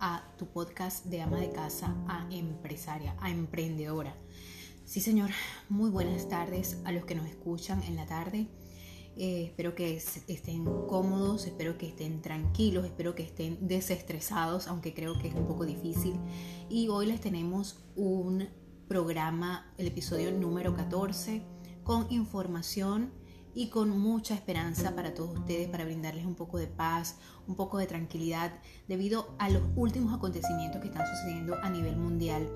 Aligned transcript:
a 0.00 0.24
tu 0.38 0.46
podcast 0.46 1.04
de 1.06 1.20
ama 1.20 1.38
de 1.38 1.52
casa 1.52 1.94
a 2.08 2.26
empresaria, 2.30 3.14
a 3.20 3.30
emprendedora. 3.30 4.14
Sí, 4.84 5.00
señor, 5.00 5.30
muy 5.68 5.90
buenas 5.90 6.28
tardes 6.28 6.78
a 6.84 6.92
los 6.92 7.04
que 7.04 7.14
nos 7.14 7.26
escuchan 7.26 7.82
en 7.84 7.96
la 7.96 8.06
tarde. 8.06 8.48
Eh, 9.16 9.44
espero 9.44 9.74
que 9.74 9.96
estén 9.96 10.64
cómodos, 10.64 11.46
espero 11.46 11.76
que 11.76 11.88
estén 11.88 12.22
tranquilos, 12.22 12.84
espero 12.86 13.14
que 13.14 13.22
estén 13.22 13.58
desestresados, 13.66 14.66
aunque 14.66 14.94
creo 14.94 15.18
que 15.18 15.28
es 15.28 15.34
un 15.34 15.46
poco 15.46 15.66
difícil. 15.66 16.14
Y 16.68 16.88
hoy 16.88 17.06
les 17.06 17.20
tenemos 17.20 17.84
un 17.96 18.48
programa, 18.88 19.72
el 19.78 19.86
episodio 19.86 20.32
número 20.32 20.74
14, 20.74 21.42
con 21.84 22.10
información 22.10 23.12
y 23.54 23.68
con 23.68 23.98
mucha 23.98 24.34
esperanza 24.34 24.94
para 24.94 25.14
todos 25.14 25.38
ustedes, 25.38 25.68
para 25.68 25.84
brindarles 25.84 26.24
un 26.24 26.34
poco 26.34 26.58
de 26.58 26.66
paz, 26.66 27.16
un 27.46 27.56
poco 27.56 27.78
de 27.78 27.86
tranquilidad 27.86 28.52
debido 28.88 29.34
a 29.38 29.48
los 29.48 29.62
últimos 29.76 30.14
acontecimientos 30.14 30.80
que 30.80 30.88
están 30.88 31.06
sucediendo 31.06 31.56
a 31.62 31.70
nivel 31.70 31.96
mundial 31.96 32.48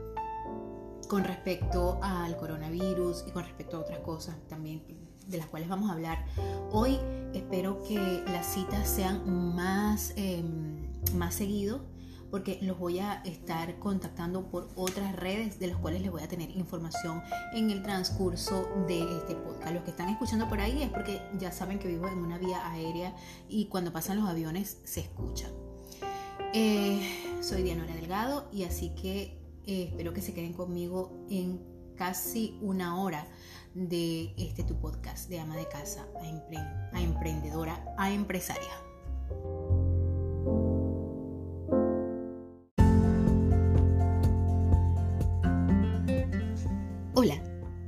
con 1.09 1.25
respecto 1.25 1.99
al 2.03 2.37
coronavirus 2.37 3.25
y 3.27 3.31
con 3.31 3.45
respecto 3.45 3.77
a 3.77 3.81
otras 3.81 3.99
cosas 4.01 4.37
también 4.49 4.83
de 5.27 5.39
las 5.39 5.47
cuales 5.47 5.69
vamos 5.69 5.91
a 5.91 5.95
hablar. 5.95 6.25
Hoy 6.71 6.99
espero 7.33 7.83
que 7.85 8.23
las 8.27 8.47
citas 8.47 8.89
sean 8.89 9.55
más, 9.55 10.13
em, 10.17 10.93
más 11.15 11.35
porque 12.35 12.59
los 12.63 12.77
voy 12.81 12.99
a 12.99 13.23
estar 13.25 13.79
contactando 13.79 14.51
por 14.51 14.69
otras 14.75 15.15
redes 15.15 15.61
de 15.61 15.69
las 15.69 15.77
cuales 15.77 16.03
les 16.03 16.11
voy 16.11 16.21
a 16.21 16.27
tener 16.27 16.51
información 16.51 17.23
en 17.53 17.71
el 17.71 17.81
transcurso 17.81 18.69
de 18.89 19.03
este 19.19 19.37
podcast. 19.37 19.73
Los 19.73 19.85
que 19.85 19.91
están 19.91 20.09
escuchando 20.09 20.49
por 20.49 20.59
ahí 20.59 20.83
es 20.83 20.91
porque 20.91 21.23
ya 21.39 21.53
saben 21.53 21.79
que 21.79 21.87
vivo 21.87 22.09
en 22.09 22.19
una 22.19 22.37
vía 22.37 22.69
aérea 22.73 23.15
y 23.49 23.67
cuando 23.67 23.93
pasan 23.93 24.19
los 24.19 24.29
aviones 24.29 24.79
se 24.83 24.99
escucha. 24.99 25.47
Eh, 26.53 27.39
soy 27.41 27.63
Dianora 27.63 27.95
Delgado 27.95 28.49
y 28.53 28.65
así 28.65 28.91
que 29.01 29.39
eh, 29.69 29.91
espero 29.91 30.13
que 30.13 30.21
se 30.21 30.35
queden 30.35 30.55
conmigo 30.55 31.13
en 31.31 31.61
casi 31.95 32.59
una 32.61 33.01
hora 33.01 33.29
de 33.75 34.35
este 34.37 34.65
tu 34.65 34.75
podcast 34.81 35.29
de 35.29 35.39
ama 35.39 35.55
de 35.55 35.69
casa 35.69 36.09
a 36.93 37.01
emprendedora 37.01 37.95
a 37.97 38.11
empresaria. 38.11 38.73
Hola, 47.17 47.41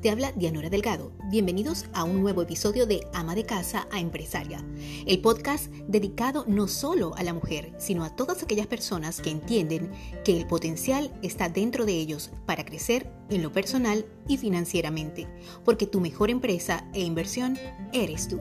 te 0.03 0.11
habla 0.11 0.31
Dianora 0.31 0.71
Delgado. 0.71 1.11
Bienvenidos 1.33 1.87
a 1.93 2.05
un 2.05 2.23
nuevo 2.23 2.43
episodio 2.43 2.87
de 2.87 3.01
Ama 3.13 3.35
de 3.35 3.45
Casa 3.45 3.89
a 3.91 3.99
Empresaria, 3.99 4.65
el 5.05 5.21
podcast 5.21 5.67
dedicado 5.89 6.45
no 6.47 6.69
solo 6.69 7.13
a 7.17 7.25
la 7.25 7.35
mujer, 7.35 7.73
sino 7.77 8.05
a 8.05 8.15
todas 8.15 8.45
aquellas 8.45 8.69
personas 8.69 9.21
que 9.21 9.31
entienden 9.31 9.91
que 10.25 10.37
el 10.37 10.47
potencial 10.47 11.13
está 11.23 11.49
dentro 11.49 11.87
de 11.87 11.95
ellos 11.95 12.31
para 12.47 12.65
crecer 12.65 13.11
en 13.29 13.43
lo 13.43 13.51
personal 13.51 14.07
y 14.29 14.37
financieramente, 14.37 15.27
porque 15.65 15.89
tu 15.89 16.01
mejor 16.01 16.31
empresa 16.31 16.89
e 16.95 17.01
inversión 17.01 17.59
eres 17.93 18.29
tú. 18.29 18.39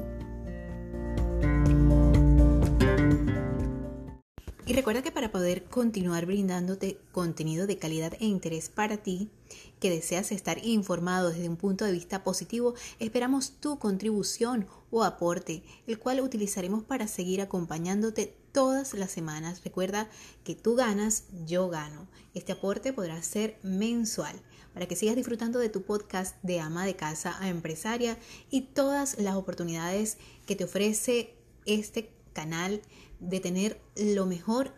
Y 4.67 4.73
recuerda 4.73 5.01
que 5.01 5.11
para 5.11 5.31
poder 5.31 5.63
continuar 5.63 6.27
brindándote 6.27 6.99
contenido 7.11 7.65
de 7.65 7.79
calidad 7.79 8.13
e 8.19 8.25
interés 8.25 8.69
para 8.69 8.97
ti, 8.97 9.31
que 9.79 9.89
deseas 9.89 10.31
estar 10.31 10.63
informado 10.65 11.29
desde 11.29 11.49
un 11.49 11.57
punto 11.57 11.85
de 11.85 11.91
vista 11.91 12.23
positivo, 12.23 12.73
esperamos 12.99 13.59
tu 13.59 13.77
contribución 13.79 14.67
o 14.91 15.03
aporte, 15.03 15.63
el 15.87 15.99
cual 15.99 16.21
utilizaremos 16.21 16.83
para 16.83 17.07
seguir 17.07 17.41
acompañándote 17.41 18.35
todas 18.51 18.93
las 18.93 19.11
semanas. 19.11 19.61
Recuerda 19.63 20.09
que 20.43 20.55
tú 20.55 20.75
ganas, 20.75 21.25
yo 21.45 21.69
gano. 21.69 22.07
Este 22.33 22.53
aporte 22.53 22.93
podrá 22.93 23.21
ser 23.21 23.59
mensual 23.63 24.41
para 24.73 24.87
que 24.87 24.95
sigas 24.95 25.15
disfrutando 25.15 25.59
de 25.59 25.69
tu 25.69 25.83
podcast 25.83 26.35
de 26.43 26.59
ama 26.59 26.85
de 26.85 26.95
casa 26.95 27.35
a 27.39 27.49
empresaria 27.49 28.17
y 28.49 28.61
todas 28.61 29.17
las 29.19 29.35
oportunidades 29.35 30.17
que 30.45 30.55
te 30.55 30.65
ofrece 30.65 31.35
este 31.65 32.13
canal 32.33 32.81
de 33.19 33.39
tener 33.39 33.81
lo 33.95 34.25
mejor 34.25 34.73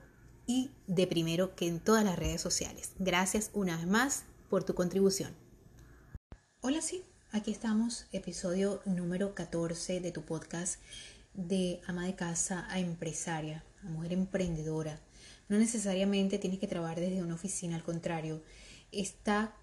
y 0.46 0.72
de 0.88 1.08
primero 1.08 1.56
que 1.56 1.68
en 1.68 1.80
todas 1.80 2.04
las 2.04 2.18
redes 2.18 2.42
sociales. 2.42 2.94
Gracias 3.00 3.50
una 3.54 3.78
vez 3.78 3.88
más 3.88 4.24
por 4.50 4.64
tu 4.64 4.76
contribución. 4.76 5.36
Hola, 6.62 6.82
sí, 6.82 7.04
aquí 7.32 7.52
estamos, 7.52 8.06
episodio 8.12 8.82
número 8.86 9.36
14 9.36 10.00
de 10.00 10.12
tu 10.12 10.24
podcast 10.24 10.82
de 11.34 11.82
ama 11.86 12.06
de 12.06 12.16
casa 12.16 12.66
a 12.70 12.80
empresaria, 12.80 13.64
a 13.84 13.90
mujer 13.90 14.14
emprendedora. 14.14 15.00
No 15.50 15.58
necesariamente 15.58 16.40
tienes 16.40 16.60
que 16.60 16.68
trabajar 16.68 17.00
desde 17.00 17.22
una 17.22 17.36
oficina, 17.36 17.76
al 17.76 17.84
contrario, 17.84 18.42
está 18.92 19.54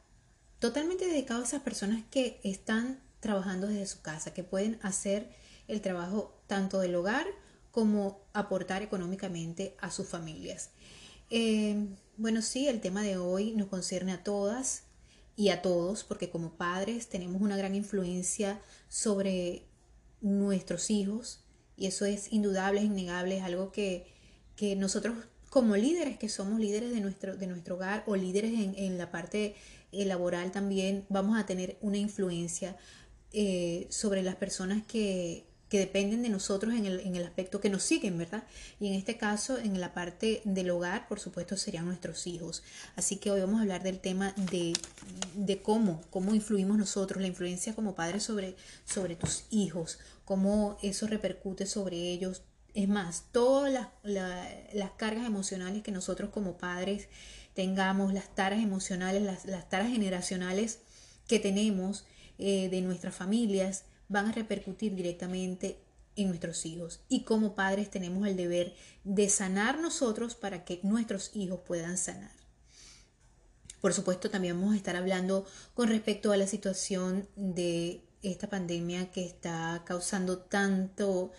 totalmente 0.58 1.06
dedicado 1.06 1.40
a 1.40 1.44
esas 1.44 1.62
personas 1.62 2.02
que 2.10 2.40
están 2.44 3.00
trabajando 3.20 3.66
desde 3.66 3.86
su 3.86 4.02
casa, 4.02 4.34
que 4.34 4.44
pueden 4.44 4.78
hacer 4.82 5.34
el 5.66 5.80
trabajo 5.80 6.38
tanto 6.46 6.80
del 6.80 6.94
hogar 6.94 7.26
como 7.70 8.20
aportar 8.32 8.82
económicamente 8.82 9.76
a 9.80 9.90
sus 9.90 10.06
familias. 10.06 10.70
Eh, 11.30 11.88
bueno, 12.16 12.42
sí, 12.42 12.68
el 12.68 12.80
tema 12.80 13.02
de 13.02 13.16
hoy 13.16 13.52
nos 13.52 13.68
concierne 13.68 14.12
a 14.12 14.22
todas 14.22 14.84
y 15.36 15.48
a 15.48 15.62
todos, 15.62 16.04
porque 16.04 16.30
como 16.30 16.54
padres 16.54 17.08
tenemos 17.08 17.42
una 17.42 17.56
gran 17.56 17.74
influencia 17.74 18.60
sobre 18.88 19.66
nuestros 20.20 20.90
hijos 20.90 21.40
y 21.76 21.86
eso 21.86 22.04
es 22.04 22.32
indudable, 22.32 22.80
es 22.80 22.86
innegable, 22.86 23.38
es 23.38 23.42
algo 23.42 23.72
que, 23.72 24.12
nosotros 24.76 25.14
como 25.50 25.76
líderes, 25.76 26.18
que 26.18 26.28
somos 26.28 26.58
líderes 26.58 26.92
de 26.92 27.00
nuestro, 27.00 27.36
de 27.36 27.46
nuestro 27.46 27.74
hogar 27.74 28.04
o 28.06 28.16
líderes 28.16 28.52
en, 28.54 28.98
la 28.98 29.10
parte 29.10 29.54
eh, 29.92 30.04
laboral 30.04 30.52
también, 30.52 31.04
vamos 31.08 31.38
a 31.38 31.46
tener 31.46 31.76
una 31.80 31.98
influencia 31.98 32.76
eh, 33.32 33.86
sobre 33.90 34.22
las 34.22 34.36
personas 34.36 34.84
que, 34.86 35.44
que 35.74 35.80
dependen 35.80 36.22
de 36.22 36.28
nosotros 36.28 36.72
en 36.72 36.86
el, 36.86 37.00
en 37.00 37.16
el, 37.16 37.24
aspecto 37.24 37.60
que 37.60 37.68
nos 37.68 37.82
siguen, 37.82 38.16
¿verdad? 38.16 38.44
Y 38.78 38.86
en 38.86 38.94
este 38.94 39.16
caso, 39.16 39.58
en 39.58 39.80
la 39.80 39.92
parte 39.92 40.40
del 40.44 40.70
hogar, 40.70 41.08
por 41.08 41.18
supuesto, 41.18 41.56
serían 41.56 41.86
nuestros 41.86 42.28
hijos. 42.28 42.62
Así 42.94 43.16
que 43.16 43.32
hoy 43.32 43.40
vamos 43.40 43.58
a 43.58 43.62
hablar 43.62 43.82
del 43.82 43.98
tema 43.98 44.32
de, 44.52 44.72
de 45.34 45.62
cómo, 45.62 46.00
cómo 46.10 46.32
influimos 46.32 46.78
nosotros, 46.78 47.20
la 47.20 47.26
influencia 47.26 47.74
como 47.74 47.96
padres 47.96 48.22
sobre, 48.22 48.54
sobre 48.84 49.16
tus 49.16 49.46
hijos, 49.50 49.98
cómo 50.24 50.78
eso 50.80 51.08
repercute 51.08 51.66
sobre 51.66 51.96
ellos. 51.96 52.42
Es 52.74 52.86
más, 52.86 53.24
todas 53.32 53.72
las, 53.72 53.88
las 54.04 54.90
cargas 54.92 55.26
emocionales 55.26 55.82
que 55.82 55.90
nosotros 55.90 56.30
como 56.30 56.56
padres 56.56 57.08
tengamos, 57.54 58.14
las 58.14 58.32
taras 58.32 58.62
emocionales, 58.62 59.24
las, 59.24 59.44
las 59.44 59.68
taras 59.68 59.90
generacionales 59.90 60.78
que 61.26 61.40
tenemos 61.40 62.04
eh, 62.38 62.68
de 62.68 62.80
nuestras 62.80 63.16
familias, 63.16 63.86
van 64.08 64.26
a 64.26 64.32
repercutir 64.32 64.94
directamente 64.94 65.78
en 66.16 66.28
nuestros 66.28 66.64
hijos. 66.66 67.00
Y 67.08 67.24
como 67.24 67.54
padres 67.54 67.90
tenemos 67.90 68.26
el 68.26 68.36
deber 68.36 68.74
de 69.04 69.28
sanar 69.28 69.78
nosotros 69.78 70.34
para 70.34 70.64
que 70.64 70.80
nuestros 70.82 71.30
hijos 71.34 71.60
puedan 71.66 71.98
sanar. 71.98 72.32
Por 73.80 73.92
supuesto, 73.92 74.30
también 74.30 74.58
vamos 74.58 74.74
a 74.74 74.78
estar 74.78 74.96
hablando 74.96 75.44
con 75.74 75.88
respecto 75.88 76.32
a 76.32 76.36
la 76.36 76.46
situación 76.46 77.28
de 77.36 78.02
esta 78.22 78.48
pandemia 78.48 79.10
que 79.10 79.26
está 79.26 79.82
causando 79.84 80.38
tanto, 80.38 81.32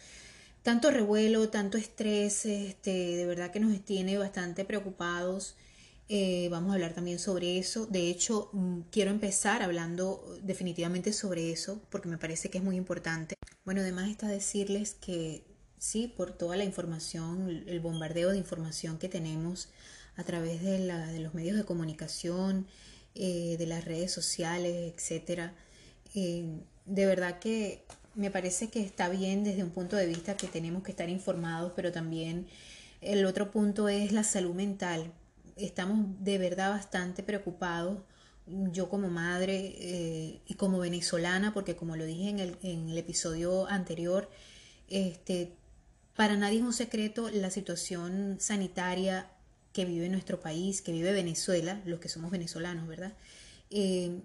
tanto 0.61 0.91
revuelo, 0.91 1.49
tanto 1.49 1.77
estrés, 1.77 2.45
este, 2.45 2.91
de 2.91 3.25
verdad 3.25 3.51
que 3.51 3.59
nos 3.59 3.83
tiene 3.83 4.17
bastante 4.19 4.63
preocupados. 4.63 5.55
Eh, 6.07 6.49
vamos 6.51 6.71
a 6.71 6.75
hablar 6.75 6.93
también 6.93 7.17
sobre 7.19 7.57
eso. 7.57 7.87
De 7.87 8.09
hecho, 8.09 8.49
mm, 8.53 8.81
quiero 8.91 9.11
empezar 9.11 9.63
hablando 9.63 10.37
definitivamente 10.43 11.13
sobre 11.13 11.51
eso 11.51 11.81
porque 11.89 12.09
me 12.09 12.17
parece 12.17 12.49
que 12.49 12.59
es 12.59 12.63
muy 12.63 12.75
importante. 12.75 13.35
Bueno, 13.65 13.81
además 13.81 14.09
está 14.09 14.27
decirles 14.27 14.93
que 14.93 15.43
sí, 15.79 16.07
por 16.07 16.31
toda 16.31 16.57
la 16.57 16.63
información, 16.63 17.63
el 17.67 17.79
bombardeo 17.79 18.31
de 18.31 18.37
información 18.37 18.99
que 18.99 19.09
tenemos 19.09 19.69
a 20.15 20.23
través 20.23 20.61
de, 20.63 20.79
la, 20.79 21.07
de 21.07 21.19
los 21.19 21.33
medios 21.33 21.57
de 21.57 21.65
comunicación, 21.65 22.67
eh, 23.15 23.55
de 23.57 23.65
las 23.65 23.85
redes 23.85 24.11
sociales, 24.11 24.93
etcétera, 24.93 25.53
eh, 26.13 26.45
de 26.85 27.05
verdad 27.05 27.39
que 27.39 27.83
me 28.13 28.31
parece 28.31 28.69
que 28.69 28.81
está 28.81 29.09
bien 29.09 29.43
desde 29.43 29.63
un 29.63 29.71
punto 29.71 29.95
de 29.95 30.05
vista 30.07 30.37
que 30.37 30.47
tenemos 30.47 30.83
que 30.83 30.91
estar 30.91 31.09
informados, 31.09 31.73
pero 31.75 31.91
también 31.91 32.47
el 33.01 33.25
otro 33.25 33.51
punto 33.51 33.89
es 33.89 34.11
la 34.11 34.23
salud 34.23 34.53
mental 34.53 35.11
estamos 35.55 36.05
de 36.23 36.37
verdad 36.37 36.71
bastante 36.71 37.23
preocupados, 37.23 37.99
yo 38.47 38.89
como 38.89 39.09
madre 39.09 39.73
eh, 39.77 40.41
y 40.45 40.53
como 40.55 40.79
venezolana, 40.79 41.53
porque 41.53 41.75
como 41.75 41.95
lo 41.95 42.05
dije 42.05 42.29
en 42.29 42.39
el, 42.39 42.57
en 42.61 42.89
el 42.89 42.97
episodio 42.97 43.67
anterior, 43.67 44.29
este, 44.87 45.55
para 46.15 46.37
nadie 46.37 46.59
es 46.59 46.63
un 46.63 46.73
secreto 46.73 47.29
la 47.29 47.49
situación 47.49 48.37
sanitaria 48.39 49.31
que 49.73 49.85
vive 49.85 50.07
nuestro 50.09 50.39
país, 50.39 50.81
que 50.81 50.91
vive 50.91 51.11
Venezuela, 51.11 51.81
los 51.85 51.99
que 51.99 52.09
somos 52.09 52.31
venezolanos, 52.31 52.87
¿verdad? 52.87 53.13
Eh, 53.71 54.21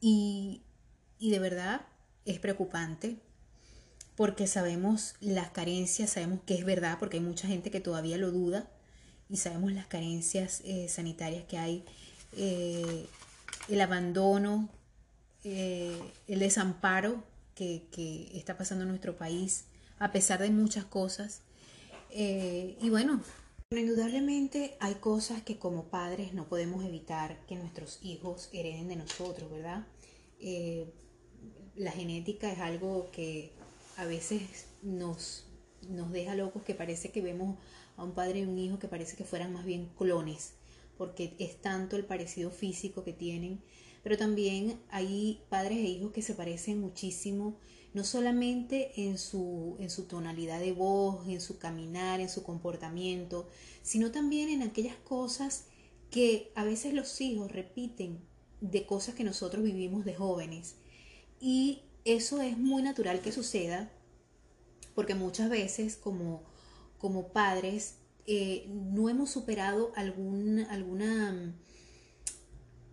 y, 0.00 0.62
y 1.18 1.30
de 1.30 1.38
verdad 1.38 1.82
es 2.24 2.38
preocupante 2.38 3.16
porque 4.16 4.46
sabemos 4.46 5.14
las 5.20 5.50
carencias, 5.50 6.10
sabemos 6.10 6.40
que 6.46 6.54
es 6.54 6.64
verdad, 6.64 6.98
porque 6.98 7.16
hay 7.16 7.22
mucha 7.22 7.48
gente 7.48 7.70
que 7.70 7.80
todavía 7.80 8.18
lo 8.18 8.30
duda, 8.30 8.70
y 9.30 9.36
sabemos 9.36 9.72
las 9.72 9.86
carencias 9.86 10.60
eh, 10.64 10.88
sanitarias 10.88 11.44
que 11.44 11.58
hay, 11.58 11.84
eh, 12.36 13.06
el 13.68 13.80
abandono, 13.80 14.68
el 15.42 16.38
desamparo 16.38 17.22
que, 17.54 17.86
que, 17.92 18.36
está 18.36 18.58
pasando 18.58 18.82
en 18.82 18.90
nuestro 18.90 19.16
país, 19.16 19.64
a 19.98 20.12
pesar 20.12 20.40
de 20.40 20.50
muchas 20.50 20.84
cosas. 20.84 21.40
y 22.12 22.90
bueno, 22.90 23.22
indudablemente 23.70 24.76
hay 24.80 24.96
cosas 24.96 25.42
que 25.42 25.58
como 25.58 25.84
padres 25.84 26.34
no 26.34 26.44
podemos 26.46 26.84
evitar 26.84 27.38
que 27.46 27.56
nuestros 27.56 28.00
hijos 28.02 28.50
hereden 28.52 28.88
de 28.88 28.96
nosotros, 28.96 29.50
¿verdad? 29.50 29.86
la 31.76 31.92
genética 31.92 32.52
es 32.52 32.58
algo 32.58 33.10
que 33.10 33.52
a 33.96 34.04
veces 34.04 34.66
nos, 34.82 35.44
nos 35.88 36.10
deja 36.10 36.34
locos, 36.34 36.62
que 36.62 36.74
parece 36.74 37.10
que 37.10 37.20
vemos 37.20 37.56
a 38.00 38.04
un 38.04 38.12
padre 38.12 38.40
y 38.40 38.44
un 38.44 38.58
hijo 38.58 38.78
que 38.78 38.88
parece 38.88 39.16
que 39.16 39.24
fueran 39.24 39.52
más 39.52 39.64
bien 39.64 39.90
clones, 39.96 40.54
porque 40.96 41.34
es 41.38 41.60
tanto 41.60 41.96
el 41.96 42.04
parecido 42.04 42.50
físico 42.50 43.04
que 43.04 43.12
tienen, 43.12 43.60
pero 44.02 44.16
también 44.16 44.80
hay 44.90 45.42
padres 45.48 45.78
e 45.78 45.88
hijos 45.88 46.12
que 46.12 46.22
se 46.22 46.34
parecen 46.34 46.80
muchísimo, 46.80 47.58
no 47.92 48.04
solamente 48.04 48.92
en 48.96 49.18
su, 49.18 49.76
en 49.80 49.90
su 49.90 50.04
tonalidad 50.04 50.60
de 50.60 50.72
voz, 50.72 51.28
en 51.28 51.40
su 51.40 51.58
caminar, 51.58 52.20
en 52.20 52.28
su 52.28 52.42
comportamiento, 52.42 53.48
sino 53.82 54.10
también 54.10 54.48
en 54.48 54.62
aquellas 54.62 54.96
cosas 54.96 55.64
que 56.10 56.52
a 56.54 56.64
veces 56.64 56.94
los 56.94 57.20
hijos 57.20 57.52
repiten 57.52 58.18
de 58.60 58.86
cosas 58.86 59.14
que 59.14 59.24
nosotros 59.24 59.62
vivimos 59.62 60.04
de 60.04 60.14
jóvenes. 60.14 60.76
Y 61.40 61.82
eso 62.04 62.40
es 62.40 62.56
muy 62.58 62.82
natural 62.82 63.20
que 63.20 63.32
suceda 63.32 63.90
porque 64.94 65.14
muchas 65.14 65.48
veces 65.48 65.96
como, 65.96 66.42
como 67.00 67.32
padres 67.32 67.96
eh, 68.26 68.66
no 68.68 69.08
hemos 69.08 69.30
superado 69.30 69.92
algún, 69.96 70.60
alguna, 70.70 71.54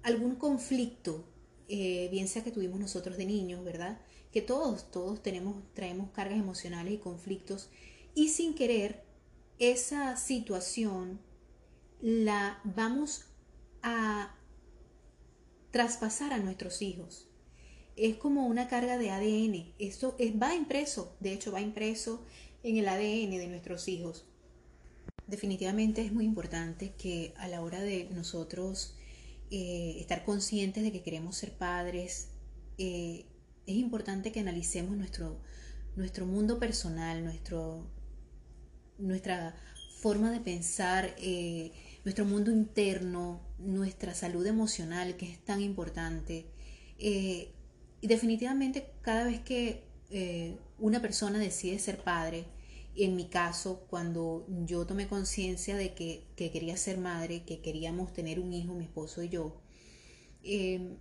algún 0.01 0.35
conflicto, 0.35 1.25
eh, 1.67 2.07
bien 2.09 2.27
sea 2.27 2.43
que 2.43 2.51
tuvimos 2.51 2.79
nosotros 2.79 3.17
de 3.17 3.25
niños, 3.25 3.63
¿verdad? 3.63 4.01
Que 4.31 4.41
todos, 4.41 4.89
todos 4.89 5.21
tenemos, 5.21 5.61
traemos 5.73 6.09
cargas 6.11 6.39
emocionales 6.39 6.93
y 6.93 6.97
conflictos 6.97 7.69
y 8.15 8.29
sin 8.29 8.55
querer 8.55 9.03
esa 9.59 10.15
situación 10.15 11.19
la 11.99 12.61
vamos 12.63 13.25
a 13.81 14.35
traspasar 15.71 16.31
a 16.31 16.37
nuestros 16.37 16.81
hijos 16.81 17.27
es 17.97 18.15
como 18.15 18.45
una 18.45 18.67
carga 18.67 18.97
de 18.97 19.09
ADN. 19.09 19.73
Esto 19.79 20.15
va 20.41 20.55
impreso, 20.55 21.15
de 21.19 21.33
hecho 21.33 21.51
va 21.51 21.61
impreso 21.61 22.23
en 22.69 22.77
el 22.77 22.87
ADN 22.87 23.31
de 23.37 23.47
nuestros 23.47 23.87
hijos. 23.87 24.25
Definitivamente 25.27 26.01
es 26.01 26.13
muy 26.13 26.25
importante 26.25 26.93
que 26.97 27.33
a 27.37 27.47
la 27.47 27.61
hora 27.61 27.81
de 27.81 28.09
nosotros 28.11 28.95
eh, 29.51 29.97
estar 29.99 30.23
conscientes 30.23 30.83
de 30.83 30.91
que 30.91 31.03
queremos 31.03 31.37
ser 31.37 31.53
padres, 31.53 32.29
eh, 32.77 33.25
es 33.65 33.75
importante 33.75 34.31
que 34.31 34.39
analicemos 34.39 34.95
nuestro, 34.95 35.39
nuestro 35.95 36.25
mundo 36.25 36.59
personal, 36.59 37.23
nuestro, 37.23 37.85
nuestra 38.97 39.55
forma 39.99 40.31
de 40.31 40.39
pensar, 40.39 41.15
eh, 41.17 41.71
nuestro 42.05 42.25
mundo 42.25 42.51
interno, 42.51 43.41
nuestra 43.59 44.13
salud 44.13 44.45
emocional, 44.45 45.17
que 45.17 45.31
es 45.31 45.39
tan 45.43 45.61
importante. 45.61 46.45
Y 46.97 48.07
definitivamente 48.07 48.91
cada 49.01 49.25
vez 49.25 49.41
que 49.41 49.87
eh, 50.09 50.57
una 50.79 51.01
persona 51.01 51.37
decide 51.39 51.79
ser 51.79 51.97
padre, 51.97 52.45
en 52.97 53.15
mi 53.15 53.27
caso, 53.27 53.85
cuando 53.89 54.45
yo 54.65 54.85
tomé 54.85 55.07
conciencia 55.07 55.75
de 55.75 55.93
que, 55.93 56.23
quería 56.35 56.77
ser 56.77 56.97
madre, 56.97 57.43
que 57.43 57.61
queríamos 57.61 58.13
tener 58.13 58.39
un 58.39 58.53
hijo, 58.53 58.73
mi 58.73 58.85
esposo 58.85 59.23
y 59.23 59.29
yo, 59.29 59.61
em, 60.43 60.97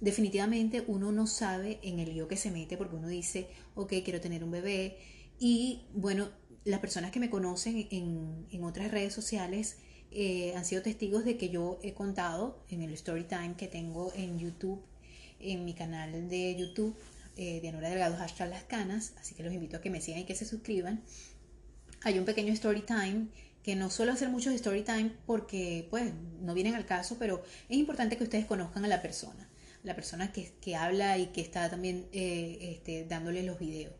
definitivamente 0.00 0.84
uno 0.86 1.12
no 1.12 1.26
sabe 1.26 1.78
en 1.82 1.98
el 1.98 2.14
lío 2.14 2.28
que 2.28 2.36
se 2.36 2.50
mete 2.50 2.76
porque 2.76 2.96
uno 2.96 3.08
dice, 3.08 3.48
ok, 3.74 3.94
quiero 4.04 4.20
tener 4.20 4.44
un 4.44 4.50
bebé. 4.50 4.98
Y 5.38 5.86
bueno, 5.94 6.30
las 6.64 6.80
personas 6.80 7.10
que 7.12 7.20
me 7.20 7.30
conocen 7.30 7.88
en, 7.90 8.64
otras 8.64 8.90
redes 8.90 9.14
sociales 9.14 9.78
eh, 10.10 10.54
han 10.56 10.64
sido 10.64 10.82
testigos 10.82 11.24
de 11.24 11.36
que 11.36 11.48
yo 11.48 11.78
he 11.82 11.94
contado 11.94 12.64
en 12.70 12.82
el 12.82 12.92
story 12.94 13.24
time 13.24 13.54
que 13.56 13.68
tengo 13.68 14.12
en 14.14 14.38
YouTube 14.38 14.82
en 15.40 15.64
mi 15.64 15.74
canal 15.74 16.28
de 16.28 16.56
YouTube, 16.56 16.96
eh, 17.36 17.60
Dianora 17.60 17.90
Delgado, 17.90 18.16
hashtag 18.16 18.48
las 18.50 18.64
canas, 18.64 19.12
así 19.20 19.34
que 19.34 19.42
los 19.42 19.52
invito 19.52 19.76
a 19.76 19.80
que 19.80 19.90
me 19.90 20.00
sigan 20.00 20.20
y 20.20 20.24
que 20.24 20.34
se 20.34 20.44
suscriban. 20.44 21.02
Hay 22.02 22.18
un 22.18 22.24
pequeño 22.24 22.52
story 22.52 22.82
time 22.82 23.28
que 23.62 23.74
no 23.74 23.90
suelo 23.90 24.12
hacer 24.12 24.28
muchos 24.28 24.54
story 24.54 24.82
time 24.82 25.10
porque 25.26 25.86
pues 25.90 26.12
no 26.40 26.54
vienen 26.54 26.74
al 26.74 26.86
caso, 26.86 27.16
pero 27.18 27.42
es 27.68 27.76
importante 27.76 28.16
que 28.16 28.24
ustedes 28.24 28.46
conozcan 28.46 28.84
a 28.84 28.88
la 28.88 29.02
persona, 29.02 29.48
la 29.82 29.94
persona 29.94 30.32
que, 30.32 30.52
que 30.60 30.76
habla 30.76 31.18
y 31.18 31.26
que 31.26 31.40
está 31.40 31.68
también 31.68 32.06
eh, 32.12 32.58
este, 32.60 33.04
dándole 33.04 33.42
los 33.42 33.58
videos. 33.58 33.92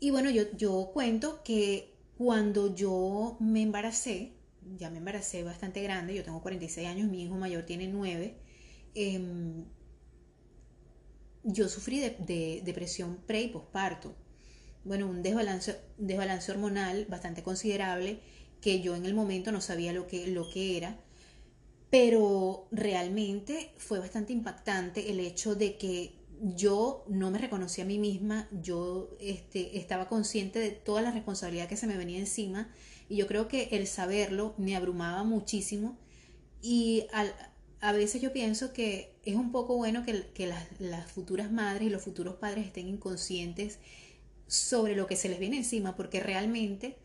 Y 0.00 0.10
bueno, 0.10 0.30
yo, 0.30 0.44
yo 0.56 0.90
cuento 0.92 1.42
que 1.42 1.94
cuando 2.16 2.74
yo 2.74 3.36
me 3.40 3.62
embaracé, 3.62 4.32
ya 4.76 4.90
me 4.90 4.98
embaracé 4.98 5.44
bastante 5.44 5.82
grande, 5.82 6.14
yo 6.14 6.24
tengo 6.24 6.42
46 6.42 6.88
años, 6.88 7.08
mi 7.08 7.22
hijo 7.22 7.36
mayor 7.36 7.62
tiene 7.62 7.88
9, 7.88 8.36
yo 11.44 11.68
sufrí 11.68 12.00
de, 12.00 12.62
depresión 12.64 13.18
pre 13.26 13.42
y 13.42 13.48
posparto. 13.48 14.14
Bueno, 14.84 15.06
un 15.06 15.22
desbalance, 15.22 15.78
desbalance 15.98 16.50
hormonal 16.50 17.06
bastante 17.06 17.42
considerable 17.42 18.20
que 18.60 18.80
yo 18.80 18.96
en 18.96 19.06
el 19.06 19.14
momento 19.14 19.52
no 19.52 19.60
sabía 19.60 19.92
lo 19.92 20.06
que, 20.06 20.26
lo 20.28 20.48
que 20.50 20.76
era, 20.76 20.98
pero 21.90 22.68
realmente 22.70 23.72
fue 23.76 23.98
bastante 23.98 24.32
impactante 24.32 25.10
el 25.10 25.20
hecho 25.20 25.54
de 25.54 25.76
que 25.76 26.18
yo 26.40 27.04
no 27.08 27.30
me 27.30 27.38
reconocía 27.38 27.84
a 27.84 27.86
mí 27.86 27.98
misma, 27.98 28.48
yo 28.52 29.10
este, 29.20 29.78
estaba 29.78 30.08
consciente 30.08 30.58
de 30.58 30.70
toda 30.70 31.02
la 31.02 31.10
responsabilidad 31.10 31.68
que 31.68 31.76
se 31.76 31.86
me 31.86 31.96
venía 31.96 32.18
encima 32.18 32.68
y 33.08 33.16
yo 33.16 33.26
creo 33.26 33.48
que 33.48 33.68
el 33.72 33.86
saberlo 33.86 34.54
me 34.56 34.76
abrumaba 34.76 35.24
muchísimo 35.24 35.98
y 36.62 37.06
al, 37.12 37.34
a 37.80 37.92
veces 37.92 38.20
yo 38.20 38.32
pienso 38.32 38.72
que 38.72 39.14
es 39.24 39.36
un 39.36 39.52
poco 39.52 39.76
bueno 39.76 40.04
que, 40.04 40.46
las, 40.80 41.12
futuras 41.12 41.52
madres 41.52 41.86
y 41.86 41.90
los 41.90 42.02
futuros 42.02 42.34
padres 42.36 42.66
estén 42.66 42.88
inconscientes 42.88 43.78
sobre 44.46 44.96
lo 44.96 45.06
que 45.06 45.16
se 45.16 45.28
les 45.28 45.38
viene 45.38 45.58
encima, 45.58 45.94
porque 45.94 46.20
realmente 46.20 46.96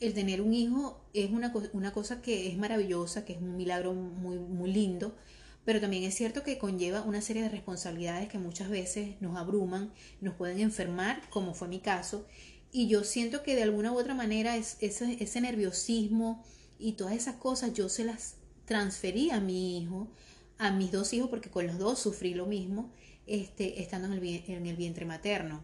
el 0.00 0.14
tener 0.14 0.40
un 0.40 0.54
hijo 0.54 1.04
es 1.14 1.30
una, 1.30 1.52
una 1.72 1.92
cosa 1.92 2.22
que 2.22 2.48
es 2.48 2.56
maravillosa, 2.56 3.24
que 3.24 3.32
es 3.32 3.40
un 3.40 3.56
milagro 3.56 3.94
muy, 3.94 4.38
muy 4.38 4.72
lindo, 4.72 5.16
pero 5.64 5.80
también 5.80 6.04
es 6.04 6.14
cierto 6.14 6.42
que 6.42 6.58
conlleva 6.58 7.02
una 7.02 7.22
serie 7.22 7.42
de 7.42 7.48
responsabilidades 7.48 8.28
que 8.28 8.38
muchas 8.38 8.68
veces 8.68 9.20
nos 9.20 9.36
abruman, 9.36 9.92
nos 10.20 10.34
pueden 10.34 10.60
enfermar, 10.60 11.28
como 11.30 11.54
fue 11.54 11.68
mi 11.68 11.80
caso, 11.80 12.26
y 12.70 12.86
yo 12.86 13.02
siento 13.02 13.42
que 13.42 13.54
de 13.56 13.62
alguna 13.62 13.92
u 13.92 13.98
otra 13.98 14.14
manera 14.14 14.56
es, 14.56 14.76
ese, 14.80 15.16
ese 15.20 15.40
nerviosismo 15.40 16.44
y 16.78 16.92
todas 16.92 17.14
esas 17.14 17.36
cosas 17.36 17.72
yo 17.72 17.88
se 17.88 18.04
las 18.04 18.36
transferí 18.64 19.30
a 19.30 19.40
mi 19.40 19.78
hijo, 19.78 20.08
a 20.58 20.70
mis 20.70 20.92
dos 20.92 21.12
hijos, 21.12 21.28
porque 21.30 21.50
con 21.50 21.66
los 21.66 21.78
dos 21.78 21.98
sufrí 21.98 22.34
lo 22.34 22.46
mismo, 22.46 22.90
este, 23.26 23.82
estando 23.82 24.08
en 24.08 24.14
el, 24.14 24.44
en 24.46 24.66
el 24.66 24.76
vientre 24.76 25.04
materno. 25.04 25.62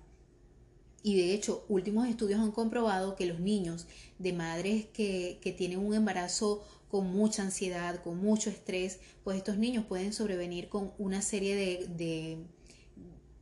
Y 1.02 1.16
de 1.16 1.32
hecho, 1.32 1.64
últimos 1.68 2.08
estudios 2.08 2.40
han 2.40 2.52
comprobado 2.52 3.16
que 3.16 3.26
los 3.26 3.40
niños 3.40 3.86
de 4.18 4.32
madres 4.32 4.86
que, 4.92 5.38
que, 5.40 5.52
tienen 5.52 5.78
un 5.78 5.94
embarazo 5.94 6.62
con 6.90 7.10
mucha 7.10 7.42
ansiedad, 7.42 8.02
con 8.02 8.18
mucho 8.18 8.50
estrés, 8.50 8.98
pues 9.24 9.38
estos 9.38 9.56
niños 9.56 9.86
pueden 9.86 10.12
sobrevenir 10.12 10.68
con 10.68 10.92
una 10.98 11.22
serie 11.22 11.54
de, 11.54 11.86
de, 11.86 12.38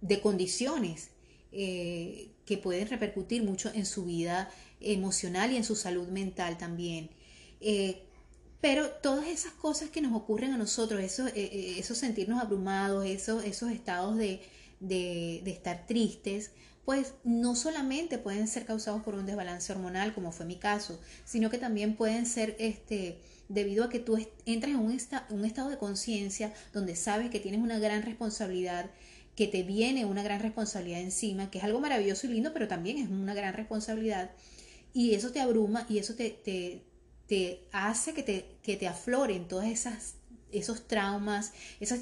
de 0.00 0.20
condiciones 0.20 1.10
eh, 1.50 2.30
que 2.44 2.58
pueden 2.58 2.88
repercutir 2.88 3.42
mucho 3.42 3.70
en 3.74 3.86
su 3.86 4.04
vida 4.04 4.50
emocional 4.80 5.52
y 5.52 5.56
en 5.56 5.64
su 5.64 5.74
salud 5.74 6.08
mental 6.08 6.58
también. 6.58 7.10
Eh, 7.60 8.04
pero 8.60 8.90
todas 8.90 9.28
esas 9.28 9.52
cosas 9.52 9.90
que 9.90 10.00
nos 10.00 10.12
ocurren 10.14 10.52
a 10.52 10.58
nosotros, 10.58 11.00
esos, 11.00 11.28
eh, 11.28 11.32
eh, 11.36 11.74
esos 11.78 11.98
sentirnos 11.98 12.40
abrumados, 12.40 13.06
esos, 13.06 13.44
esos 13.44 13.70
estados 13.70 14.16
de, 14.16 14.40
de, 14.80 15.42
estar 15.46 15.86
tristes, 15.86 16.50
pues 16.84 17.14
no 17.22 17.54
solamente 17.54 18.18
pueden 18.18 18.48
ser 18.48 18.64
causados 18.64 19.02
por 19.02 19.14
un 19.14 19.26
desbalance 19.26 19.72
hormonal, 19.72 20.14
como 20.14 20.32
fue 20.32 20.46
mi 20.46 20.56
caso, 20.56 20.98
sino 21.24 21.50
que 21.50 21.58
también 21.58 21.96
pueden 21.96 22.26
ser 22.26 22.56
este, 22.58 23.20
debido 23.48 23.84
a 23.84 23.90
que 23.90 24.00
tú 24.00 24.18
entras 24.46 24.72
en 24.72 24.80
un, 24.80 24.98
un 25.30 25.44
estado 25.44 25.68
de 25.68 25.78
conciencia 25.78 26.52
donde 26.72 26.96
sabes 26.96 27.30
que 27.30 27.40
tienes 27.40 27.60
una 27.60 27.78
gran 27.78 28.02
responsabilidad, 28.02 28.90
que 29.36 29.46
te 29.46 29.62
viene 29.62 30.04
una 30.04 30.22
gran 30.22 30.40
responsabilidad 30.40 31.00
encima, 31.00 31.50
que 31.50 31.58
es 31.58 31.64
algo 31.64 31.78
maravilloso 31.78 32.26
y 32.26 32.30
lindo, 32.30 32.52
pero 32.52 32.66
también 32.66 32.98
es 32.98 33.08
una 33.08 33.34
gran 33.34 33.54
responsabilidad, 33.54 34.30
y 34.92 35.14
eso 35.14 35.30
te 35.30 35.40
abruma 35.40 35.86
y 35.88 35.98
eso 35.98 36.14
te, 36.14 36.30
te 36.30 36.82
te 37.28 37.68
hace 37.72 38.14
que 38.14 38.22
te, 38.22 38.56
que 38.62 38.76
te 38.76 38.88
afloren 38.88 39.46
todas 39.46 39.68
esas 39.68 40.14
esos 40.50 40.88
traumas, 40.88 41.52
esas 41.78 42.00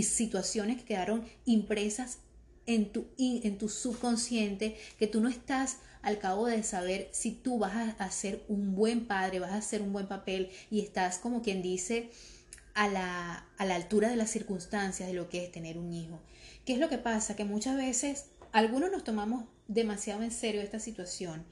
situaciones 0.00 0.78
que 0.78 0.84
quedaron 0.84 1.24
impresas 1.44 2.18
en 2.66 2.92
tu, 2.92 3.06
en 3.18 3.58
tu 3.58 3.68
subconsciente, 3.68 4.76
que 4.98 5.06
tú 5.06 5.20
no 5.20 5.28
estás 5.28 5.78
al 6.02 6.18
cabo 6.18 6.46
de 6.46 6.62
saber 6.62 7.08
si 7.12 7.32
tú 7.32 7.58
vas 7.58 7.74
a, 7.74 8.04
a 8.04 8.10
ser 8.10 8.44
un 8.46 8.76
buen 8.76 9.06
padre, 9.06 9.40
vas 9.40 9.52
a 9.52 9.56
hacer 9.56 9.82
un 9.82 9.92
buen 9.92 10.06
papel 10.06 10.50
y 10.70 10.80
estás 10.80 11.18
como 11.18 11.42
quien 11.42 11.60
dice 11.60 12.10
a 12.74 12.88
la, 12.88 13.46
a 13.56 13.64
la 13.64 13.74
altura 13.74 14.08
de 14.08 14.16
las 14.16 14.30
circunstancias 14.30 15.08
de 15.08 15.14
lo 15.14 15.28
que 15.28 15.44
es 15.44 15.50
tener 15.50 15.78
un 15.78 15.92
hijo. 15.92 16.20
¿Qué 16.64 16.74
es 16.74 16.78
lo 16.78 16.88
que 16.88 16.98
pasa? 16.98 17.34
Que 17.34 17.44
muchas 17.44 17.76
veces 17.76 18.26
algunos 18.52 18.92
nos 18.92 19.02
tomamos 19.02 19.44
demasiado 19.66 20.22
en 20.22 20.30
serio 20.30 20.60
esta 20.60 20.78
situación, 20.78 21.44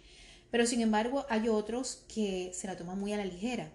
pero 0.56 0.66
sin 0.66 0.80
embargo 0.80 1.26
hay 1.28 1.50
otros 1.50 2.02
que 2.08 2.50
se 2.54 2.66
la 2.66 2.78
toman 2.78 2.98
muy 2.98 3.12
a 3.12 3.18
la 3.18 3.26
ligera. 3.26 3.70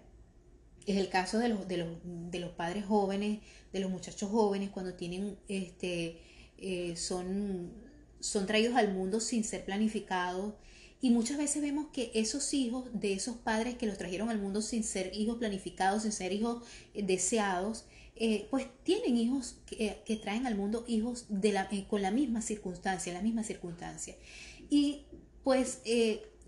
Es 0.84 0.96
el 0.96 1.08
caso 1.10 1.38
de 1.38 1.48
los, 1.48 1.68
de 1.68 1.76
los, 1.76 1.88
de 2.02 2.40
los 2.40 2.50
padres 2.50 2.84
jóvenes, 2.84 3.38
de 3.72 3.78
los 3.78 3.88
muchachos 3.88 4.28
jóvenes, 4.28 4.70
cuando 4.70 4.94
tienen, 4.94 5.38
este, 5.46 6.18
eh, 6.58 6.96
son, 6.96 7.70
son 8.18 8.46
traídos 8.48 8.74
al 8.74 8.92
mundo 8.92 9.20
sin 9.20 9.44
ser 9.44 9.64
planificados. 9.64 10.54
Y 11.00 11.10
muchas 11.10 11.38
veces 11.38 11.62
vemos 11.62 11.86
que 11.92 12.10
esos 12.14 12.52
hijos 12.52 12.88
de 12.92 13.12
esos 13.12 13.36
padres 13.36 13.76
que 13.76 13.86
los 13.86 13.96
trajeron 13.96 14.28
al 14.28 14.40
mundo 14.40 14.60
sin 14.60 14.82
ser 14.82 15.12
hijos 15.14 15.36
planificados, 15.36 16.02
sin 16.02 16.10
ser 16.10 16.32
hijos 16.32 16.64
eh, 16.94 17.04
deseados, 17.04 17.84
eh, 18.16 18.48
pues 18.50 18.66
tienen 18.82 19.16
hijos 19.16 19.60
que, 19.66 20.16
traen 20.20 20.48
al 20.48 20.56
mundo 20.56 20.84
hijos 20.88 21.26
de 21.28 21.52
la, 21.52 21.68
con 21.88 22.02
la 22.02 22.10
misma 22.10 22.42
circunstancia, 22.42 23.12
la 23.12 23.22
misma 23.22 23.44
circunstancia. 23.44 24.16
Y 24.68 25.04
pues 25.44 25.80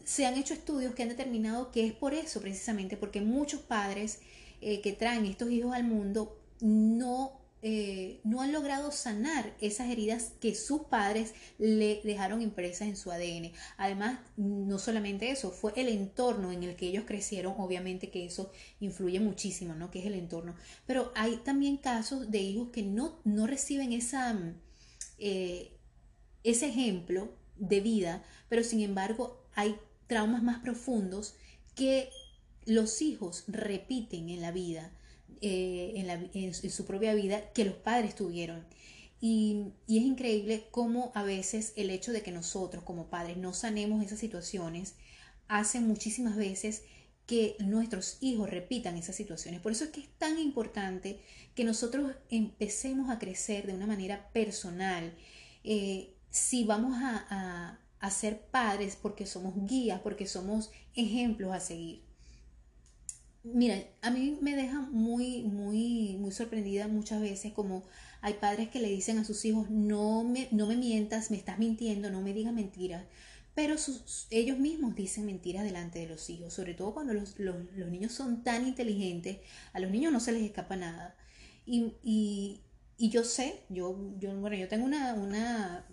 se 0.04 0.26
han 0.26 0.37
hecho 0.37 0.54
estudios 0.54 0.94
que 0.94 1.02
han 1.02 1.08
determinado 1.08 1.70
que 1.70 1.87
es 1.87 1.92
por 1.92 2.14
eso 2.14 2.40
precisamente, 2.40 2.96
porque 2.96 3.20
muchos 3.20 3.61
padres 3.61 4.20
eh, 4.61 4.80
que 4.80 4.92
traen 4.92 5.26
estos 5.26 5.50
hijos 5.50 5.75
al 5.75 5.84
mundo 5.84 6.38
no, 6.61 7.40
eh, 7.62 8.20
no 8.25 8.40
han 8.40 8.52
logrado 8.52 8.92
sanar 8.92 9.54
esas 9.61 9.90
heridas 9.90 10.32
que 10.40 10.54
sus 10.54 10.82
padres 10.82 11.34
le 11.58 12.00
dejaron 12.04 12.40
impresas 12.40 12.88
en 12.88 12.96
su 12.96 13.11
ADN. 13.11 13.52
Además, 13.76 14.20
no 14.37 14.78
solamente 14.78 15.30
eso, 15.30 15.50
fue 15.50 15.73
el 15.76 15.88
entorno 15.88 16.52
en 16.52 16.62
el 16.62 16.76
que 16.76 16.87
ellos 16.87 17.04
crecieron, 17.06 17.54
obviamente 17.58 18.11
que 18.11 18.25
eso 18.25 18.52
influye 18.80 19.20
muchísimo, 19.20 19.75
¿no? 19.75 19.90
Que 19.90 20.00
es 20.00 20.06
el 20.06 20.14
entorno. 20.14 20.54
Pero 20.87 21.12
hay 21.14 21.37
también 21.38 21.76
casos 21.76 22.30
de 22.30 22.38
hijos 22.38 22.70
que 22.70 22.82
no, 22.82 23.20
no 23.25 23.46
reciben 23.46 23.92
esa, 23.92 24.38
eh, 25.18 25.76
ese 26.42 26.68
ejemplo 26.68 27.34
de 27.56 27.80
vida, 27.80 28.25
pero 28.49 28.64
sin 28.64 28.80
embargo 28.80 29.44
hay 29.54 29.76
traumas 30.06 30.42
más 30.42 30.61
profundos 30.61 31.34
que 31.75 32.11
los 32.66 33.02
hijos 33.02 33.44
repiten 33.46 34.28
en 34.28 34.40
la 34.40 34.52
vida, 34.52 34.90
eh, 35.40 36.28
en, 36.32 36.54
su 36.54 36.84
propia 36.87 37.14
vida, 37.14 37.52
que 37.52 37.64
los 37.64 37.75
padres 37.75 38.14
tuvieron. 38.14 38.64
Y, 39.20 39.73
es 39.88 40.02
increíble 40.02 40.66
cómo 40.70 41.12
a 41.14 41.23
veces 41.23 41.73
el 41.76 41.90
hecho 41.90 42.12
de 42.12 42.23
que 42.23 42.32
nosotros 42.32 42.84
como 42.84 43.08
padres 43.08 43.37
no 43.37 43.52
sanemos 43.52 44.04
esas 44.04 44.18
situaciones 44.18 44.94
hace 45.49 45.80
muchísimas 45.80 46.37
veces 46.37 46.82
que 47.26 47.56
nuestros 47.58 48.18
hijos 48.20 48.50
repitan 48.50 48.96
esas 48.96 49.16
situaciones. 49.16 49.61
Por 49.61 49.73
eso 49.73 49.84
es 49.84 49.90
que 49.90 50.00
es 50.00 50.08
tan 50.18 50.38
importante 50.38 51.20
que 51.54 51.64
nosotros 51.64 52.12
empecemos 52.30 53.08
a 53.11 53.18
crecer 53.18 53.66
de 53.66 53.75
una 53.75 53.87
manera 53.87 54.30
personal. 54.32 55.14
Eh, 55.64 56.14
si 56.30 56.64
vamos 56.64 56.96
a 57.00 57.78
ser 58.11 58.40
padres 58.50 58.96
porque 59.00 59.26
somos 59.26 59.54
guías, 59.66 60.00
porque 60.00 60.26
somos 60.26 60.70
ejemplos 60.94 61.52
a 61.52 61.61
seguir. 61.61 62.02
Mira, 63.42 63.76
a 64.00 64.11
mí 64.11 64.38
me 64.40 64.56
deja 64.56 64.80
muy, 64.80 65.42
muy, 65.42 66.16
muy 66.18 66.32
sorprendida 66.32 66.88
muchas 66.88 67.20
veces 67.20 67.52
como 67.52 67.84
hay 68.23 68.34
padres 68.34 68.70
que 68.70 68.80
le 68.80 68.88
dicen 68.88 69.18
a 69.18 69.25
sus 69.25 69.44
hijos, 69.44 69.68
no 69.70 70.25
me, 70.25 70.49
no 70.50 70.66
me 70.66 70.76
mientas, 70.76 71.30
me 71.30 71.37
estás 71.37 71.58
mintiendo, 71.58 72.11
no 72.11 72.23
me 72.23 72.32
digas 72.32 72.54
mentiras. 72.54 73.04
Pero 73.54 73.76
ellos 74.30 74.58
mismos 74.58 74.96
dicen 74.96 75.26
mentiras 75.26 75.62
delante 75.62 76.00
de 76.00 76.08
los 76.08 76.28
hijos, 76.28 76.52
sobre 76.54 76.75
todo 76.75 76.92
cuando 76.92 77.12
los, 77.12 77.38
niños 77.38 78.12
son 78.12 78.42
tan 78.42 78.66
inteligentes, 78.66 79.38
a 79.73 79.78
los 79.78 79.90
niños 79.90 80.12
no 80.12 80.20
se 80.20 80.32
les 80.32 80.42
escapa 80.42 80.75
nada. 80.75 81.16
Y, 81.66 81.92
y, 82.02 82.62
yo 82.99 83.23
sé, 83.25 83.61
yo, 83.68 83.96
yo, 84.18 84.34
bueno, 84.40 84.56
yo 84.56 84.68
tengo 84.68 84.84
una, 84.84 85.14
una, 85.14 85.87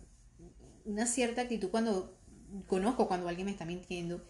una 0.85 1.05
cierta 1.05 1.41
actitud 1.41 1.69
cuando 1.69 2.17
conozco 2.67 3.07
cuando 3.07 3.27
alguien 3.27 3.45
me 3.45 3.51
está 3.51 3.65
mintiendo 3.65 4.25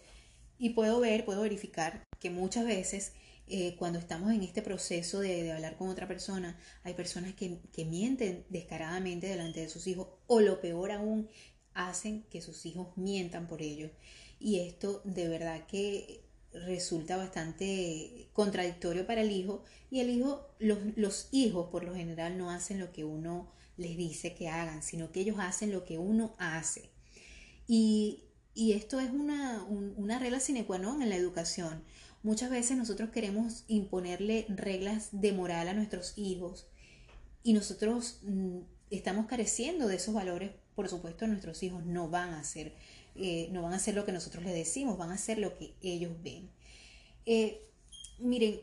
y 0.58 0.70
puedo 0.70 1.00
ver, 1.00 1.24
puedo 1.24 1.42
verificar 1.42 2.04
que 2.20 2.30
muchas 2.30 2.64
veces 2.64 3.12
eh, 3.48 3.74
cuando 3.76 3.98
estamos 3.98 4.32
en 4.32 4.42
este 4.42 4.62
proceso 4.62 5.20
de, 5.20 5.52
hablar 5.52 5.76
con 5.76 5.88
otra 5.88 6.06
persona, 6.06 6.58
hay 6.84 6.94
personas 6.94 7.34
que, 7.34 7.58
que 7.72 7.84
mienten 7.84 8.46
descaradamente 8.48 9.26
delante 9.26 9.60
de 9.60 9.68
sus 9.68 9.86
hijos 9.86 10.08
o 10.26 10.40
lo 10.40 10.60
peor 10.60 10.92
aún, 10.92 11.28
hacen 11.74 12.22
que 12.30 12.42
sus 12.42 12.64
hijos 12.66 12.96
mientan 12.96 13.48
por 13.48 13.62
ellos. 13.62 13.90
Y 14.38 14.60
esto 14.60 15.02
de 15.04 15.28
verdad 15.28 15.66
que 15.66 16.22
resulta 16.52 17.16
bastante 17.16 18.28
contradictorio 18.32 19.06
para 19.06 19.22
el 19.22 19.30
hijo 19.30 19.64
y 19.90 20.00
el 20.00 20.10
hijo, 20.10 20.48
los, 20.58 20.78
los 20.96 21.28
hijos 21.32 21.68
por 21.70 21.84
lo 21.84 21.94
general 21.94 22.38
no 22.38 22.50
hacen 22.50 22.78
lo 22.78 22.92
que 22.92 23.04
uno 23.04 23.50
les 23.76 23.96
dice 23.96 24.34
que 24.34 24.48
hagan, 24.48 24.82
sino 24.82 25.12
que 25.12 25.20
ellos 25.20 25.36
hacen 25.38 25.72
lo 25.72 25.84
que 25.84 25.98
uno 25.98 26.34
hace. 26.38 26.90
Y, 27.66 28.24
esto 28.54 29.00
es 29.00 29.10
una, 29.10 29.64
una 29.64 30.18
regla 30.18 30.38
sine 30.38 30.66
qua 30.66 30.78
non 30.78 31.00
en 31.00 31.08
la 31.08 31.16
educación. 31.16 31.82
Muchas 32.22 32.50
veces 32.50 32.76
nosotros 32.76 33.10
queremos 33.10 33.64
imponerle 33.66 34.44
reglas 34.48 35.08
de 35.10 35.32
moral 35.32 35.68
a 35.68 35.74
nuestros 35.74 36.12
hijos 36.16 36.66
y 37.42 37.54
nosotros 37.54 38.20
mm, 38.22 38.58
estamos 38.90 39.26
careciendo 39.26 39.88
de 39.88 39.96
esos 39.96 40.14
valores. 40.14 40.52
Por 40.74 40.88
supuesto, 40.88 41.26
nuestros 41.26 41.62
hijos 41.62 41.84
no 41.84 42.08
van 42.08 42.34
a 42.34 42.40
hacer, 42.40 42.74
eh, 43.14 43.48
no 43.52 43.62
van 43.62 43.72
a 43.72 43.76
hacer 43.76 43.94
lo 43.94 44.04
que 44.04 44.12
nosotros 44.12 44.44
les 44.44 44.54
decimos, 44.54 44.98
van 44.98 45.10
a 45.10 45.14
hacer 45.14 45.38
lo 45.38 45.56
que 45.56 45.74
ellos 45.82 46.12
ven. 46.22 46.50
Eh, 47.26 47.68
miren, 48.18 48.60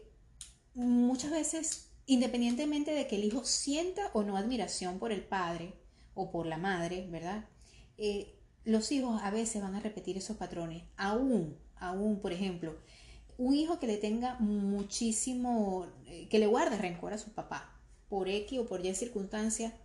muchas 0.73 1.31
veces 1.31 1.88
independientemente 2.09 2.89
de 2.91 3.05
que 3.05 3.17
el 3.17 3.23
hijo 3.23 3.45
sienta 3.45 4.09
o 4.13 4.23
no 4.23 4.35
admiración 4.35 4.97
por 4.97 5.11
el 5.11 5.21
padre 5.21 5.75
o 6.15 6.31
por 6.31 6.47
la 6.47 6.57
madre, 6.57 7.05
¿verdad? 7.07 7.47
Eh, 7.99 8.35
los 8.65 8.91
hijos 8.91 9.21
a 9.21 9.29
veces 9.29 9.61
van 9.61 9.75
a 9.75 9.79
repetir 9.79 10.17
esos 10.17 10.35
patrones. 10.35 10.81
Aún, 10.97 11.55
aún, 11.75 12.19
por 12.19 12.33
ejemplo, 12.33 12.75
un 13.37 13.53
hijo 13.53 13.79
que 13.79 13.85
le 13.85 13.97
tenga 13.97 14.39
muchísimo, 14.39 15.85
eh, 16.07 16.27
que 16.29 16.39
le 16.39 16.47
guarde 16.47 16.79
rencor 16.79 17.13
a 17.13 17.19
su 17.19 17.31
papá 17.31 17.79
por 18.09 18.27
X 18.27 18.57
o 18.57 18.65
por 18.65 18.83
Y 18.83 18.95
circunstancia 18.95 19.77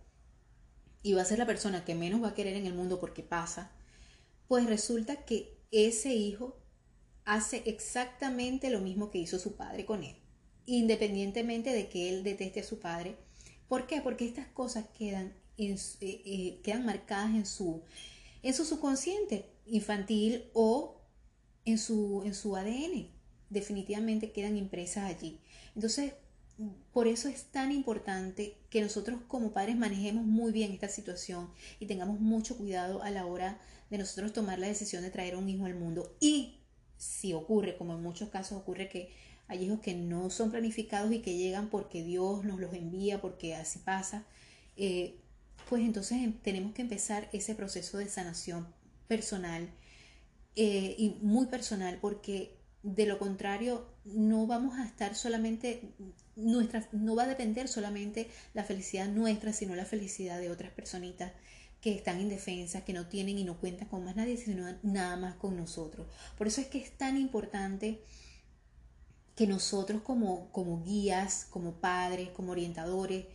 y 1.03 1.13
va 1.13 1.21
a 1.21 1.25
ser 1.25 1.37
la 1.37 1.45
persona 1.45 1.85
que 1.85 1.93
menos 1.93 2.23
va 2.23 2.29
a 2.29 2.33
querer 2.33 2.55
en 2.55 2.65
el 2.65 2.73
mundo 2.73 2.99
porque 2.99 3.21
pasa, 3.21 3.71
pues 4.47 4.65
resulta 4.65 5.25
que 5.25 5.59
ese 5.69 6.15
hijo 6.15 6.57
hace 7.23 7.61
exactamente 7.67 8.71
lo 8.71 8.79
mismo 8.79 9.11
que 9.11 9.19
hizo 9.19 9.37
su 9.37 9.55
padre 9.55 9.85
con 9.85 10.03
él 10.03 10.24
independientemente 10.65 11.71
de 11.71 11.89
que 11.89 12.09
él 12.09 12.23
deteste 12.23 12.61
a 12.61 12.63
su 12.63 12.79
padre. 12.79 13.15
¿Por 13.67 13.87
qué? 13.87 14.01
Porque 14.01 14.25
estas 14.25 14.47
cosas 14.47 14.85
quedan, 14.97 15.33
eh, 15.57 15.77
eh, 16.01 16.59
quedan 16.63 16.85
marcadas 16.85 17.33
en 17.35 17.45
su, 17.45 17.81
en 18.43 18.53
su 18.53 18.65
subconsciente 18.65 19.45
infantil 19.65 20.45
o 20.53 21.01
en 21.65 21.77
su, 21.77 22.23
en 22.25 22.35
su 22.35 22.55
ADN. 22.55 23.09
Definitivamente 23.49 24.31
quedan 24.31 24.57
impresas 24.57 25.05
allí. 25.05 25.39
Entonces, 25.75 26.13
por 26.93 27.07
eso 27.07 27.27
es 27.27 27.45
tan 27.45 27.71
importante 27.71 28.57
que 28.69 28.81
nosotros 28.81 29.19
como 29.27 29.51
padres 29.51 29.75
manejemos 29.75 30.25
muy 30.25 30.51
bien 30.51 30.71
esta 30.71 30.87
situación 30.87 31.49
y 31.79 31.85
tengamos 31.85 32.19
mucho 32.19 32.57
cuidado 32.57 33.03
a 33.03 33.09
la 33.09 33.25
hora 33.25 33.59
de 33.89 33.97
nosotros 33.97 34.31
tomar 34.31 34.59
la 34.59 34.67
decisión 34.67 35.03
de 35.03 35.11
traer 35.11 35.35
un 35.35 35.49
hijo 35.49 35.65
al 35.65 35.75
mundo. 35.75 36.15
Y 36.19 36.59
si 36.97 37.33
ocurre, 37.33 37.77
como 37.77 37.93
en 37.93 38.01
muchos 38.01 38.29
casos 38.29 38.57
ocurre 38.57 38.87
que 38.87 39.11
hay 39.47 39.65
hijos 39.65 39.79
que 39.79 39.93
no 39.93 40.29
son 40.29 40.51
planificados 40.51 41.11
y 41.11 41.19
que 41.19 41.37
llegan 41.37 41.69
porque 41.69 42.03
Dios 42.03 42.43
nos 42.43 42.59
los 42.59 42.73
envía, 42.73 43.21
porque 43.21 43.55
así 43.55 43.79
pasa. 43.79 44.25
Eh, 44.75 45.19
pues 45.69 45.83
entonces 45.83 46.19
em, 46.23 46.33
tenemos 46.33 46.73
que 46.73 46.81
empezar 46.81 47.29
ese 47.33 47.55
proceso 47.55 47.97
de 47.97 48.07
sanación 48.07 48.67
personal 49.07 49.69
eh, 50.55 50.95
y 50.97 51.17
muy 51.21 51.47
personal 51.47 51.97
porque 52.01 52.57
de 52.83 53.05
lo 53.05 53.17
contrario 53.19 53.87
no 54.05 54.47
vamos 54.47 54.77
a 54.77 54.85
estar 54.85 55.15
solamente 55.15 55.93
nuestra 56.35 56.87
no 56.91 57.15
va 57.15 57.23
a 57.23 57.27
depender 57.27 57.67
solamente 57.67 58.29
la 58.53 58.63
felicidad 58.63 59.07
nuestra 59.07 59.53
sino 59.53 59.75
la 59.75 59.85
felicidad 59.85 60.39
de 60.39 60.51
otras 60.51 60.71
personitas 60.71 61.31
que 61.81 61.95
están 61.95 62.21
indefensas 62.21 62.83
que 62.83 62.93
no 62.93 63.07
tienen 63.07 63.37
y 63.37 63.43
no 63.43 63.59
cuentan 63.59 63.87
con 63.87 64.03
más 64.03 64.15
nadie 64.15 64.37
sino 64.37 64.67
nada 64.83 65.15
más 65.17 65.35
con 65.35 65.57
nosotros 65.57 66.07
por 66.37 66.47
eso 66.47 66.61
es 66.61 66.67
que 66.67 66.77
es 66.77 66.91
tan 66.91 67.17
importante 67.17 68.01
que 69.35 69.47
nosotros 69.47 70.01
como, 70.01 70.49
como 70.51 70.83
guías, 70.83 71.45
como 71.49 71.73
padres, 71.73 72.29
como 72.29 72.51
orientadores, 72.51 73.25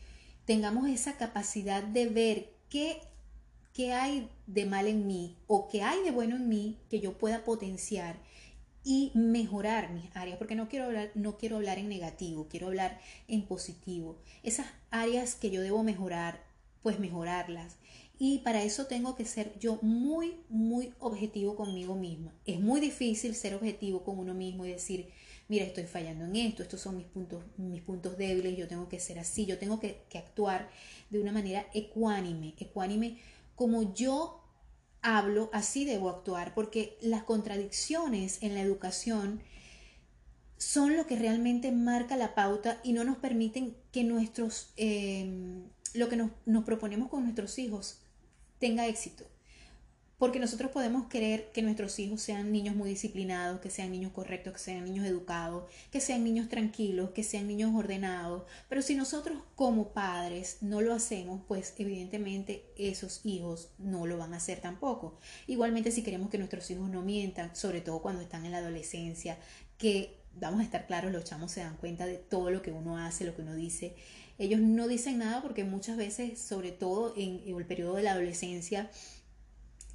tengamos 0.44 0.88
esa 0.88 1.16
capacidad 1.16 1.82
de 1.82 2.06
ver 2.08 2.52
qué, 2.68 3.00
qué 3.72 3.92
hay 3.92 4.28
de 4.46 4.64
mal 4.64 4.86
en 4.86 5.06
mí 5.06 5.36
o 5.46 5.68
qué 5.68 5.82
hay 5.82 6.02
de 6.02 6.10
bueno 6.10 6.36
en 6.36 6.48
mí 6.48 6.78
que 6.88 7.00
yo 7.00 7.18
pueda 7.18 7.44
potenciar 7.44 8.16
y 8.82 9.12
mejorar 9.14 9.92
mis 9.92 10.04
áreas, 10.16 10.38
porque 10.38 10.54
no 10.54 10.68
quiero 10.68 10.86
hablar, 10.86 11.10
no 11.14 11.36
quiero 11.36 11.56
hablar 11.56 11.78
en 11.78 11.88
negativo, 11.88 12.48
quiero 12.48 12.68
hablar 12.68 12.98
en 13.28 13.42
positivo. 13.42 14.18
Esas 14.42 14.66
áreas 14.90 15.34
que 15.34 15.50
yo 15.50 15.60
debo 15.60 15.82
mejorar, 15.82 16.42
pues 16.82 16.98
mejorarlas. 16.98 17.76
Y 18.18 18.38
para 18.38 18.62
eso 18.62 18.86
tengo 18.86 19.16
que 19.16 19.24
ser 19.24 19.58
yo 19.58 19.78
muy, 19.82 20.36
muy 20.48 20.92
objetivo 20.98 21.56
conmigo 21.56 21.94
misma. 21.94 22.34
Es 22.46 22.60
muy 22.60 22.80
difícil 22.80 23.34
ser 23.34 23.54
objetivo 23.54 24.02
con 24.02 24.18
uno 24.18 24.34
mismo 24.34 24.64
y 24.64 24.70
decir, 24.70 25.10
mira, 25.50 25.64
estoy 25.64 25.82
fallando 25.82 26.26
en 26.26 26.36
esto, 26.36 26.62
estos 26.62 26.80
son 26.80 26.96
mis 26.96 27.08
puntos, 27.08 27.42
mis 27.56 27.82
puntos 27.82 28.16
débiles, 28.16 28.56
yo 28.56 28.68
tengo 28.68 28.88
que 28.88 29.00
ser 29.00 29.18
así, 29.18 29.46
yo 29.46 29.58
tengo 29.58 29.80
que, 29.80 30.04
actuar 30.16 30.70
de 31.10 31.20
una 31.20 31.32
manera 31.32 31.66
ecuánime, 31.74 32.54
ecuánime 32.56 33.18
como 33.56 33.92
yo 33.92 34.44
hablo, 35.02 35.50
así 35.52 35.84
debo 35.84 36.08
actuar, 36.08 36.54
porque 36.54 36.96
las 37.00 37.24
contradicciones 37.24 38.44
en 38.44 38.54
la 38.54 38.60
educación 38.60 39.42
son 40.56 40.96
lo 40.96 41.08
que 41.08 41.16
realmente 41.16 41.72
marca 41.72 42.16
la 42.16 42.36
pauta 42.36 42.80
y 42.84 42.92
no 42.92 43.02
nos 43.02 43.16
permiten 43.16 43.76
que 43.90 44.04
nuestros, 44.04 44.72
eh, 44.76 45.64
lo 45.94 46.08
que 46.08 46.16
nos 46.16 46.64
proponemos 46.64 47.08
con 47.08 47.24
nuestros 47.24 47.58
hijos 47.58 47.98
tenga 48.60 48.86
éxito. 48.86 49.24
Porque 50.20 50.38
nosotros 50.38 50.70
podemos 50.70 51.06
querer 51.06 51.50
que 51.50 51.62
nuestros 51.62 51.98
hijos 51.98 52.20
sean 52.20 52.52
niños 52.52 52.76
muy 52.76 52.90
disciplinados, 52.90 53.58
que 53.62 53.70
sean 53.70 53.90
niños 53.90 54.12
correctos, 54.12 54.52
que 54.52 54.58
sean 54.58 54.84
niños 54.84 55.06
educados, 55.06 55.64
que 55.90 55.98
sean 55.98 56.24
niños 56.24 56.50
tranquilos, 56.50 57.12
que 57.12 57.22
sean 57.22 57.48
niños 57.48 57.74
ordenados. 57.74 58.42
Pero 58.68 58.82
si 58.82 58.94
nosotros 58.94 59.38
como 59.56 59.94
padres 59.94 60.58
no 60.60 60.82
lo 60.82 60.92
hacemos, 60.92 61.40
pues 61.48 61.72
evidentemente 61.78 62.66
esos 62.76 63.22
hijos 63.24 63.70
no 63.78 64.06
lo 64.06 64.18
van 64.18 64.34
a 64.34 64.36
hacer 64.36 64.60
tampoco. 64.60 65.18
Igualmente 65.46 65.90
si 65.90 66.02
queremos 66.02 66.28
que 66.28 66.36
nuestros 66.36 66.70
hijos 66.70 66.90
no 66.90 67.00
mientan, 67.00 67.56
sobre 67.56 67.80
todo 67.80 68.02
cuando 68.02 68.20
están 68.20 68.44
en 68.44 68.52
la 68.52 68.58
adolescencia, 68.58 69.38
que 69.78 70.18
vamos 70.38 70.60
a 70.60 70.64
estar 70.64 70.86
claros, 70.86 71.12
los 71.12 71.24
chamos 71.24 71.50
se 71.50 71.60
dan 71.60 71.78
cuenta 71.78 72.04
de 72.04 72.18
todo 72.18 72.50
lo 72.50 72.60
que 72.60 72.72
uno 72.72 72.98
hace, 72.98 73.24
lo 73.24 73.34
que 73.34 73.40
uno 73.40 73.54
dice. 73.54 73.94
Ellos 74.40 74.60
no 74.60 74.88
dicen 74.88 75.18
nada 75.18 75.42
porque 75.42 75.64
muchas 75.64 75.98
veces, 75.98 76.40
sobre 76.40 76.72
todo 76.72 77.12
en, 77.14 77.42
el 77.46 77.66
periodo 77.66 77.96
de 77.96 78.02
la 78.02 78.12
adolescencia, 78.12 78.90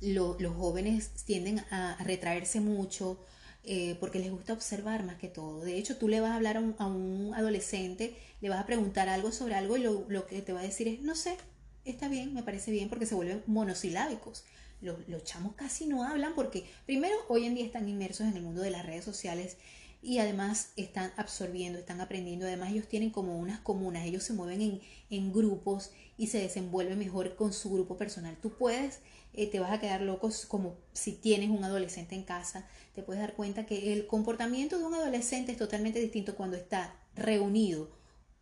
los 0.06 0.56
jóvenes 0.56 1.10
tienden 1.26 1.60
a, 1.72 1.98
retraerse 2.04 2.60
mucho 2.60 3.20
eh, 3.64 3.98
porque 4.00 4.20
les 4.20 4.32
gusta 4.32 4.54
observar 4.54 5.04
más 5.04 5.18
que 5.18 5.28
todo. 5.28 5.64
De 5.64 5.78
hecho, 5.78 5.98
tú 5.98 6.08
le 6.08 6.20
vas 6.22 6.32
a 6.32 6.36
hablar 6.36 6.58
a 6.58 6.86
un, 6.88 7.34
adolescente, 7.36 8.16
le 8.42 8.50
vas 8.50 8.60
a 8.60 8.66
preguntar 8.66 9.10
algo 9.10 9.32
sobre 9.32 9.56
algo 9.56 9.78
y 9.78 9.82
lo, 9.82 10.06
lo, 10.08 10.28
que 10.28 10.42
te 10.42 10.54
va 10.54 10.60
a 10.60 10.64
decir 10.64 10.88
es, 10.88 11.02
no 11.02 11.16
sé, 11.16 11.38
está 11.84 12.08
bien, 12.08 12.34
me 12.34 12.44
parece 12.44 12.72
bien, 12.72 12.90
porque 12.90 13.06
se 13.06 13.16
vuelven 13.16 13.44
monosilábicos. 13.48 14.44
Los, 14.82 15.08
los 15.08 15.24
chamos 15.24 15.56
casi 15.56 15.88
no 15.88 16.04
hablan 16.04 16.36
porque, 16.36 16.66
primero, 16.86 17.16
hoy 17.28 17.46
en 17.46 17.56
día 17.56 17.66
están 17.66 17.90
inmersos 17.90 18.28
en 18.28 18.36
el 18.36 18.44
mundo 18.44 18.62
de 18.62 18.72
las 18.72 18.86
redes 18.86 19.04
sociales 19.04 19.58
y 20.06 20.20
además 20.20 20.70
están 20.76 21.12
absorbiendo, 21.18 21.80
están 21.80 22.00
aprendiendo. 22.00 22.46
Además 22.46 22.72
ellos 22.72 22.88
tienen 22.88 23.10
como 23.10 23.40
unas 23.40 23.60
comunas, 23.62 24.06
ellos 24.06 24.22
se 24.22 24.34
mueven 24.34 24.62
en, 24.62 24.82
en 25.10 25.34
grupos 25.34 25.90
y 26.16 26.28
se 26.28 26.38
desenvuelven 26.38 27.00
mejor 27.00 27.36
con 27.36 27.52
su 27.52 27.72
grupo 27.74 27.98
personal. 27.98 28.38
Tú 28.40 28.52
puedes, 28.52 29.00
eh, 29.34 29.48
te 29.48 29.60
vas 29.60 29.72
a 29.72 29.80
quedar 29.80 30.02
locos 30.02 30.46
como 30.46 30.76
si 30.94 31.14
tienes 31.14 31.50
un 31.50 31.64
adolescente 31.64 32.14
en 32.14 32.22
casa, 32.22 32.68
te 32.94 33.02
puedes 33.02 33.20
dar 33.20 33.34
cuenta 33.34 33.66
que 33.66 33.94
el 33.94 34.06
comportamiento 34.06 34.78
de 34.78 34.86
un 34.86 34.94
adolescente 34.94 35.52
es 35.52 35.58
totalmente 35.58 36.00
distinto 36.00 36.36
cuando 36.36 36.56
está 36.56 36.96
reunido 37.16 37.90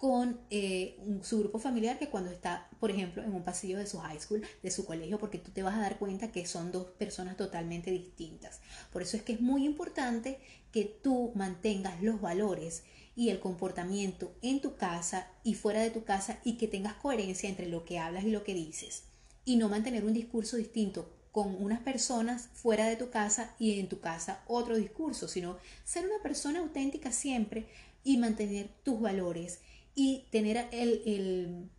con 0.04 0.38
eh, 0.50 0.98
su 1.22 1.40
grupo 1.40 1.60
familiar 1.60 1.98
que 1.98 2.10
cuando 2.10 2.30
está, 2.30 2.68
por 2.82 2.92
ejemplo, 2.92 3.24
en 3.24 3.34
un 3.34 3.42
pasillo 3.42 3.78
de 3.78 3.88
su 3.88 4.00
high 4.00 4.20
school, 4.20 4.44
de 4.62 4.70
su 4.70 4.86
colegio, 4.86 5.18
porque 5.18 5.38
tú 5.38 5.52
te 5.52 5.64
vas 5.64 5.76
a 5.76 5.80
dar 5.80 5.98
cuenta 5.98 6.30
que 6.30 6.46
son 6.46 6.74
dos 6.74 6.88
personas 6.88 7.38
totalmente 7.38 7.90
distintas. 7.90 8.60
Por 8.92 9.02
eso 9.02 9.16
es 9.16 9.24
que 9.24 9.32
es 9.32 9.40
muy 9.40 9.64
importante 9.66 10.40
que 10.74 10.84
tú 10.84 11.32
mantengas 11.36 12.04
los 12.04 12.20
valores 12.20 12.84
y 13.16 13.30
el 13.30 13.40
comportamiento 13.40 14.36
en 14.42 14.60
tu 14.60 14.76
casa 14.76 15.32
y 15.42 15.54
fuera 15.54 15.80
de 15.80 15.92
tu 15.92 16.04
casa 16.04 16.38
y 16.44 16.58
que 16.58 16.68
tengas 16.68 16.96
coherencia 16.96 17.48
entre 17.48 17.68
lo 17.68 17.86
que 17.86 17.98
hablas 17.98 18.26
y 18.26 18.32
lo 18.32 18.44
que 18.44 18.54
dices 18.54 19.04
y 19.46 19.56
no 19.56 19.70
mantener 19.70 20.04
un 20.04 20.14
discurso 20.14 20.58
distinto 20.58 21.10
con 21.32 21.56
unas 21.64 21.80
personas 21.80 22.50
fuera 22.52 22.88
de 22.88 22.98
tu 22.98 23.10
casa 23.10 23.56
y 23.58 23.80
en 23.80 23.88
tu 23.88 24.02
casa 24.02 24.44
otro 24.48 24.76
discurso, 24.76 25.30
sino 25.30 25.56
ser 25.86 26.06
una 26.06 26.22
persona 26.22 26.60
auténtica 26.60 27.14
siempre 27.14 27.68
y 28.04 28.18
mantener 28.18 28.68
tus 28.84 29.00
valores 29.00 29.62
y 29.96 30.26
tener 30.32 30.68
el, 30.72 31.70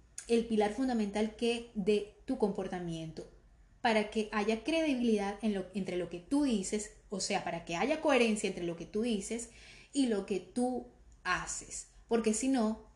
pilar 0.48 0.72
fundamental 0.72 1.36
que 1.36 1.70
de 1.74 2.14
tu 2.24 2.38
comportamiento 2.38 3.30
para 3.80 4.10
que 4.10 4.28
haya 4.32 4.64
credibilidad 4.64 5.38
en 5.42 5.54
lo, 5.54 5.66
entre 5.74 5.96
lo 5.96 6.08
que 6.08 6.18
tú 6.18 6.44
dices, 6.44 6.92
o 7.10 7.20
sea, 7.20 7.44
para 7.44 7.64
que 7.64 7.76
haya 7.76 8.00
coherencia 8.00 8.48
entre 8.48 8.64
lo 8.64 8.76
que 8.76 8.86
tú 8.86 9.02
dices 9.02 9.50
y 9.92 10.06
lo 10.06 10.24
que 10.24 10.40
tú 10.40 10.86
haces. 11.22 11.88
Porque 12.08 12.32
si 12.32 12.48
no, 12.48 12.86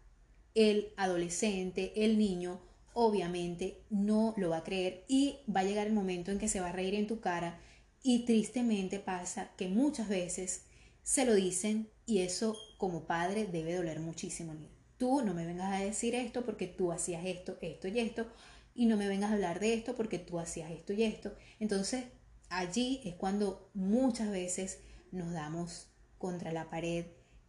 el 0.54 0.92
adolescente, 0.96 1.92
el 1.96 2.18
niño, 2.18 2.60
obviamente 2.94 3.82
no 3.90 4.34
lo 4.36 4.50
va 4.50 4.58
a 4.58 4.64
creer 4.64 5.04
y 5.08 5.38
va 5.54 5.60
a 5.60 5.64
llegar 5.64 5.86
el 5.86 5.92
momento 5.92 6.30
en 6.30 6.38
que 6.38 6.48
se 6.48 6.60
va 6.60 6.70
a 6.70 6.72
reír 6.72 6.94
en 6.94 7.06
tu 7.06 7.20
cara 7.20 7.60
y 8.02 8.24
tristemente 8.24 8.98
pasa 8.98 9.50
que 9.56 9.68
muchas 9.68 10.08
veces 10.08 10.64
se 11.02 11.24
lo 11.24 11.34
dicen 11.34 11.88
y 12.06 12.20
eso 12.20 12.56
como 12.76 13.04
padre 13.04 13.46
debe 13.46 13.74
doler 13.74 14.00
muchísimo 14.00 14.54
tú 14.98 15.22
no 15.22 15.32
me 15.32 15.46
vengas 15.46 15.72
a 15.72 15.84
decir 15.84 16.14
esto 16.14 16.44
porque 16.44 16.66
tú 16.66 16.92
hacías 16.92 17.24
esto, 17.24 17.56
esto 17.60 17.88
y 17.88 18.00
esto, 18.00 18.26
y 18.74 18.86
no 18.86 18.96
me 18.96 19.08
vengas 19.08 19.30
a 19.30 19.34
hablar 19.34 19.60
de 19.60 19.74
esto 19.74 19.94
porque 19.94 20.18
tú 20.18 20.38
hacías 20.38 20.70
esto 20.70 20.92
y 20.92 21.04
esto. 21.04 21.34
Entonces, 21.60 22.04
allí 22.50 23.00
es 23.04 23.14
cuando 23.14 23.70
muchas 23.74 24.30
veces 24.30 24.80
nos 25.12 25.32
damos 25.32 25.88
contra 26.18 26.52
la 26.52 26.68
pared 26.68 27.06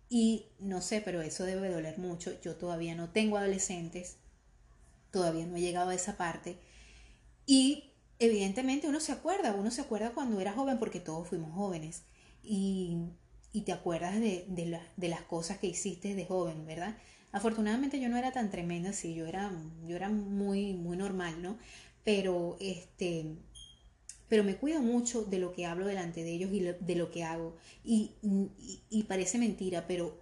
y 0.10 0.48
no 0.60 0.82
sé, 0.82 1.02
pero 1.02 1.22
eso 1.22 1.44
debe 1.44 1.70
doler 1.70 1.98
mucho. 1.98 2.40
Yo 2.42 2.56
todavía 2.56 2.96
no 2.96 3.10
tengo 3.10 3.38
adolescentes, 3.38 4.18
todavía 5.12 5.46
no 5.46 5.56
he 5.56 5.62
llegado 5.62 5.90
a 5.90 5.96
esa 5.96 6.18
parte. 6.18 6.58
Y 7.46 7.94
evidentemente 8.20 8.88
uno 8.88 9.00
se 9.00 9.12
acuerda, 9.12 9.54
uno 9.54 9.72
se 9.72 9.82
acuerda 9.82 10.14
cuando 10.14 10.40
era 10.40 10.54
joven 10.54 10.80
porque 10.80 11.00
todos 11.00 11.28
fuimos 11.28 11.54
jóvenes. 11.54 12.04
Y, 12.44 13.10
te 13.66 13.74
acuerdas 13.74 14.20
de, 14.20 14.46
de 14.48 15.08
las 15.10 15.22
cosas 15.24 15.58
que 15.58 15.68
hiciste 15.68 16.16
de 16.16 16.26
joven, 16.26 16.66
¿verdad? 16.66 16.98
Afortunadamente 17.32 18.00
yo 18.00 18.10
no 18.10 18.18
era 18.18 18.32
tan 18.32 18.50
tremenda, 18.50 18.92
sí, 18.94 19.14
yo 19.14 19.26
era, 19.28 19.52
yo 19.86 19.96
era 19.96 20.10
muy, 20.10 20.74
muy 20.74 20.98
normal, 20.98 21.42
¿no? 21.42 21.58
Pero, 22.04 22.58
este, 22.60 23.36
pero 24.30 24.44
me 24.44 24.56
cuido 24.56 24.82
mucho 24.82 25.24
de 25.26 25.40
lo 25.40 25.52
que 25.54 25.66
hablo 25.66 25.86
delante 25.86 26.24
de 26.24 26.32
ellos 26.32 26.52
y 26.52 26.62
de 26.62 26.96
lo 26.96 27.12
que 27.12 27.24
hago. 27.24 27.56
Y, 27.84 28.12
parece 29.08 29.38
mentira, 29.38 29.86
pero 29.88 30.18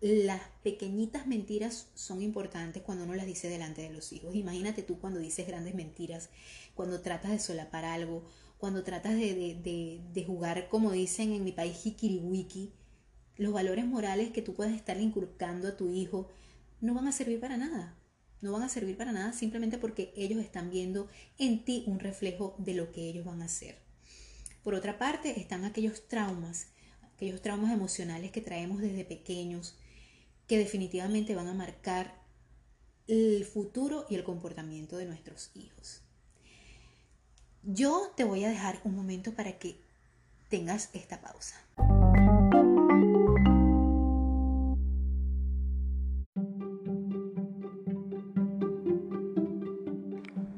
las 0.00 0.42
pequeñitas 0.62 1.26
mentiras 1.26 1.88
son 1.94 2.20
importantes 2.22 2.82
cuando 2.82 3.04
uno 3.04 3.14
las 3.14 3.26
dice 3.26 3.48
delante 3.48 3.82
de 3.82 3.90
los 3.90 4.12
hijos. 4.12 4.34
Imagínate 4.34 4.82
tú 4.82 4.98
cuando 4.98 5.20
dices 5.20 5.46
grandes 5.46 5.74
mentiras, 5.74 6.30
cuando 6.74 7.00
tratas 7.00 7.32
de 7.32 7.38
solapar 7.38 7.84
algo, 7.84 8.24
cuando 8.58 8.84
tratas 8.84 9.14
de, 9.14 9.34
de, 9.34 10.00
de, 10.12 10.24
jugar, 10.24 10.68
como 10.68 10.92
dicen 10.92 11.32
en 11.32 11.44
mi 11.44 11.52
país, 11.52 11.84
hikiriwiki, 11.84 12.72
los 13.36 13.52
valores 13.52 13.84
morales 13.84 14.30
que 14.30 14.42
tú 14.42 14.54
puedes 14.54 14.74
estar 14.74 15.00
inculcando 15.00 15.68
a 15.68 15.76
tu 15.76 15.90
hijo 15.90 16.28
no 16.80 16.94
van 16.94 17.08
a 17.08 17.12
servir 17.12 17.40
para 17.40 17.56
nada. 17.56 17.96
No 18.40 18.52
van 18.52 18.62
a 18.62 18.68
servir 18.68 18.96
para 18.96 19.12
nada 19.12 19.32
simplemente 19.32 19.78
porque 19.78 20.12
ellos 20.16 20.40
están 20.40 20.70
viendo 20.70 21.08
en 21.38 21.64
ti 21.64 21.84
un 21.86 21.98
reflejo 21.98 22.54
de 22.58 22.74
lo 22.74 22.92
que 22.92 23.08
ellos 23.08 23.24
van 23.24 23.42
a 23.42 23.46
hacer. 23.46 23.78
Por 24.62 24.74
otra 24.74 24.98
parte, 24.98 25.40
están 25.40 25.64
aquellos 25.64 26.08
traumas, 26.08 26.68
aquellos 27.14 27.40
traumas 27.42 27.72
emocionales 27.72 28.32
que 28.32 28.40
traemos 28.40 28.80
desde 28.80 29.04
pequeños, 29.04 29.76
que 30.46 30.58
definitivamente 30.58 31.34
van 31.34 31.48
a 31.48 31.54
marcar 31.54 32.22
el 33.06 33.44
futuro 33.44 34.06
y 34.08 34.14
el 34.14 34.24
comportamiento 34.24 34.96
de 34.96 35.06
nuestros 35.06 35.50
hijos. 35.54 36.02
Yo 37.62 38.12
te 38.16 38.24
voy 38.24 38.44
a 38.44 38.50
dejar 38.50 38.80
un 38.84 38.94
momento 38.94 39.34
para 39.34 39.58
que 39.58 39.80
tengas 40.48 40.90
esta 40.92 41.20
pausa. 41.20 41.56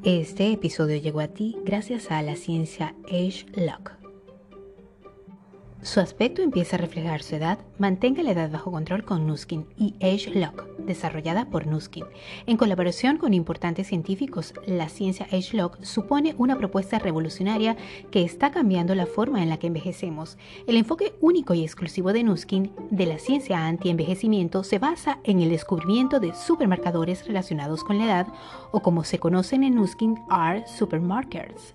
Este 0.06 0.52
episodio 0.52 0.98
llegó 0.98 1.18
a 1.18 1.26
ti 1.26 1.56
gracias 1.64 2.12
a 2.12 2.22
la 2.22 2.36
ciencia 2.36 2.94
Age 3.06 3.44
Lock. 3.56 3.90
Su 5.82 5.98
aspecto 5.98 6.42
empieza 6.42 6.76
a 6.76 6.78
reflejar 6.78 7.24
su 7.24 7.34
edad. 7.34 7.58
Mantenga 7.78 8.22
la 8.22 8.30
edad 8.30 8.48
bajo 8.48 8.70
control 8.70 9.04
con 9.04 9.26
Nuskin 9.26 9.66
y 9.76 9.96
Age 10.00 10.30
Lock, 10.38 10.64
desarrollada 10.86 11.46
por 11.50 11.66
Nuskin. 11.66 12.04
En 12.46 12.56
colaboración 12.56 13.18
con 13.18 13.34
importantes 13.34 13.88
científicos, 13.88 14.54
la 14.66 14.88
ciencia 14.88 15.26
Lock 15.52 15.82
supone 15.82 16.34
una 16.38 16.56
propuesta 16.56 16.98
revolucionaria 16.98 17.76
que 18.10 18.22
está 18.22 18.50
cambiando 18.50 18.94
la 18.94 19.06
forma 19.06 19.42
en 19.42 19.48
la 19.48 19.58
que 19.58 19.66
envejecemos. 19.66 20.38
El 20.66 20.76
enfoque 20.76 21.14
único 21.20 21.54
y 21.54 21.62
exclusivo 21.62 22.12
de 22.12 22.22
Nuskin 22.22 22.72
de 22.90 23.06
la 23.06 23.18
ciencia 23.18 23.66
anti-envejecimiento 23.66 24.64
se 24.64 24.78
basa 24.78 25.18
en 25.24 25.40
el 25.40 25.50
descubrimiento 25.50 26.20
de 26.20 26.34
supermarcadores 26.34 27.26
relacionados 27.26 27.84
con 27.84 27.98
la 27.98 28.04
edad 28.04 28.26
o 28.70 28.80
como 28.80 29.04
se 29.04 29.18
conocen 29.18 29.64
en 29.64 29.74
Nuskin, 29.74 30.16
are 30.28 30.64
supermarkers. 30.66 31.74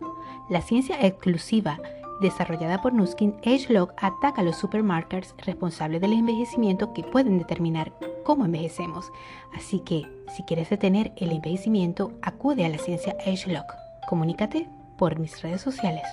La 0.49 0.61
ciencia 0.61 1.05
exclusiva 1.05 1.79
desarrollada 2.21 2.81
por 2.81 2.93
Nuskin, 2.93 3.35
AgeLog 3.45 3.93
ataca 3.97 4.41
a 4.41 4.43
los 4.43 4.57
supermarkers 4.57 5.35
responsables 5.39 5.99
del 5.99 6.13
envejecimiento 6.13 6.93
que 6.93 7.03
pueden 7.03 7.37
determinar 7.37 7.93
cómo 8.23 8.45
envejecemos. 8.45 9.11
Así 9.53 9.79
que, 9.79 10.07
si 10.35 10.43
quieres 10.43 10.69
detener 10.69 11.11
el 11.17 11.31
envejecimiento, 11.31 12.13
acude 12.21 12.65
a 12.65 12.69
la 12.69 12.77
ciencia 12.77 13.17
AgeLog 13.25 13.65
Comunícate 14.07 14.67
por 14.97 15.19
mis 15.19 15.41
redes 15.41 15.61
sociales. 15.61 16.03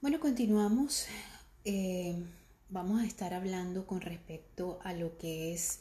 Bueno, 0.00 0.20
continuamos. 0.20 1.06
Eh, 1.64 2.14
vamos 2.68 3.02
a 3.02 3.04
estar 3.04 3.34
hablando 3.34 3.86
con 3.86 4.00
respecto 4.00 4.78
a 4.84 4.92
lo 4.92 5.18
que 5.18 5.52
es 5.52 5.80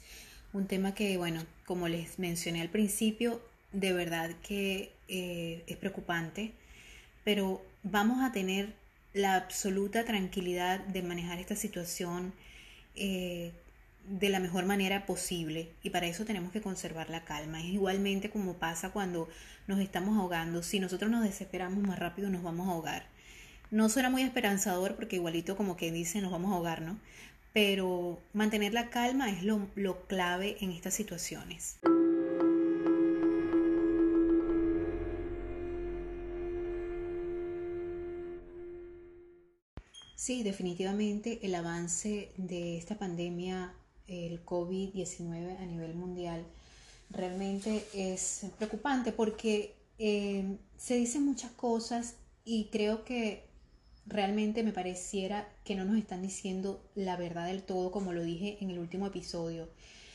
un 0.53 0.65
tema 0.65 0.95
que, 0.95 1.17
bueno, 1.17 1.43
como 1.65 1.87
les 1.87 2.17
mencioné 2.17 2.61
al 2.61 2.69
principio, 2.69 3.39
de 3.75 3.93
verdad 3.93 4.31
que 4.41 4.93
eh, 5.07 5.63
es 5.67 5.77
preocupante, 5.77 6.53
pero 7.23 7.61
vamos 7.83 8.23
a 8.23 8.31
tener 8.31 8.73
la 9.13 9.35
absoluta 9.35 10.05
tranquilidad 10.05 10.79
de 10.79 11.03
manejar 11.03 11.39
esta 11.39 11.55
situación 11.55 12.33
eh, 12.95 13.51
de 14.07 14.29
la 14.29 14.39
mejor 14.39 14.65
manera 14.65 15.05
posible 15.05 15.69
y 15.83 15.89
para 15.89 16.07
eso 16.07 16.25
tenemos 16.25 16.51
que 16.51 16.61
conservar 16.61 17.09
la 17.09 17.25
calma. 17.25 17.59
Es 17.59 17.67
igualmente 17.67 18.29
como 18.29 18.53
pasa 18.53 18.91
cuando 18.91 19.27
nos 19.67 19.79
estamos 19.79 20.17
ahogando. 20.17 20.63
Si 20.63 20.79
nosotros 20.79 21.11
nos 21.11 21.23
desesperamos 21.23 21.85
más 21.85 21.99
rápido 21.99 22.29
nos 22.29 22.43
vamos 22.43 22.67
a 22.67 22.71
ahogar. 22.71 23.07
No 23.71 23.89
suena 23.89 24.09
muy 24.09 24.21
esperanzador 24.21 24.95
porque 24.95 25.17
igualito 25.17 25.57
como 25.57 25.75
que 25.75 25.91
dice 25.91 26.21
nos 26.21 26.31
vamos 26.31 26.51
a 26.51 26.55
ahogar, 26.55 26.81
¿no? 26.81 26.97
Pero 27.51 28.21
mantener 28.33 28.73
la 28.73 28.89
calma 28.89 29.29
es 29.29 29.43
lo, 29.43 29.67
lo 29.75 30.05
clave 30.07 30.57
en 30.61 30.71
estas 30.71 30.93
situaciones. 30.93 31.77
Sí, 40.25 40.41
definitivamente 40.41 41.37
el 41.43 41.53
avance 41.53 42.31
de 42.35 42.79
esta 42.79 42.97
pandemia, 42.97 43.75
el 44.07 44.43
COVID-19 44.43 45.59
a 45.59 45.65
nivel 45.67 45.93
mundial, 45.93 46.43
realmente 47.11 47.85
es 47.93 48.47
preocupante 48.57 49.11
porque 49.11 49.75
eh, 49.99 50.57
se 50.77 50.95
dicen 50.95 51.25
muchas 51.25 51.51
cosas 51.51 52.15
y 52.43 52.69
creo 52.71 53.05
que 53.05 53.43
realmente 54.07 54.63
me 54.63 54.71
pareciera 54.71 55.47
que 55.63 55.75
no 55.75 55.85
nos 55.85 55.95
están 55.95 56.23
diciendo 56.23 56.83
la 56.95 57.17
verdad 57.17 57.45
del 57.45 57.61
todo, 57.61 57.91
como 57.91 58.11
lo 58.11 58.23
dije 58.23 58.57
en 58.61 58.71
el 58.71 58.79
último 58.79 59.05
episodio. 59.05 59.69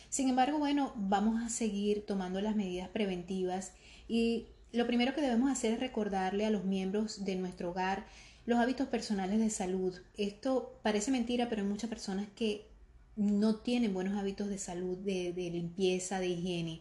Sin 0.08 0.28
embargo, 0.28 0.58
bueno, 0.58 0.92
vamos 0.96 1.40
a 1.40 1.50
seguir 1.50 2.04
tomando 2.04 2.40
las 2.40 2.56
medidas 2.56 2.88
preventivas 2.88 3.74
y 4.08 4.48
lo 4.72 4.88
primero 4.88 5.14
que 5.14 5.20
debemos 5.20 5.52
hacer 5.52 5.74
es 5.74 5.78
recordarle 5.78 6.46
a 6.46 6.50
los 6.50 6.64
miembros 6.64 7.24
de 7.24 7.36
nuestro 7.36 7.70
hogar 7.70 8.06
los 8.50 8.58
hábitos 8.58 8.88
personales 8.88 9.38
de 9.38 9.48
salud. 9.48 9.96
Esto 10.16 10.80
parece 10.82 11.12
mentira, 11.12 11.48
pero 11.48 11.62
hay 11.62 11.68
muchas 11.68 11.88
personas 11.88 12.26
que 12.34 12.66
no 13.14 13.60
tienen 13.60 13.94
buenos 13.94 14.18
hábitos 14.18 14.48
de 14.48 14.58
salud, 14.58 14.98
de, 14.98 15.32
limpieza, 15.52 16.18
de 16.18 16.26
higiene. 16.26 16.80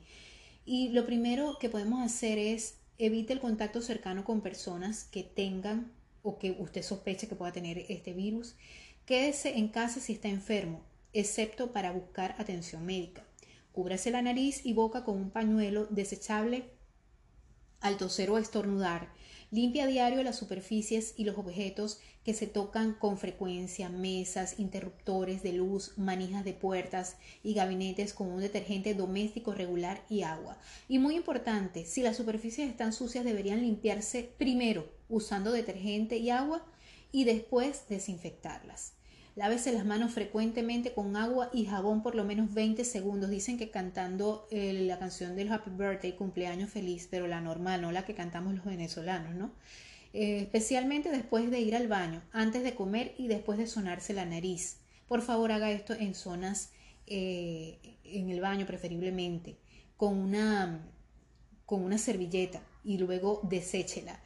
Y 0.66 0.90
lo 0.90 1.06
primero 1.06 1.58
que 1.60 1.70
podemos 1.70 2.04
hacer 2.04 2.40
es 2.40 2.80
evite 2.98 3.34
el 3.34 3.40
contacto 3.40 3.84
cercano 3.84 4.26
con 4.26 4.42
personas 4.42 5.04
que 5.04 5.22
tengan 5.22 5.92
o 6.24 6.40
que 6.40 6.58
usted 6.58 6.82
sospeche 6.82 7.28
que 7.28 7.36
pueda 7.36 7.52
tener 7.52 7.86
este 7.88 8.14
virus. 8.14 8.56
Quédese 9.06 9.60
en 9.60 9.68
casa 9.68 10.00
si 10.00 10.14
está 10.14 10.28
enfermo, 10.28 10.82
excepto 11.14 11.72
para 11.72 11.92
buscar 11.92 12.34
atención 12.40 12.84
médica. 12.84 13.24
Cúbrase 13.74 14.10
la 14.10 14.24
nariz 14.24 14.66
y 14.66 14.74
boca 14.74 15.04
con 15.04 15.18
un 15.18 15.30
pañuelo 15.30 15.86
desechable 15.86 16.64
al 17.80 17.98
toser 17.98 18.32
o 18.32 18.40
estornudar. 18.40 19.19
Limpia 19.52 19.86
a 19.86 19.88
diario 19.88 20.22
las 20.22 20.36
superficies 20.36 21.16
y 21.18 21.24
los 21.24 21.36
objetos 21.36 22.00
que 22.24 22.36
se 22.36 22.46
tocan 22.46 22.94
con 22.94 23.18
frecuencia, 23.18 23.90
mesas, 23.90 24.60
interruptores 24.60 25.42
de 25.42 25.54
luz, 25.54 25.98
manijas 25.98 26.46
de 26.46 26.54
puertas 26.54 27.18
y 27.44 27.56
gabinetes 27.56 28.14
con 28.14 28.28
un 28.28 28.42
detergente 28.42 28.94
doméstico 28.94 29.56
regular 29.56 30.04
y 30.08 30.22
agua. 30.22 30.60
Y 30.88 31.00
muy 31.00 31.16
importante, 31.16 31.86
si 31.86 32.04
las 32.04 32.18
superficies 32.18 32.70
están 32.70 32.94
sucias 32.94 33.26
deberían 33.26 33.62
limpiarse 33.62 34.32
primero 34.38 34.88
usando 35.10 35.52
detergente 35.52 36.18
y 36.18 36.30
agua 36.30 36.64
y 37.12 37.24
después 37.24 37.90
desinfectarlas. 37.90 38.99
Lávese 39.40 39.72
las 39.72 39.86
manos 39.86 40.12
frecuentemente 40.12 40.92
con 40.92 41.16
agua 41.16 41.50
y 41.54 41.64
jabón 41.64 42.04
por 42.04 42.14
lo 42.14 42.26
menos 42.26 42.54
20 42.54 42.84
segundos. 42.84 43.30
Dicen 43.30 43.58
que 43.58 43.70
cantando 43.70 44.46
eh, 44.52 44.74
la 44.74 45.00
canción 45.00 45.38
del 45.38 45.50
Happy 45.50 45.70
Birthday, 45.70 46.12
cumpleaños 46.18 46.70
feliz, 46.70 47.08
pero 47.10 47.26
la 47.26 47.40
normal, 47.40 47.82
no 47.82 47.94
la 47.94 48.04
que 48.04 48.14
cantamos 48.14 48.54
los 48.54 48.66
venezolanos, 48.66 49.34
¿no? 49.36 49.54
Eh, 50.12 50.42
especialmente 50.42 51.10
después 51.10 51.50
de 51.52 51.62
ir 51.62 51.74
al 51.74 51.88
baño, 51.88 52.22
antes 52.34 52.64
de 52.64 52.76
comer 52.76 53.16
y 53.18 53.30
después 53.30 53.58
de 53.58 53.68
sonarse 53.68 54.12
la 54.12 54.26
nariz. 54.26 54.80
Por 55.08 55.22
favor, 55.22 55.54
haga 55.54 55.72
esto 55.72 55.94
en 55.94 56.16
zonas, 56.16 56.72
eh, 57.08 57.80
en 58.04 58.30
el 58.30 58.42
baño 58.42 58.66
preferiblemente, 58.66 59.56
con 59.96 60.18
una, 60.18 60.86
con 61.66 61.86
una 61.86 61.98
servilleta 61.98 62.62
y 62.84 62.98
luego 62.98 63.40
deséchela. 63.44 64.20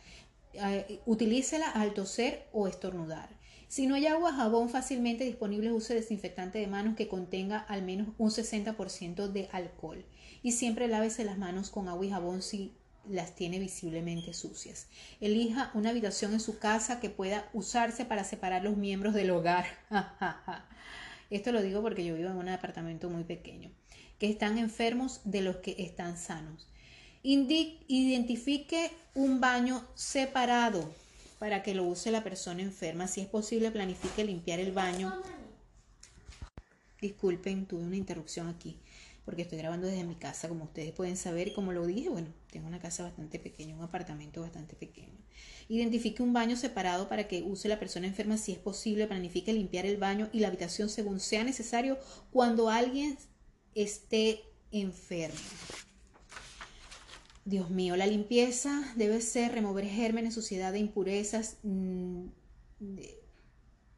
utilícela 1.06 1.70
al 1.70 1.94
toser 1.94 2.48
o 2.52 2.68
estornudar. 2.68 3.43
Si 3.74 3.88
no 3.88 3.96
hay 3.96 4.06
agua, 4.06 4.32
jabón 4.32 4.70
fácilmente 4.70 5.24
disponible, 5.24 5.72
use 5.72 5.96
desinfectante 5.96 6.60
de 6.60 6.68
manos 6.68 6.96
que 6.96 7.08
contenga 7.08 7.58
al 7.58 7.82
menos 7.82 8.10
un 8.20 8.30
60% 8.30 9.30
de 9.30 9.50
alcohol. 9.52 10.06
Y 10.44 10.52
siempre 10.52 10.88
lávese 10.88 11.26
las 11.26 11.40
manos 11.40 11.72
con 11.72 11.88
agua 11.88 12.06
y 12.06 12.12
jabón 12.12 12.44
si 12.44 12.72
las 13.10 13.34
tiene 13.34 13.58
visiblemente 13.58 14.36
sucias. 14.36 14.90
Elija 15.22 15.72
una 15.74 15.90
habitación 15.90 16.34
en 16.34 16.40
su 16.40 16.60
casa 16.60 17.00
que 17.00 17.10
pueda 17.10 17.50
usarse 17.52 18.06
para 18.06 18.24
separar 18.24 18.64
los 18.64 18.78
miembros 18.78 19.16
del 19.16 19.32
hogar. 19.32 19.66
Esto 21.32 21.52
lo 21.52 21.64
digo 21.64 21.82
porque 21.82 22.06
yo 22.06 22.14
vivo 22.14 22.30
en 22.30 22.38
un 22.38 22.50
apartamento 22.50 23.10
muy 23.10 23.24
pequeño. 23.24 23.72
Que 24.20 24.30
están 24.30 24.60
enfermos 24.60 25.22
de 25.24 25.42
los 25.42 25.56
que 25.56 25.78
están 25.80 26.20
sanos. 26.20 26.70
identifique 27.24 28.92
un 29.16 29.42
baño 29.42 29.84
separado 29.96 30.94
para 31.44 31.62
que 31.62 31.76
lo 31.76 31.84
use 31.84 32.10
la 32.10 32.24
persona 32.24 32.62
enferma. 32.62 33.06
Si 33.06 33.20
es 33.20 33.28
posible, 33.28 33.70
planifique 33.70 34.24
limpiar 34.24 34.62
el 34.62 34.72
baño. 34.72 35.14
Disculpen, 37.02 37.66
tuve 37.66 37.84
una 37.84 37.98
interrupción 37.98 38.48
aquí 38.48 38.80
porque 39.26 39.42
estoy 39.42 39.58
grabando 39.58 39.88
desde 39.88 40.06
mi 40.06 40.16
casa, 40.16 40.48
como 40.48 40.64
ustedes 40.64 40.94
pueden 40.94 41.18
saber, 41.18 41.50
y 41.50 41.54
como 41.54 41.74
lo 41.74 41.86
dije, 41.86 42.08
bueno, 42.08 42.30
tengo 42.50 42.68
una 42.68 42.80
casa 42.80 43.04
bastante 43.04 43.40
pequeña, 43.40 43.76
un 43.76 43.82
apartamento 43.82 44.40
bastante 44.40 44.78
pequeño. 44.78 45.18
Identifique 45.68 46.24
un 46.24 46.32
baño 46.32 46.56
separado 46.56 47.10
para 47.10 47.28
que 47.28 47.42
use 47.42 47.68
la 47.68 47.78
persona 47.78 48.08
enferma 48.08 48.38
si 48.38 48.54
es 48.54 48.58
posible, 48.58 49.06
planifique 49.06 49.52
limpiar 49.52 49.86
el 49.86 49.98
baño 49.98 50.30
y 50.32 50.40
la 50.40 50.48
habitación 50.48 50.88
según 50.88 51.20
sea 51.20 51.44
necesario 51.44 52.00
cuando 52.32 52.70
alguien 52.70 53.18
esté 53.76 54.44
enfermo. 54.72 55.40
Dios 57.46 57.70
mío, 57.70 57.98
la 57.98 58.08
limpieza 58.08 58.94
debe 58.96 59.20
ser 59.20 59.52
remover 59.52 59.86
gérmenes, 59.86 60.34
suciedad 60.34 60.74
e 60.76 60.80
impurezas. 60.80 61.58
Mm, 61.64 62.28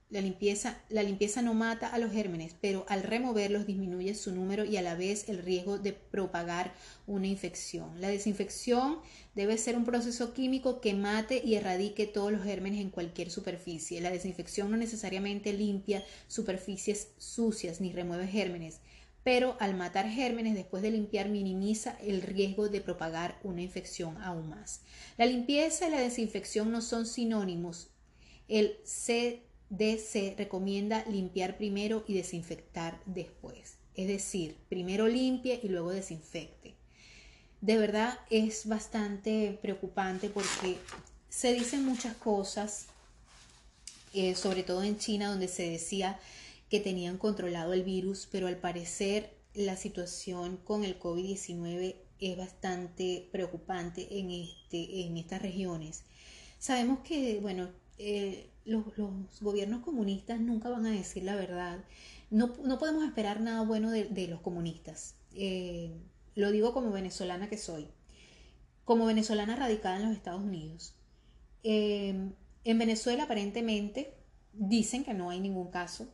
la 0.10 0.22
limpieza, 0.22 0.82
la 0.90 1.04
limpieza 1.04 1.42
no 1.42 1.54
mata 1.54 1.88
a 1.88 1.98
los 1.98 2.12
gérmenes, 2.12 2.56
pero 2.62 2.86
al 2.88 3.04
removerlos 3.04 3.68
disminuye 3.68 4.16
su 4.16 4.32
número 4.32 4.64
y 4.64 4.78
a 4.78 4.82
la 4.82 4.96
vez 4.96 5.30
el 5.30 5.40
riesgo 5.40 5.78
de 5.78 5.94
propagar 5.94 6.74
una 7.06 7.28
infección. 7.28 8.00
La 8.00 8.08
desinfección 8.08 9.00
debe 9.36 9.58
ser 9.58 9.76
un 9.76 9.84
proceso 9.84 10.34
químico 10.34 10.80
que 10.80 10.94
mate 10.94 11.42
y 11.44 11.56
erradique 11.56 12.08
todos 12.08 12.32
los 12.32 12.44
gérmenes 12.44 12.82
en 12.82 12.92
cualquier 12.92 13.30
superficie. 13.30 14.00
La 14.00 14.12
desinfección 14.12 14.72
no 14.72 14.78
necesariamente 14.78 15.54
limpia 15.54 16.04
superficies 16.28 17.10
sucias 17.18 17.82
ni 17.82 17.92
remueve 17.92 18.28
gérmenes 18.28 18.80
pero 19.26 19.58
al 19.60 19.76
matar 19.76 20.08
gérmenes 20.08 20.54
después 20.54 20.84
de 20.84 20.92
limpiar 20.92 21.30
minimiza 21.30 21.98
el 22.00 22.22
riesgo 22.22 22.70
de 22.70 22.80
propagar 22.80 23.40
una 23.42 23.64
infección 23.64 24.22
aún 24.22 24.50
más. 24.50 24.82
La 25.18 25.26
limpieza 25.26 25.88
y 25.88 25.92
la 25.92 26.00
desinfección 26.00 26.72
no 26.72 26.80
son 26.80 27.08
sinónimos. 27.08 27.88
El 28.48 28.78
CDC 28.84 30.38
recomienda 30.38 31.04
limpiar 31.10 31.58
primero 31.58 32.06
y 32.08 32.14
desinfectar 32.14 33.02
después. 33.08 33.78
Es 33.96 34.08
decir, 34.08 34.58
primero 34.70 35.08
limpie 35.08 35.60
y 35.64 35.70
luego 35.70 35.90
desinfecte. 35.90 36.76
De 37.62 37.78
verdad 37.78 38.20
es 38.30 38.68
bastante 38.68 39.58
preocupante 39.60 40.30
porque 40.30 40.78
se 41.30 41.52
dicen 41.52 41.84
muchas 41.84 42.16
cosas, 42.18 42.90
eh, 44.14 44.36
sobre 44.36 44.62
todo 44.62 44.84
en 44.84 45.00
China, 45.00 45.30
donde 45.30 45.48
se 45.48 45.68
decía 45.68 46.20
que 46.70 46.80
tenían 46.80 47.18
controlado 47.18 47.74
el 47.74 47.84
virus, 47.84 48.28
pero 48.32 48.48
al 48.48 48.58
parecer 48.58 49.36
la 49.54 49.78
situación 49.78 50.58
con 50.58 50.84
el 50.84 51.00
COVID-19 51.00 51.96
es 52.20 52.38
bastante 52.38 53.30
preocupante 53.32 54.20
en, 54.20 54.32
este, 54.32 55.02
en 55.06 55.18
estas 55.18 55.42
regiones. 55.42 56.04
Sabemos 56.60 57.00
que, 57.00 57.40
bueno, 57.40 57.70
eh, 57.98 58.50
los, 58.66 58.84
gobiernos 59.42 59.84
comunistas 59.84 60.40
nunca 60.40 60.70
van 60.70 60.86
a 60.86 60.92
decir 60.92 61.24
la 61.24 61.36
verdad. 61.36 61.84
No, 62.30 62.54
podemos 62.80 63.06
esperar 63.06 63.40
nada 63.40 63.62
bueno 63.62 63.92
de, 63.92 64.28
los 64.28 64.42
comunistas. 64.42 65.16
Eh, 65.34 65.92
lo 66.34 66.52
digo 66.52 66.74
como 66.74 66.92
venezolana 66.92 67.50
que 67.50 67.58
soy. 67.58 67.88
Como 68.84 69.06
venezolana 69.06 69.56
radicada 69.56 69.98
en 69.98 70.08
los 70.08 70.18
Estados 70.18 70.42
Unidos. 70.42 70.96
Eh, 71.64 72.32
en 72.64 72.80
Venezuela 72.80 73.24
aparentemente 73.24 74.14
dicen 74.54 75.04
que 75.04 75.14
no 75.14 75.30
hay 75.30 75.40
ningún 75.40 75.70
caso 75.70 76.08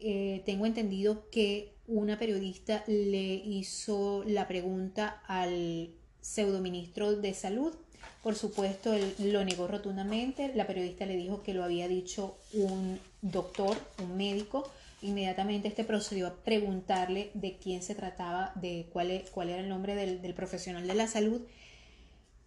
eh, 0.00 0.42
tengo 0.46 0.66
entendido 0.66 1.28
que 1.30 1.74
una 1.86 2.18
periodista 2.18 2.84
le 2.86 3.34
hizo 3.34 4.24
la 4.26 4.46
pregunta 4.46 5.22
al 5.26 5.90
pseudoministro 6.20 7.16
de 7.16 7.34
salud. 7.34 7.74
Por 8.22 8.34
supuesto, 8.34 8.92
él 8.92 9.14
lo 9.18 9.44
negó 9.44 9.66
rotundamente. 9.66 10.52
La 10.54 10.66
periodista 10.66 11.06
le 11.06 11.16
dijo 11.16 11.42
que 11.42 11.54
lo 11.54 11.64
había 11.64 11.88
dicho 11.88 12.36
un 12.52 13.00
doctor, 13.22 13.76
un 14.02 14.16
médico. 14.16 14.70
Inmediatamente 15.02 15.68
este 15.68 15.84
procedió 15.84 16.26
a 16.26 16.34
preguntarle 16.36 17.30
de 17.32 17.56
quién 17.56 17.82
se 17.82 17.94
trataba, 17.94 18.52
de 18.54 18.86
cuál, 18.92 19.10
e, 19.10 19.24
cuál 19.32 19.48
era 19.48 19.62
el 19.62 19.68
nombre 19.68 19.94
del, 19.94 20.34
profesional 20.34 20.86
de 20.86 20.94
la 20.94 21.06
salud. 21.06 21.40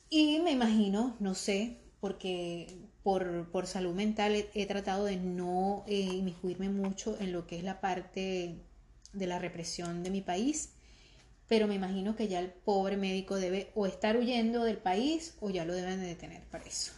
Y 0.10 0.40
me 0.40 0.52
imagino, 0.52 1.16
no 1.20 1.34
sé, 1.34 1.78
porque 2.00 2.68
por, 3.04 3.50
por 3.52 3.68
salud 3.68 3.94
mental 3.94 4.46
he, 4.54 4.66
tratado 4.66 5.06
de 5.06 5.18
no 5.18 5.84
eh, 5.88 6.00
inmiscuirme 6.00 6.70
mucho 6.70 7.18
en 7.20 7.34
lo 7.34 7.46
que 7.46 7.58
es 7.58 7.64
la 7.64 7.82
parte 7.82 8.56
de 9.12 9.28
la 9.28 9.40
represión 9.40 10.04
de 10.04 10.10
mi 10.10 10.22
país, 10.22 10.70
pero 11.48 11.68
me 11.68 11.76
imagino 11.76 12.16
que 12.16 12.28
ya 12.28 12.40
el 12.40 12.50
pobre 12.50 12.98
médico 12.98 13.36
debe 13.36 13.72
o 13.76 13.86
estar 13.86 14.18
huyendo 14.18 14.64
del 14.64 14.78
país 14.78 15.36
o 15.42 15.50
ya 15.50 15.66
lo 15.66 15.76
deben 15.76 16.00
de 16.00 16.08
detener 16.08 16.44
para 16.46 16.64
eso. 16.64 16.94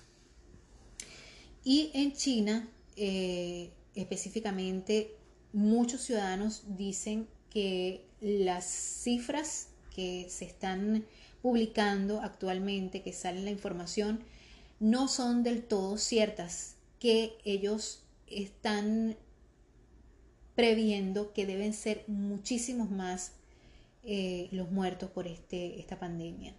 Y 1.64 1.90
en 1.96 2.14
China, 2.14 2.70
eh, 2.96 3.72
específicamente, 3.96 5.16
muchos 5.52 6.02
ciudadanos 6.02 6.64
dicen 6.78 7.28
que 7.50 8.06
las 8.22 8.66
cifras 8.66 9.70
que 9.96 10.28
se 10.30 10.46
están 10.46 11.06
publicando 11.42 12.22
actualmente, 12.22 13.02
que 13.02 13.14
sale 13.14 13.42
la 13.42 13.50
información, 13.50 14.24
no 14.80 15.08
son 15.08 15.44
del 15.44 15.64
todo 15.64 15.98
ciertas, 15.98 16.76
que 17.00 17.38
ellos 17.44 18.04
están 18.28 19.16
previendo 20.56 21.34
que 21.34 21.46
deben 21.46 21.74
ser 21.74 22.04
muchísimos 22.08 22.90
más 22.90 23.34
eh, 24.04 24.48
los 24.52 24.72
muertos 24.72 25.10
por 25.12 25.28
este, 25.28 25.80
esta 25.80 26.00
pandemia. 26.00 26.56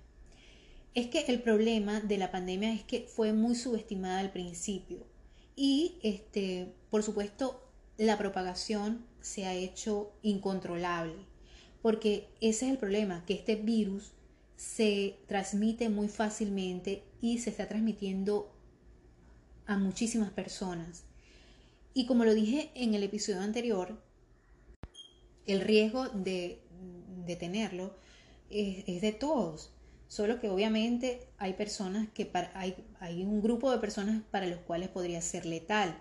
Es 0.95 1.09
que 1.09 1.21
el 1.29 1.43
problema 1.43 2.01
de 2.01 2.19
la 2.19 2.31
pandemia 2.31 2.73
es 2.73 2.83
que 2.83 3.03
fue 3.03 3.33
muy 3.33 3.55
subestimada 3.55 4.21
al 4.21 4.33
principio 4.33 5.07
y, 5.55 5.97
este, 6.03 6.75
por 6.91 7.03
supuesto, 7.03 7.63
la 7.99 8.19
propagación 8.19 9.05
se 9.21 9.47
ha 9.47 9.55
hecho 9.55 10.13
incontrolable, 10.23 11.17
porque 11.83 12.29
ese 12.41 12.67
es 12.67 12.73
el 12.73 12.79
problema, 12.79 13.25
que 13.27 13.35
este 13.35 13.57
virus 13.57 14.13
se 14.57 15.19
transmite 15.27 15.89
muy 15.89 16.09
fácilmente 16.09 17.03
y 17.21 17.39
se 17.39 17.51
está 17.51 17.69
transmitiendo 17.69 18.53
a 19.67 19.79
muchísimas 19.79 20.31
personas. 20.31 21.05
Y 21.95 22.07
como 22.07 22.25
lo 22.25 22.35
dije 22.35 22.71
en 22.75 22.95
el 22.95 23.03
episodio 23.03 23.41
anterior, 23.41 24.01
el 25.47 25.61
riesgo 25.61 26.09
de, 26.09 26.63
tenerlo 27.39 27.95
es, 28.51 28.85
de 29.01 29.13
todos. 29.13 29.73
Solo 30.09 30.39
que 30.41 30.51
obviamente 30.51 31.27
hay 31.39 31.55
personas 31.55 32.09
que 32.11 32.31
hay, 32.55 32.77
hay 33.01 33.25
un 33.25 33.43
grupo 33.43 33.73
de 33.73 33.79
personas 33.79 34.23
para 34.31 34.47
los 34.47 34.61
cuales 34.61 34.89
podría 34.89 35.21
ser 35.21 35.47
letal, 35.47 35.99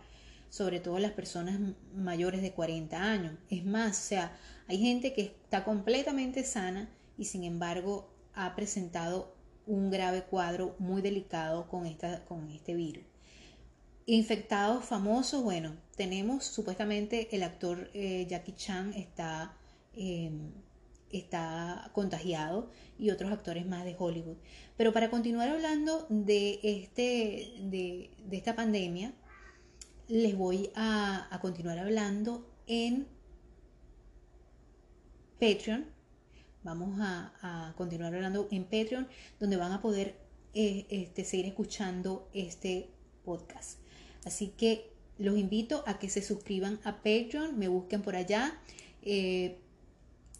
sobre 0.49 0.79
todo 0.79 0.99
las 0.99 1.13
personas 1.13 1.59
mayores 1.93 2.41
de 2.41 2.51
40 2.51 3.01
años. 3.01 3.33
Es 3.49 3.65
más, 3.65 3.97
o 3.97 4.07
sea, 4.07 4.37
hay 4.67 4.77
gente 4.77 5.13
que 5.13 5.21
está 5.21 5.63
completamente 5.63 6.43
sana 6.43 6.89
y 7.17 7.25
sin 7.25 7.43
embargo 7.43 8.13
ha 8.33 8.55
presentado 8.55 9.34
un 9.67 9.89
grave 9.89 10.23
cuadro 10.23 10.75
muy 10.79 11.01
delicado 11.01 11.67
con, 11.67 11.85
esta, 11.85 12.23
con 12.25 12.49
este 12.51 12.73
virus. 12.75 13.03
Infectados 14.07 14.85
famosos, 14.85 15.43
bueno, 15.43 15.75
tenemos 15.95 16.45
supuestamente 16.45 17.35
el 17.35 17.41
actor 17.41 17.89
eh, 17.93 18.27
Jackie 18.29 18.53
Chan 18.53 18.93
está, 18.93 19.57
em, 19.93 20.51
está 21.11 21.89
contagiado 21.93 22.69
y 22.99 23.09
otros 23.09 23.31
actores 23.31 23.65
más 23.65 23.83
de 23.83 23.95
Hollywood. 23.97 24.37
Pero 24.77 24.93
para 24.93 25.09
continuar 25.09 25.49
hablando 25.49 26.05
de, 26.09 26.59
este, 26.61 27.53
de, 27.61 28.11
esta 28.31 28.55
pandemia, 28.55 29.13
les 30.07 30.37
voy 30.37 30.69
a, 30.75 31.27
continuar 31.41 31.79
hablando 31.79 32.47
en 32.67 33.07
Patreon. 35.39 35.94
Vamos 36.65 36.97
a, 36.99 37.75
continuar 37.77 38.15
hablando 38.15 38.47
en 38.49 38.63
Patreon, 38.63 39.07
donde 39.39 39.55
van 39.55 39.71
a 39.71 39.83
poder 39.83 40.15
eh, 40.55 40.87
este, 40.89 41.23
seguir 41.23 41.45
escuchando 41.45 42.27
este 42.33 42.89
podcast. 43.23 43.77
Así 44.25 44.47
que 44.47 44.91
los 45.19 45.37
invito 45.37 45.83
a 45.85 45.99
que 45.99 46.09
se 46.09 46.23
suscriban 46.23 46.79
a 46.83 46.95
Patreon, 47.03 47.59
me 47.59 47.67
busquen 47.67 48.01
por 48.01 48.15
allá 48.15 48.59
eh, 49.03 49.59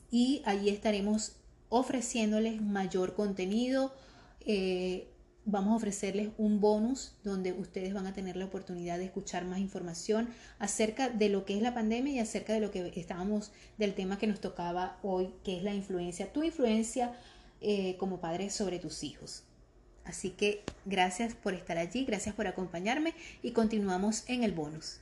y 0.09 0.41
allí 0.45 0.69
estaremos 0.69 1.33
ofreciéndoles 1.69 2.59
mayor 2.59 3.13
contenido. 3.13 3.93
Eh, 4.47 5.07
vamos 5.45 5.73
a 5.73 5.75
ofrecerles 5.77 6.29
un 6.37 6.59
bonus 6.59 7.13
donde 7.23 7.53
ustedes 7.53 7.93
van 7.93 8.07
a 8.07 8.13
tener 8.13 8.35
la 8.35 8.45
oportunidad 8.45 8.97
de 8.97 9.05
escuchar 9.05 9.45
más 9.45 9.59
información 9.59 10.29
acerca 10.59 11.09
de 11.09 11.29
lo 11.29 11.45
que 11.45 11.55
es 11.55 11.61
la 11.61 11.73
pandemia 11.73 12.13
y 12.13 12.19
acerca 12.19 12.53
de 12.53 12.59
lo 12.59 12.71
que 12.71 12.91
estábamos, 12.95 13.51
del 13.77 13.93
tema 13.93 14.17
que 14.17 14.27
nos 14.27 14.41
tocaba 14.41 14.97
hoy, 15.03 15.29
que 15.43 15.57
es 15.57 15.63
la 15.63 15.73
influencia, 15.73 16.33
tu 16.33 16.43
influencia 16.43 17.13
eh, 17.61 17.95
como 17.97 18.19
padre 18.19 18.49
sobre 18.49 18.79
tus 18.79 19.03
hijos. 19.03 19.43
Así 20.03 20.29
que 20.29 20.63
gracias 20.85 21.33
por 21.33 21.53
estar 21.53 21.77
allí, 21.77 22.05
gracias 22.05 22.35
por 22.35 22.47
acompañarme 22.47 23.13
y 23.41 23.51
continuamos 23.51 24.23
en 24.27 24.43
el 24.43 24.51
bonus. 24.51 24.99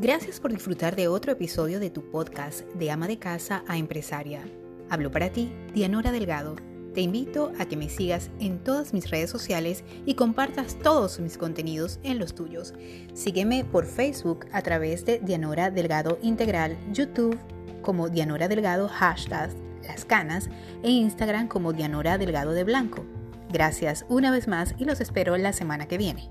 Gracias 0.00 0.38
por 0.38 0.52
disfrutar 0.52 0.94
de 0.94 1.08
otro 1.08 1.32
episodio 1.32 1.80
de 1.80 1.90
tu 1.90 2.08
podcast 2.08 2.60
de 2.74 2.92
ama 2.92 3.08
de 3.08 3.18
casa 3.18 3.64
a 3.66 3.78
empresaria. 3.78 4.44
Hablo 4.88 5.10
para 5.10 5.30
ti, 5.30 5.52
Dianora 5.74 6.12
Delgado. 6.12 6.54
Te 6.94 7.00
invito 7.00 7.50
a 7.58 7.64
que 7.64 7.76
me 7.76 7.88
sigas 7.88 8.30
en 8.38 8.62
todas 8.62 8.94
mis 8.94 9.10
redes 9.10 9.28
sociales 9.28 9.82
y 10.06 10.14
compartas 10.14 10.78
todos 10.78 11.18
mis 11.18 11.36
contenidos 11.36 11.98
en 12.04 12.20
los 12.20 12.36
tuyos. 12.36 12.74
Sígueme 13.12 13.64
por 13.64 13.86
Facebook 13.86 14.46
a 14.52 14.62
través 14.62 15.04
de 15.04 15.18
Dianora 15.18 15.72
Delgado 15.72 16.20
Integral, 16.22 16.78
YouTube, 16.92 17.36
como 17.82 18.08
Dianora 18.08 18.46
Delgado 18.46 18.86
hashtag 18.86 19.50
Las 19.82 20.04
Canas 20.04 20.48
e 20.84 20.90
Instagram 20.92 21.48
como 21.48 21.72
Dianora 21.72 22.18
Delgado 22.18 22.52
de 22.52 22.62
Blanco. 22.62 23.04
Gracias 23.52 24.06
una 24.08 24.30
vez 24.30 24.46
más 24.46 24.76
y 24.78 24.84
los 24.84 25.00
espero 25.00 25.36
la 25.38 25.52
semana 25.52 25.88
que 25.88 25.98
viene. 25.98 26.30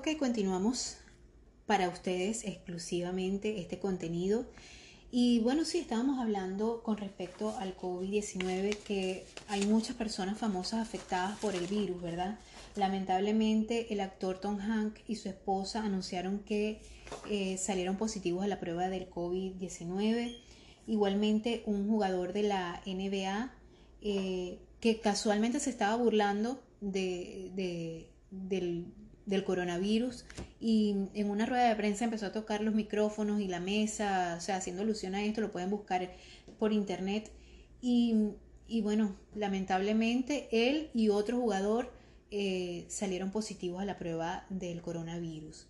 Ok, 0.00 0.16
continuamos 0.18 0.96
para 1.66 1.90
ustedes 1.90 2.44
exclusivamente 2.44 3.60
este 3.60 3.78
contenido. 3.78 4.46
Y 5.10 5.40
bueno, 5.40 5.66
sí, 5.66 5.76
estábamos 5.76 6.18
hablando 6.18 6.82
con 6.82 6.96
respecto 6.96 7.54
al 7.58 7.76
COVID-19 7.76 8.78
que 8.78 9.26
hay 9.46 9.66
muchas 9.66 9.96
personas 9.96 10.38
famosas 10.38 10.80
afectadas 10.80 11.38
por 11.40 11.54
el 11.54 11.66
virus, 11.66 12.00
¿verdad? 12.00 12.38
Lamentablemente, 12.76 13.92
el 13.92 14.00
actor 14.00 14.40
Tom 14.40 14.56
Hank 14.56 15.00
y 15.06 15.16
su 15.16 15.28
esposa 15.28 15.84
anunciaron 15.84 16.38
que 16.38 16.80
eh, 17.28 17.58
salieron 17.58 17.98
positivos 17.98 18.42
a 18.42 18.48
la 18.48 18.58
prueba 18.58 18.88
del 18.88 19.10
COVID-19. 19.10 20.34
Igualmente, 20.86 21.62
un 21.66 21.86
jugador 21.86 22.32
de 22.32 22.44
la 22.44 22.80
NBA 22.86 23.52
eh, 24.00 24.58
que 24.80 24.98
casualmente 24.98 25.60
se 25.60 25.68
estaba 25.68 25.94
burlando 25.96 26.62
de, 26.80 28.08
del, 28.30 28.86
del 29.30 29.44
coronavirus 29.44 30.24
y 30.60 31.08
en 31.14 31.30
una 31.30 31.46
rueda 31.46 31.68
de 31.68 31.76
prensa 31.76 32.04
empezó 32.04 32.26
a 32.26 32.32
tocar 32.32 32.60
los 32.62 32.74
micrófonos 32.74 33.40
y 33.40 33.46
la 33.46 33.60
mesa, 33.60 34.34
o 34.36 34.40
sea, 34.40 34.56
haciendo 34.56 34.82
alusión 34.82 35.14
a 35.14 35.24
esto, 35.24 35.40
lo 35.40 35.52
pueden 35.52 35.70
buscar 35.70 36.12
por 36.58 36.72
internet. 36.72 37.30
Y, 37.80 38.32
y 38.66 38.82
bueno, 38.82 39.16
lamentablemente 39.34 40.48
él 40.50 40.90
y 40.94 41.08
otro 41.08 41.38
jugador 41.38 41.92
eh, 42.32 42.86
salieron 42.88 43.30
positivos 43.30 43.80
a 43.80 43.84
la 43.84 43.98
prueba 43.98 44.44
del 44.50 44.82
coronavirus. 44.82 45.66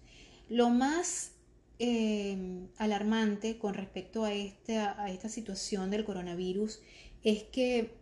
Lo 0.49 0.71
más 0.71 1.33
eh, 1.79 2.67
alarmante 2.79 3.59
con 3.59 3.75
respecto 3.75 4.25
a 4.25 4.33
esta, 4.33 5.01
a 5.03 5.11
esta 5.11 5.29
situación 5.29 5.91
del 5.91 6.05
coronavirus 6.05 6.81
es 7.23 7.43
que 7.45 7.93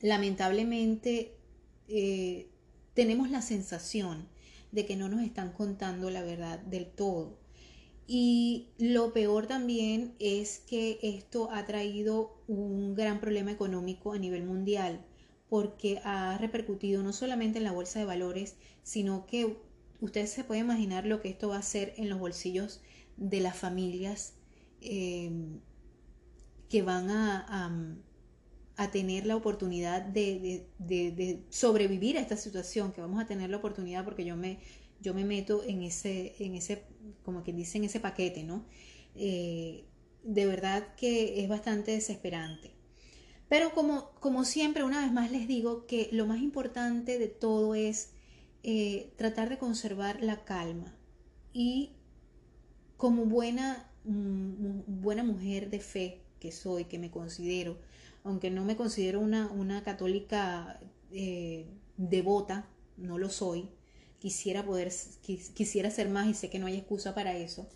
lamentablemente 0.00 1.32
eh, 1.88 2.46
tenemos 2.94 3.30
la 3.30 3.42
sensación 3.42 4.28
de 4.74 4.84
que 4.84 4.96
no 4.96 5.08
nos 5.08 5.22
están 5.22 5.52
contando 5.52 6.10
la 6.10 6.22
verdad 6.22 6.58
del 6.58 6.86
todo. 6.86 7.38
Y 8.06 8.68
lo 8.78 9.12
peor 9.12 9.46
también 9.46 10.14
es 10.18 10.58
que 10.58 10.98
esto 11.02 11.50
ha 11.50 11.64
traído 11.64 12.36
un 12.48 12.94
gran 12.94 13.20
problema 13.20 13.52
económico 13.52 14.12
a 14.12 14.18
nivel 14.18 14.44
mundial 14.44 15.06
porque 15.48 16.00
ha 16.04 16.36
repercutido 16.38 17.02
no 17.02 17.12
solamente 17.12 17.58
en 17.58 17.64
la 17.64 17.72
bolsa 17.72 18.00
de 18.00 18.04
valores, 18.04 18.56
sino 18.82 19.24
que 19.26 19.56
ustedes 20.00 20.30
se 20.30 20.44
pueden 20.44 20.64
imaginar 20.64 21.06
lo 21.06 21.22
que 21.22 21.30
esto 21.30 21.48
va 21.48 21.56
a 21.56 21.60
hacer 21.60 21.94
en 21.96 22.10
los 22.10 22.18
bolsillos 22.18 22.82
de 23.16 23.40
las 23.40 23.56
familias 23.56 24.34
em, 24.80 25.60
que 26.68 26.82
van 26.82 27.08
a 27.10 28.02
tener 28.90 29.26
la 29.26 29.36
oportunidad 29.36 30.02
de, 30.02 30.66
sobrevivir 31.50 32.18
a 32.18 32.20
esta 32.20 32.36
situación, 32.36 32.92
que 32.92 33.00
vamos 33.00 33.22
a 33.22 33.26
tener 33.26 33.50
la 33.50 33.58
oportunidad 33.58 34.04
porque 34.04 34.24
yo 34.24 34.36
me, 34.36 34.58
yo 35.00 35.14
me 35.14 35.24
meto 35.24 35.62
en 35.64 35.82
ese, 35.82 36.34
en 36.38 36.54
ese, 36.54 36.82
como 37.24 37.42
quien 37.42 37.56
dice, 37.56 37.78
en 37.78 37.84
ese 37.84 38.00
paquete, 38.00 38.42
¿no? 38.42 38.64
Eh, 39.14 39.84
de 40.24 40.46
verdad 40.46 40.94
que 40.96 41.42
es 41.42 41.48
bastante 41.48 41.92
desesperante. 41.92 42.72
Pero 43.48 43.72
como, 43.72 44.10
como 44.20 44.44
siempre, 44.44 44.82
una 44.82 45.02
vez 45.02 45.12
más 45.12 45.30
les 45.30 45.46
digo 45.46 45.86
que 45.86 46.08
lo 46.12 46.26
más 46.26 46.40
importante 46.40 47.18
de 47.18 47.28
todo 47.28 47.74
es 47.74 48.10
eh, 48.62 49.12
tratar 49.16 49.50
de 49.50 49.58
conservar 49.58 50.22
la 50.22 50.44
calma 50.44 50.96
y 51.52 51.90
como 52.96 53.26
buena, 53.26 53.90
mm, 54.04 54.80
buena 55.02 55.22
mujer 55.22 55.70
de 55.70 55.80
fe 55.80 56.22
que 56.40 56.50
soy, 56.50 56.86
que 56.86 56.98
me 56.98 57.10
considero, 57.10 57.78
aunque 58.24 58.50
no 58.50 58.64
me 58.64 58.76
considero 58.76 59.20
una, 59.20 59.50
una 59.52 59.82
católica 59.82 60.80
eh, 61.12 61.66
devota, 61.96 62.66
no 62.96 63.18
lo 63.18 63.28
soy, 63.28 63.68
quisiera 64.18 64.64
poder, 64.64 64.90
quisiera 65.22 65.90
ser 65.90 66.08
más 66.08 66.26
y 66.26 66.34
sé 66.34 66.48
que 66.48 66.58
no 66.58 66.66
hay 66.66 66.76
excusa 66.76 67.14
para 67.14 67.36
eso. 67.36 67.68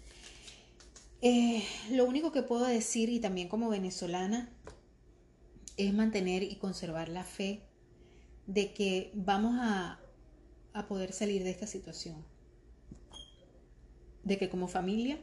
Eh, 1.20 1.62
lo 1.90 2.06
único 2.06 2.32
que 2.32 2.42
puedo 2.42 2.64
decir, 2.64 3.10
y 3.10 3.20
también 3.20 3.48
como 3.48 3.68
venezolana, 3.68 4.50
es 5.76 5.92
mantener 5.92 6.42
y 6.42 6.56
conservar 6.56 7.08
la 7.08 7.24
fe 7.24 7.62
de 8.46 8.72
que 8.72 9.12
vamos 9.14 9.56
a, 9.60 10.00
a 10.72 10.88
poder 10.88 11.12
salir 11.12 11.44
de 11.44 11.50
esta 11.50 11.66
situación. 11.66 12.24
De 14.24 14.38
que 14.38 14.48
como 14.48 14.66
familia, 14.66 15.18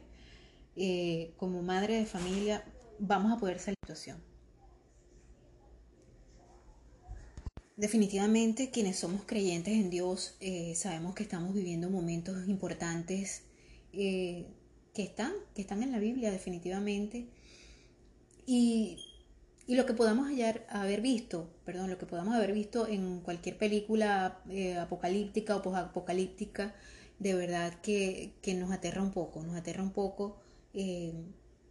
eh, 0.76 1.34
como 1.36 1.62
madre 1.62 1.94
de 1.94 2.06
familia, 2.06 2.64
vamos 2.98 3.32
a 3.32 3.38
poder 3.38 3.58
salir 3.58 3.76
de 3.82 3.92
esta 3.92 3.94
situación. 3.94 4.25
Definitivamente 7.76 8.70
quienes 8.70 8.98
somos 8.98 9.24
creyentes 9.26 9.74
en 9.74 9.90
Dios 9.90 10.36
eh, 10.40 10.74
sabemos 10.74 11.14
que 11.14 11.22
estamos 11.22 11.52
viviendo 11.52 11.90
momentos 11.90 12.48
importantes 12.48 13.42
eh, 13.92 14.46
que, 14.94 15.02
están, 15.02 15.34
que 15.54 15.60
están 15.60 15.82
en 15.82 15.92
la 15.92 15.98
Biblia 15.98 16.30
definitivamente. 16.30 17.28
Y, 18.46 18.98
lo 19.68 19.84
que 19.84 19.94
podamos 19.94 20.30
haber 20.70 21.00
visto, 21.02 21.50
perdón, 21.64 21.90
lo 21.90 21.98
que 21.98 22.06
podamos 22.06 22.34
haber 22.34 22.52
visto 22.52 22.86
en 22.86 23.20
cualquier 23.20 23.58
película 23.58 24.40
eh, 24.48 24.78
apocalíptica 24.78 25.56
o 25.56 25.62
posapocalíptica, 25.62 26.74
de 27.18 27.34
verdad 27.34 27.80
que, 27.82 28.32
nos 28.56 28.70
aterra 28.70 29.02
un 29.02 29.10
poco, 29.10 29.42
nos 29.42 29.56
aterra 29.56 29.82
un 29.82 29.90
poco 29.92 30.38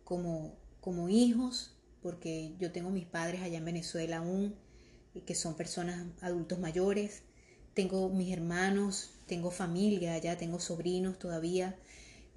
como, 0.03 0.57
como 0.81 1.09
hijos, 1.09 1.77
porque 2.01 2.53
yo 2.59 2.71
tengo 2.73 2.89
mis 2.89 3.05
padres 3.05 3.41
allá 3.41 3.57
en 3.57 3.65
Venezuela 3.65 4.17
aún 4.17 4.55
que 5.25 5.35
son 5.35 5.55
personas 5.55 6.05
adultos 6.21 6.59
mayores, 6.59 7.23
tengo 7.75 8.09
mis 8.09 8.31
hermanos, 8.31 9.11
tengo 9.27 9.51
familia 9.51 10.13
allá, 10.13 10.37
tengo 10.37 10.59
sobrinos 10.59 11.19
todavía, 11.19 11.77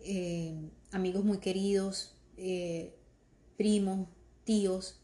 eh, 0.00 0.54
amigos 0.90 1.24
muy 1.24 1.38
queridos, 1.38 2.16
eh, 2.36 2.94
primos, 3.56 4.08
tíos, 4.44 5.00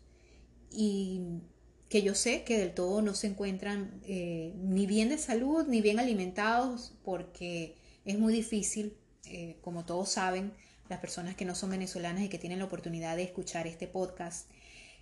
y 0.71 1.41
que 1.89 2.03
yo 2.03 2.15
sé 2.15 2.43
que 2.43 2.59
del 2.59 2.75
todo 2.75 3.01
no 3.01 3.15
se 3.15 3.29
encuentran 3.29 4.01
eh, 4.05 4.53
ni 4.57 4.87
bien 4.87 5.09
de 5.09 5.19
salud, 5.19 5.67
ni 5.69 5.81
bien 5.81 6.01
alimentados, 6.01 6.95
porque 7.05 7.77
es 8.05 8.19
muy 8.19 8.33
difícil, 8.33 8.97
como 9.63 9.85
todos 9.87 10.11
saben, 10.11 10.53
las 10.89 11.01
personas 11.01 11.35
que 11.35 11.45
no 11.47 11.55
son 11.55 11.71
venezolanas 11.71 12.23
y 12.23 12.29
que 12.29 12.39
tienen 12.39 12.59
la 12.59 12.67
oportunidad 12.67 13.17
de 13.17 13.23
escuchar 13.23 13.67
este 13.67 13.87
podcast, 13.87 14.51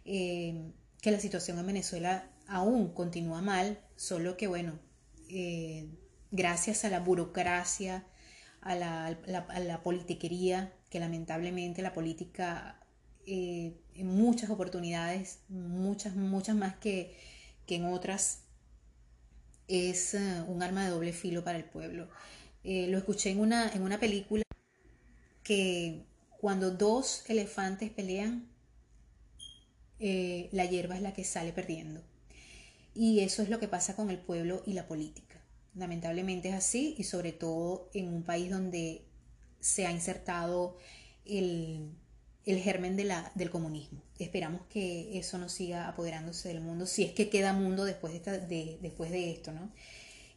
que 0.04 1.11
la 1.11 1.18
situación 1.18 1.58
en 1.58 1.66
Venezuela 1.66 2.30
aún 2.53 2.93
continúa 2.93 3.41
mal, 3.41 3.81
solo 3.97 4.37
que 4.37 4.47
bueno, 4.47 4.79
eh, 5.31 5.88
gracias 6.31 6.85
a 6.85 6.91
la 6.91 7.01
burocracia, 7.01 8.07
a 8.61 8.75
la, 8.77 9.81
politiquería, 9.83 10.73
que 10.91 11.01
lamentablemente 11.01 11.81
la 11.81 11.95
política 11.95 12.79
eh, 13.27 13.75
en 13.95 14.07
muchas 14.07 14.51
oportunidades, 14.51 15.41
muchas, 15.49 16.15
muchas 16.15 16.55
más 16.55 16.77
que, 16.77 17.17
en 17.69 17.87
otras, 17.87 18.41
es 19.67 20.12
eh, 20.12 20.45
un 20.47 20.62
arma 20.62 20.85
de 20.85 20.91
doble 20.91 21.15
filo 21.15 21.43
para 21.43 21.57
el 21.57 21.65
pueblo. 21.65 22.11
lo 22.65 22.99
escuché 22.99 23.31
en 23.31 23.41
una, 23.41 23.73
en 23.73 23.81
una 23.83 23.99
película 23.99 24.43
que 25.43 26.05
cuando 26.38 26.71
dos 26.71 27.25
elefantes 27.29 27.91
pelean, 27.91 28.47
la 29.99 30.67
hierba 30.67 30.97
es 30.97 31.03
la 31.03 31.15
que 31.15 31.25
sale 31.25 31.55
perdiendo. 31.55 32.12
Y 32.94 33.20
eso 33.20 33.42
es 33.42 33.48
lo 33.48 33.59
que 33.59 33.68
pasa 33.68 33.96
con 33.96 34.11
el 34.11 34.18
pueblo 34.18 34.62
y 34.66 34.74
la 34.74 34.87
política. 34.87 35.40
Lamentablemente 35.74 36.50
es 36.50 36.55
así 36.55 36.94
y 36.98 37.05
sobre 37.05 37.33
todo 37.33 37.88
en 37.94 38.09
un 38.09 38.22
país 38.22 38.50
donde 38.50 39.07
se 39.61 39.87
ha 39.87 39.92
insertado 39.92 40.76
el, 41.24 41.96
germen 42.44 42.96
de 42.96 43.05
la, 43.05 43.33
del 43.35 43.50
comunismo. 43.50 44.02
Esperamos 44.18 44.62
que 44.68 45.18
eso 45.18 45.38
no 45.38 45.48
siga 45.48 45.88
apoderándose 45.88 46.48
del 46.48 46.61
mundo, 46.61 46.87
si 46.87 47.05
es 47.05 47.12
que 47.12 47.31
queda 47.31 47.55
mundo 47.55 47.85
después 47.85 48.12
de, 48.12 48.78
después 48.83 49.11
de 49.11 49.31
esto. 49.31 49.52
¿no? 49.52 49.72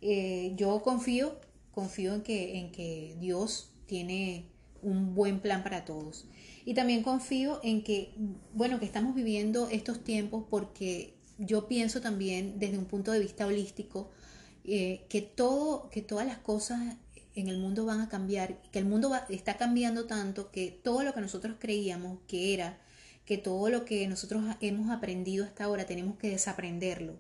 Eh, 0.02 0.54
yo 0.56 0.82
confío, 0.82 1.40
confío 1.72 2.14
en 2.14 2.22
que, 2.22 2.60
en 2.60 2.72
que 2.72 3.18
Dios 3.20 3.74
tiene 3.88 4.46
un 4.82 5.16
buen 5.16 5.40
plan 5.40 5.64
para 5.64 5.84
todos. 5.84 6.26
Y 6.64 6.74
también 6.74 7.04
confío 7.04 7.60
en 7.64 7.84
que, 7.84 8.14
bueno, 8.54 8.80
que 8.80 8.86
estamos 8.86 9.16
viviendo 9.16 9.68
estos 9.70 10.04
tiempos 10.04 10.46
porque 10.50 11.15
yo 11.38 11.68
pienso 11.68 12.02
también 12.02 12.60
desde 12.60 12.78
un 12.78 12.86
punto 12.86 13.12
de 13.12 13.20
vista 13.20 13.46
holístico 13.46 14.12
eh, 14.64 15.06
que, 15.10 15.22
todo, 15.22 15.90
que 15.90 16.02
todas 16.02 16.26
las 16.26 16.38
cosas 16.38 16.98
en 17.36 17.50
el 17.50 17.58
mundo 17.58 17.86
van 17.86 18.02
a 18.02 18.10
cambiar, 18.10 18.62
que 18.72 18.80
el 18.80 18.86
mundo 18.86 19.12
está 19.30 19.58
cambiando 19.58 20.06
tanto 20.06 20.52
que 20.52 20.72
todo 20.72 21.04
lo 21.04 21.14
que 21.14 21.22
nosotros 21.22 21.58
creíamos 21.60 22.20
que 22.28 22.54
era, 22.54 22.80
que 23.26 23.38
todo 23.38 23.70
lo 23.70 23.86
que 23.86 24.08
nosotros 24.08 24.44
hemos 24.62 24.90
aprendido 24.90 25.46
hasta 25.46 25.66
ahora 25.66 25.86
tenemos 25.86 26.18
que 26.18 26.30
desaprenderlo. 26.30 27.20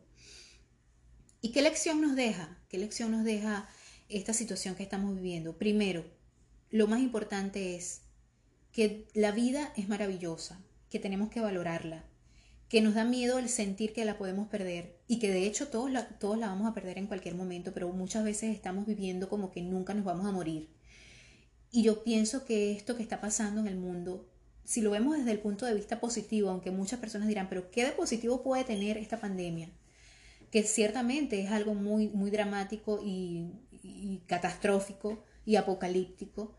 ¿Y 1.42 1.52
qué 1.52 1.62
lección 1.62 2.02
nos 2.02 2.16
deja? 2.16 2.58
¿Qué 2.70 2.78
lección 2.78 3.12
nos 3.12 3.24
deja 3.24 3.70
esta 4.10 4.34
situación 4.34 4.76
que 4.76 4.84
estamos 4.84 5.16
viviendo? 5.16 5.58
Primero, 5.58 6.06
lo 6.72 6.88
más 6.88 7.02
importante 7.02 7.76
es 7.76 8.02
que 8.72 9.08
la 9.14 9.32
vida 9.32 9.72
es 9.76 9.88
maravillosa, 9.88 10.60
que 10.90 11.00
tenemos 11.00 11.30
que 11.30 11.42
valorarla, 11.42 12.06
que 12.70 12.82
nos 12.82 12.96
da 12.96 13.06
miedo 13.06 13.38
el 13.38 13.50
sentir 13.50 13.94
que 13.94 14.06
la 14.06 14.18
podemos 14.18 14.48
perder 14.48 14.98
y 15.08 15.20
que 15.20 15.30
de 15.30 15.46
hecho 15.46 15.68
todos 15.68 15.92
la, 15.92 16.08
todos 16.08 16.38
la 16.38 16.48
vamos 16.48 16.68
a 16.68 16.74
perder 16.74 16.98
en 16.98 17.08
cualquier 17.08 17.36
momento, 17.36 17.74
pero 17.74 17.90
muchas 17.90 18.24
veces 18.24 18.56
estamos 18.56 18.86
viviendo 18.86 19.30
como 19.30 19.52
que 19.52 19.62
nunca 19.62 19.94
nos 19.94 20.06
vamos 20.06 20.26
a 20.26 20.32
morir. 20.32 20.70
Y 21.72 21.84
yo 21.84 22.04
pienso 22.04 22.46
que 22.46 22.72
esto 22.72 22.96
que 22.96 23.04
está 23.04 23.22
pasando 23.22 23.62
en 23.62 23.68
el 23.68 23.76
mundo, 23.76 24.28
si 24.64 24.82
lo 24.82 24.92
vemos 24.92 25.18
desde 25.18 25.32
el 25.32 25.40
punto 25.40 25.66
de 25.66 25.76
vista 25.76 26.00
positivo, 26.00 26.50
aunque 26.50 26.72
muchas 26.72 27.00
personas 27.00 27.28
dirán, 27.28 27.50
pero 27.50 27.70
¿qué 27.70 27.86
de 27.86 27.92
positivo 27.92 28.42
puede 28.42 28.64
tener 28.64 28.98
esta 28.98 29.20
pandemia? 29.20 29.70
Que 30.52 30.64
ciertamente 30.64 31.42
es 31.42 31.52
algo 31.52 31.76
muy, 31.76 32.08
muy 32.08 32.32
dramático 32.32 33.02
y, 33.04 33.52
y 33.84 34.24
catastrófico 34.26 35.24
y 35.46 35.58
apocalíptico, 35.58 36.56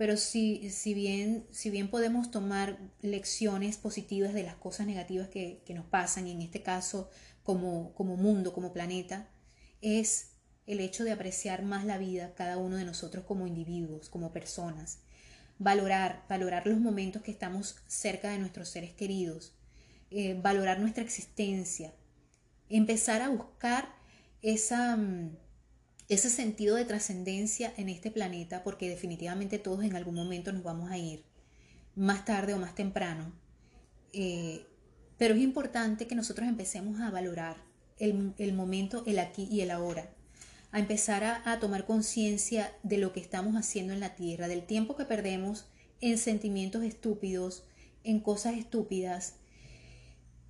pero 0.00 0.16
si, 0.16 0.70
si, 0.70 0.94
bien, 0.94 1.46
si 1.50 1.68
bien 1.68 1.88
podemos 1.88 2.30
tomar 2.30 2.78
lecciones 3.02 3.76
positivas 3.76 4.32
de 4.32 4.44
las 4.44 4.54
cosas 4.54 4.86
negativas 4.86 5.28
que, 5.28 5.62
nos 5.74 5.84
pasan, 5.84 6.26
en 6.26 6.40
este 6.40 6.62
caso 6.62 7.10
como, 7.42 7.92
como 7.92 8.16
mundo, 8.16 8.54
como 8.54 8.72
planeta, 8.72 9.28
es 9.82 10.30
el 10.66 10.80
hecho 10.80 11.04
de 11.04 11.12
apreciar 11.12 11.64
más 11.64 11.84
la 11.84 11.98
vida 11.98 12.32
cada 12.34 12.56
uno 12.56 12.76
de 12.76 12.86
nosotros 12.86 13.26
como 13.26 13.46
individuos, 13.46 14.08
como 14.08 14.32
personas, 14.32 15.00
valorar, 15.58 16.24
valorar 16.30 16.66
los 16.66 16.80
momentos 16.80 17.20
que 17.20 17.32
estamos 17.32 17.76
cerca 17.86 18.30
de 18.30 18.38
nuestros 18.38 18.70
seres 18.70 18.94
queridos, 18.94 19.52
eh, 20.10 20.32
valorar 20.32 20.80
nuestra 20.80 21.04
existencia, 21.04 21.92
empezar 22.70 23.20
a 23.20 23.28
buscar 23.28 23.94
esa... 24.40 24.98
Ese 26.10 26.28
sentido 26.28 26.74
de 26.74 26.84
trascendencia 26.84 27.72
en 27.76 27.88
este 27.88 28.10
planeta, 28.10 28.64
porque 28.64 28.88
definitivamente 28.88 29.60
todos 29.60 29.84
en 29.84 29.94
algún 29.94 30.16
momento 30.16 30.50
nos 30.50 30.64
vamos 30.64 30.90
a 30.90 30.98
ir, 30.98 31.22
más 31.94 32.24
tarde 32.24 32.52
o 32.52 32.58
más 32.58 32.74
temprano. 32.74 33.32
Eh, 34.12 34.66
pero 35.18 35.36
es 35.36 35.40
importante 35.40 36.08
que 36.08 36.16
nosotros 36.16 36.48
empecemos 36.48 37.00
a 37.00 37.12
valorar 37.12 37.62
el, 38.00 38.52
momento, 38.54 39.04
el 39.06 39.20
aquí 39.20 39.46
y 39.52 39.60
el 39.60 39.70
ahora, 39.70 40.10
a 40.72 40.80
empezar 40.80 41.22
a, 41.22 41.60
tomar 41.60 41.86
conciencia 41.86 42.72
de 42.82 42.98
lo 42.98 43.12
que 43.12 43.20
estamos 43.20 43.54
haciendo 43.54 43.92
en 43.92 44.00
la 44.00 44.16
Tierra, 44.16 44.48
del 44.48 44.66
tiempo 44.66 44.96
que 44.96 45.04
perdemos 45.04 45.68
en 46.00 46.18
sentimientos 46.18 46.82
estúpidos, 46.82 47.62
en 48.02 48.18
cosas 48.18 48.56
estúpidas, 48.56 49.36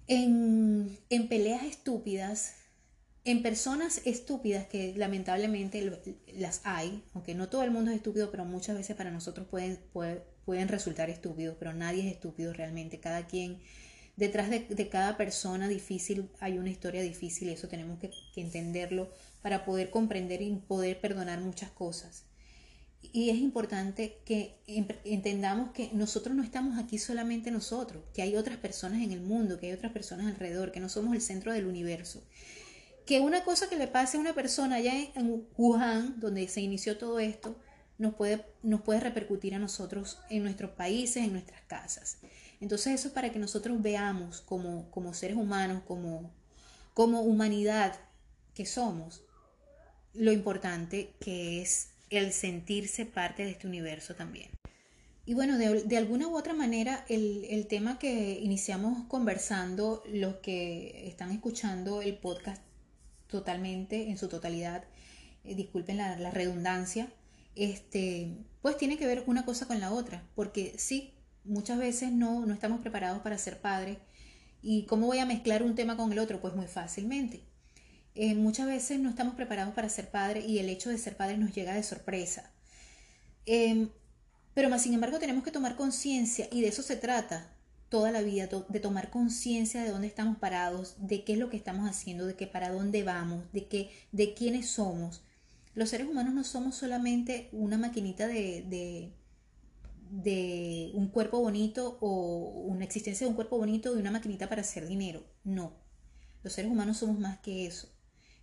en, 0.06 0.98
en 1.11 1.28
peleas 1.28 1.64
estúpidas, 1.64 2.59
en 3.24 3.42
personas 3.42 4.00
estúpidas, 4.06 4.66
que 4.66 4.94
lamentablemente 4.96 5.82
las 6.34 6.62
hay, 6.64 7.04
aunque 7.12 7.34
no 7.34 7.48
todo 7.48 7.62
el 7.62 7.70
mundo 7.70 7.90
es 7.90 7.98
estúpido, 7.98 8.30
pero 8.30 8.44
muchas 8.44 8.76
veces 8.76 8.96
para 8.96 9.10
nosotros 9.10 9.46
pueden, 9.46 9.78
pueden 10.44 10.68
resultar 10.68 11.10
estúpidos, 11.10 11.56
pero 11.58 11.74
nadie 11.74 12.06
es 12.06 12.14
estúpido 12.14 12.52
realmente. 12.52 12.98
Cada 12.98 13.26
quien 13.26 13.60
detrás 14.16 14.50
de, 14.50 14.88
cada 14.88 15.16
persona 15.16 15.68
difícil 15.68 16.28
hay 16.40 16.58
una 16.58 16.70
historia 16.70 17.02
difícil 17.02 17.48
y 17.48 17.52
eso 17.52 17.68
tenemos 17.68 17.98
que, 17.98 18.10
entenderlo 18.36 19.10
para 19.42 19.64
poder 19.64 19.90
comprender 19.90 20.42
y 20.42 20.54
poder 20.56 21.00
perdonar 21.00 21.40
muchas 21.40 21.70
cosas. 21.70 22.24
Y 23.02 23.30
es 23.30 23.38
importante 23.38 24.18
que 24.26 24.56
entendamos 25.04 25.72
que 25.72 25.90
nosotros 25.94 26.36
no 26.36 26.42
estamos 26.42 26.78
aquí 26.78 26.98
solamente 26.98 27.50
nosotros, 27.50 28.04
que 28.12 28.20
hay 28.20 28.36
otras 28.36 28.58
personas 28.58 29.02
en 29.02 29.12
el 29.12 29.22
mundo, 29.22 29.58
que 29.58 29.66
hay 29.66 29.72
otras 29.72 29.92
personas 29.92 30.26
alrededor, 30.26 30.70
que 30.70 30.80
no 30.80 30.90
somos 30.90 31.14
el 31.14 31.22
centro 31.22 31.52
del 31.52 31.66
universo. 31.66 32.22
Que 33.11 33.18
una 33.18 33.42
cosa 33.42 33.68
que 33.68 33.74
le 33.74 33.88
pase 33.88 34.16
a 34.16 34.20
una 34.20 34.34
persona 34.34 34.76
allá 34.76 34.94
en 34.94 35.44
Wuhan, 35.58 36.20
donde 36.20 36.46
se 36.46 36.61
inició 36.61 36.96
todo 36.96 37.18
esto, 37.18 37.56
nos 37.98 38.14
puede, 38.14 38.46
nos 38.62 38.82
puede 38.82 39.00
repercutir 39.00 39.52
a 39.52 39.58
nosotros 39.58 40.20
en 40.30 40.44
nuestros 40.44 40.70
países, 40.70 41.24
en 41.24 41.32
nuestras 41.32 41.61
casas. 41.62 42.18
Entonces 42.61 42.94
eso 42.94 43.08
es 43.08 43.14
para 43.14 43.32
que 43.32 43.40
nosotros 43.40 43.82
veamos 43.82 44.42
como, 44.42 44.88
como 44.92 45.12
seres 45.12 45.36
humanos, 45.36 45.82
como, 45.88 46.30
como 46.94 47.22
humanidad 47.22 47.98
que 48.54 48.64
somos, 48.64 49.24
lo 50.14 50.30
importante 50.30 51.12
que 51.18 51.62
es 51.62 51.88
el 52.11 52.32
sentirse 52.32 53.06
parte 53.06 53.42
de 53.42 53.50
este 53.50 53.66
universo 53.66 54.14
también. 54.14 54.52
Y 55.26 55.34
bueno, 55.34 55.58
de, 55.58 55.96
alguna 55.96 56.28
u 56.28 56.36
otra 56.36 56.54
manera, 56.54 57.04
el, 57.08 57.66
tema 57.68 57.98
que 57.98 58.38
iniciamos 58.40 59.08
conversando, 59.08 60.04
los 60.06 60.36
que 60.36 61.08
están 61.08 61.32
escuchando 61.32 62.02
el 62.02 62.16
podcast 62.16 62.69
totalmente, 63.31 64.11
en 64.11 64.18
su 64.18 64.28
totalidad, 64.28 64.85
eh, 65.45 65.55
disculpen 65.55 65.97
la, 65.97 66.31
redundancia, 66.31 67.09
este, 67.57 68.37
pues 68.62 68.76
tiene 68.76 68.99
que 68.99 69.07
ver 69.07 69.24
una 69.26 69.45
cosa 69.45 69.66
con 69.66 69.81
la 69.81 69.93
otra, 69.93 70.22
porque 70.35 70.74
sí, 70.78 71.14
muchas 71.45 71.78
veces 71.78 72.12
no, 72.12 72.47
no 72.47 72.55
estamos 72.55 72.81
preparados 72.81 73.22
para 73.22 73.39
ser 73.39 73.61
padres. 73.61 73.99
¿Y 74.62 74.85
cómo 74.85 75.07
voy 75.07 75.18
a 75.18 75.26
mezclar 75.26 75.62
un 75.62 75.74
tema 75.74 75.97
con 75.97 76.12
el 76.12 76.18
otro? 76.18 76.41
Pues 76.41 76.55
muy 76.55 76.66
fácilmente. 76.66 77.41
Eh, 78.14 78.35
muchas 78.35 78.66
veces 78.66 78.99
no 78.99 79.09
estamos 79.09 79.35
preparados 79.35 79.74
para 79.74 79.89
ser 79.89 80.11
padres 80.11 80.47
y 80.47 80.59
el 80.59 80.68
hecho 80.68 80.91
de 80.91 80.99
ser 80.99 81.16
padres 81.16 81.39
nos 81.39 81.55
llega 81.55 81.74
de 81.74 81.83
sorpresa. 81.83 82.51
Em, 83.47 83.89
pero 84.55 84.68
más 84.68 84.83
sin 84.83 84.95
embargo 84.95 85.18
tenemos 85.18 85.45
que 85.45 85.51
tomar 85.51 85.76
conciencia 85.76 86.49
y 86.53 86.61
de 86.61 86.68
eso 86.68 86.83
se 86.83 86.97
trata 86.97 87.49
toda 87.91 88.11
la 88.11 88.22
vida, 88.22 88.49
de 88.68 88.80
tomar 88.80 89.11
conciencia 89.11 89.82
de 89.82 89.91
dónde 89.91 90.07
estamos 90.07 90.38
parados, 90.38 90.97
de 90.99 91.24
qué 91.24 91.34
es 91.34 91.38
lo 91.38 91.51
que 91.51 91.59
estamos 91.59 91.88
haciendo, 91.91 92.24
de 92.24 92.36
qué 92.36 92.47
para 92.47 92.70
dónde 92.72 93.05
vamos, 93.05 93.45
de 93.53 93.66
qué, 93.66 93.91
de 94.12 94.32
quiénes 94.32 94.70
somos. 94.70 95.22
Los 95.74 95.91
seres 95.91 96.09
humanos 96.09 96.32
no 96.32 96.45
somos 96.45 96.76
solamente 96.76 97.51
una 97.53 97.76
maquinita 97.76 98.26
de 98.26 99.12
de 100.11 100.91
un 100.95 101.09
cuerpo 101.09 101.41
bonito 101.41 101.97
o 102.01 102.64
una 102.66 102.84
existencia 102.84 103.24
de 103.26 103.30
un 103.30 103.36
cuerpo 103.36 103.59
bonito 103.59 103.97
y 103.97 104.01
una 104.01 104.11
maquinita 104.11 104.49
para 104.49 104.62
hacer 104.62 104.86
dinero. 104.86 105.22
No, 105.45 105.72
los 106.43 106.53
seres 106.53 106.70
humanos 106.70 106.99
somos 106.99 107.18
más 107.18 107.38
que 107.38 107.66
eso. 107.66 107.88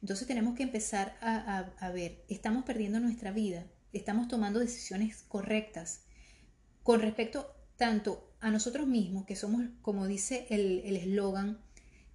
Entonces 0.01 0.27
tenemos 0.27 0.55
que 0.55 0.63
empezar 0.63 1.17
a, 1.21 1.89
ver, 1.91 2.23
estamos 2.29 2.63
perdiendo 2.63 2.99
nuestra 2.99 3.31
vida, 3.31 3.65
estamos 3.91 4.27
tomando 4.27 4.59
decisiones 4.59 5.23
correctas 5.27 6.03
con 6.83 7.01
respecto 7.01 7.53
tanto 7.75 8.26
a 8.39 8.51
nosotros 8.51 8.87
mismos, 8.87 9.25
que 9.25 9.35
somos, 9.35 9.63
como 9.81 10.07
dice 10.07 10.45
el 10.49 10.95
eslogan 10.95 11.59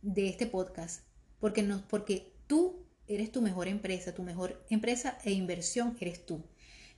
de 0.02 0.28
este 0.28 0.46
podcast, 0.46 1.02
porque, 1.40 1.62
no, 1.62 1.82
porque 1.88 2.32
tú 2.46 2.82
eres 3.06 3.32
tu 3.32 3.42
mejor 3.42 3.68
empresa, 3.68 4.14
tu 4.14 4.22
mejor 4.22 4.64
empresa 4.70 5.18
e 5.24 5.32
inversión 5.32 5.96
eres 6.00 6.24
tú. 6.26 6.42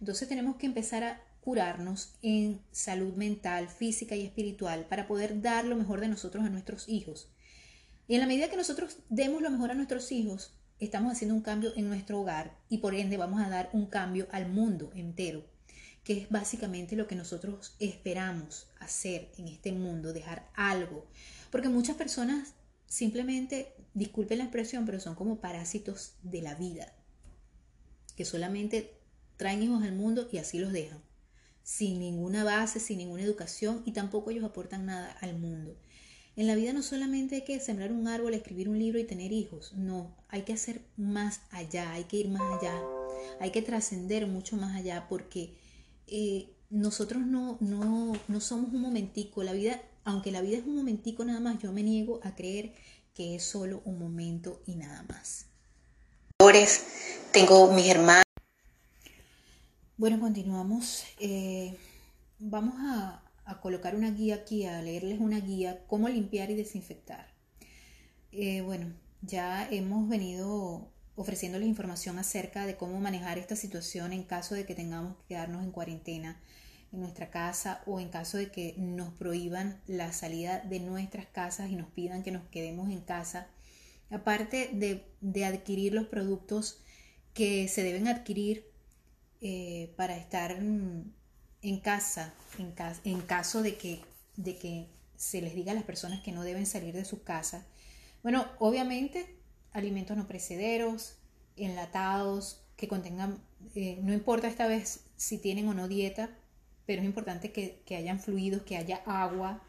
Entonces 0.00 0.28
tenemos 0.28 0.56
que 0.56 0.66
empezar 0.66 1.04
a 1.04 1.22
curarnos 1.40 2.14
en 2.22 2.60
salud 2.72 3.14
mental, 3.14 3.68
física 3.68 4.16
y 4.16 4.24
espiritual 4.24 4.86
para 4.86 5.06
poder 5.06 5.42
dar 5.42 5.64
lo 5.64 5.76
mejor 5.76 6.00
de 6.00 6.08
nosotros 6.08 6.44
a 6.44 6.48
nuestros 6.48 6.88
hijos. 6.88 7.28
Y 8.08 8.14
en 8.14 8.20
la 8.20 8.26
medida 8.26 8.48
que 8.48 8.56
nosotros 8.56 8.98
demos 9.08 9.42
lo 9.42 9.50
mejor 9.50 9.70
a 9.70 9.74
nuestros 9.74 10.10
hijos, 10.12 10.54
estamos 10.78 11.12
haciendo 11.12 11.34
un 11.34 11.42
cambio 11.42 11.72
en 11.76 11.88
nuestro 11.88 12.20
hogar 12.20 12.58
y 12.68 12.78
por 12.78 12.94
ende 12.94 13.16
vamos 13.16 13.42
a 13.42 13.48
dar 13.48 13.70
un 13.72 13.86
cambio 13.86 14.26
al 14.30 14.48
mundo 14.48 14.90
entero, 14.94 15.44
que 16.04 16.18
es 16.18 16.30
básicamente 16.30 16.96
lo 16.96 17.06
que 17.06 17.16
nosotros 17.16 17.74
esperamos 17.80 18.66
hacer 18.78 19.30
en 19.38 19.48
este 19.48 19.72
mundo, 19.72 20.12
dejar 20.12 20.48
algo. 20.54 21.06
Porque 21.50 21.68
muchas 21.68 21.96
personas 21.96 22.54
simplemente, 22.86 23.72
disculpen 23.94 24.38
la 24.38 24.44
expresión, 24.44 24.86
pero 24.86 25.00
son 25.00 25.14
como 25.14 25.40
parásitos 25.40 26.12
de 26.22 26.42
la 26.42 26.54
vida, 26.54 26.92
que 28.16 28.24
solamente 28.24 28.92
traen 29.36 29.62
hijos 29.62 29.82
al 29.82 29.94
mundo 29.94 30.28
y 30.30 30.38
así 30.38 30.58
los 30.58 30.72
dejan 30.72 31.00
sin 31.64 31.98
ninguna 31.98 32.44
base, 32.44 32.78
sin 32.78 32.98
ninguna 32.98 33.22
educación 33.22 33.82
y 33.86 33.92
tampoco 33.92 34.30
ellos 34.30 34.44
aportan 34.44 34.86
nada 34.86 35.10
al 35.20 35.36
mundo. 35.36 35.76
En 36.36 36.46
la 36.46 36.54
vida 36.54 36.72
no 36.72 36.82
solamente 36.82 37.36
hay 37.36 37.42
que 37.42 37.58
sembrar 37.58 37.90
un 37.90 38.06
árbol, 38.06 38.34
escribir 38.34 38.68
un 38.68 38.78
libro 38.78 38.98
y 38.98 39.04
tener 39.04 39.32
hijos, 39.32 39.72
no, 39.74 40.14
hay 40.28 40.42
que 40.42 40.52
hacer 40.52 40.82
más 40.96 41.40
allá, 41.50 41.92
hay 41.92 42.04
que 42.04 42.18
ir 42.18 42.28
más 42.28 42.42
allá, 42.58 42.78
hay 43.40 43.50
que 43.50 43.62
trascender 43.62 44.26
mucho 44.26 44.56
más 44.56 44.76
allá 44.76 45.06
porque 45.08 45.54
eh, 46.06 46.48
nosotros 46.70 47.26
no, 47.26 47.56
no, 47.60 48.12
no 48.28 48.40
somos 48.40 48.72
un 48.72 48.80
momentico, 48.80 49.42
la 49.42 49.52
vida, 49.52 49.80
aunque 50.04 50.32
la 50.32 50.40
vida 50.40 50.58
es 50.58 50.64
un 50.64 50.76
momentico 50.76 51.24
nada 51.24 51.40
más, 51.40 51.58
yo 51.62 51.72
me 51.72 51.82
niego 51.82 52.20
a 52.22 52.34
creer 52.34 52.74
que 53.14 53.36
es 53.36 53.44
solo 53.44 53.80
un 53.84 53.98
momento 53.98 54.62
y 54.66 54.74
nada 54.74 55.04
más. 55.08 55.46
Tengo 57.32 57.72
mis 57.72 57.86
hermanos 57.86 58.24
bueno, 59.96 60.18
continuamos. 60.18 61.04
Eh, 61.20 61.76
vamos 62.40 62.74
a, 62.78 63.20
colocar 63.62 63.94
una 63.94 64.10
guía 64.10 64.34
aquí, 64.34 64.66
a 64.66 64.82
leerles 64.82 65.20
una 65.20 65.38
guía, 65.38 65.84
cómo 65.86 66.08
limpiar 66.08 66.50
y 66.50 66.54
desinfectar. 66.56 67.32
Eh, 68.32 68.60
bueno, 68.62 68.92
ya 69.22 69.68
hemos 69.70 70.08
venido 70.08 70.90
ofreciéndoles 71.16 71.68
información 71.68 72.18
acerca 72.18 72.66
de 72.66 72.76
cómo 72.76 73.00
manejar 73.00 73.38
esta 73.38 73.56
situación 73.56 74.12
en 74.12 74.24
caso 74.24 74.54
de 74.54 74.66
que 74.66 74.74
tengamos 74.74 75.16
que 75.16 75.34
quedarnos 75.34 75.62
en 75.62 75.70
cuarentena 75.70 76.40
en 76.92 77.00
nuestra 77.00 77.30
casa 77.30 77.82
o 77.86 78.00
en 78.00 78.08
caso 78.08 78.38
de 78.38 78.50
que 78.50 78.74
nos 78.78 79.12
prohíban 79.14 79.80
la 79.86 80.12
salida 80.12 80.60
de 80.60 80.80
nuestras 80.80 81.26
casas 81.26 81.70
y 81.70 81.76
nos 81.76 81.88
pidan 81.88 82.22
que 82.22 82.30
nos 82.30 82.44
quedemos 82.48 82.90
en 82.90 83.00
casa. 83.00 83.48
Aparte 84.10 84.70
de, 84.72 85.44
adquirir 85.44 85.92
los 85.92 86.06
productos 86.06 86.80
que 87.32 87.68
se 87.68 87.82
deben 87.82 88.06
adquirir 88.06 88.64
eh, 89.40 89.92
para 89.96 90.16
estar 90.16 90.52
en, 90.52 91.12
casa, 91.82 92.32
en, 93.04 93.20
caso 93.22 93.62
de 93.62 93.76
que, 93.76 94.00
de 94.36 94.56
que 94.56 94.86
se 95.16 95.42
les 95.42 95.54
diga 95.54 95.72
a 95.72 95.74
las 95.74 95.84
personas 95.84 96.22
que 96.22 96.32
no 96.32 96.44
deben 96.44 96.66
salir 96.66 96.94
de 96.94 97.04
su 97.04 97.24
casa. 97.24 97.66
Bueno, 98.22 98.46
obviamente 98.58 99.34
alimentos 99.74 100.16
no 100.16 100.26
precederos, 100.26 101.18
enlatados, 101.56 102.64
que 102.76 102.88
contengan, 102.88 103.38
eh, 103.74 103.98
no 104.02 104.12
importa 104.12 104.48
esta 104.48 104.66
vez 104.66 105.04
si 105.16 105.38
tienen 105.38 105.68
o 105.68 105.74
no 105.74 105.88
dieta, 105.88 106.30
pero 106.86 107.02
es 107.02 107.06
importante 107.06 107.52
que, 107.52 107.96
hayan 107.96 108.20
fluidos, 108.20 108.62
que 108.62 108.76
haya 108.76 109.02
agua, 109.04 109.62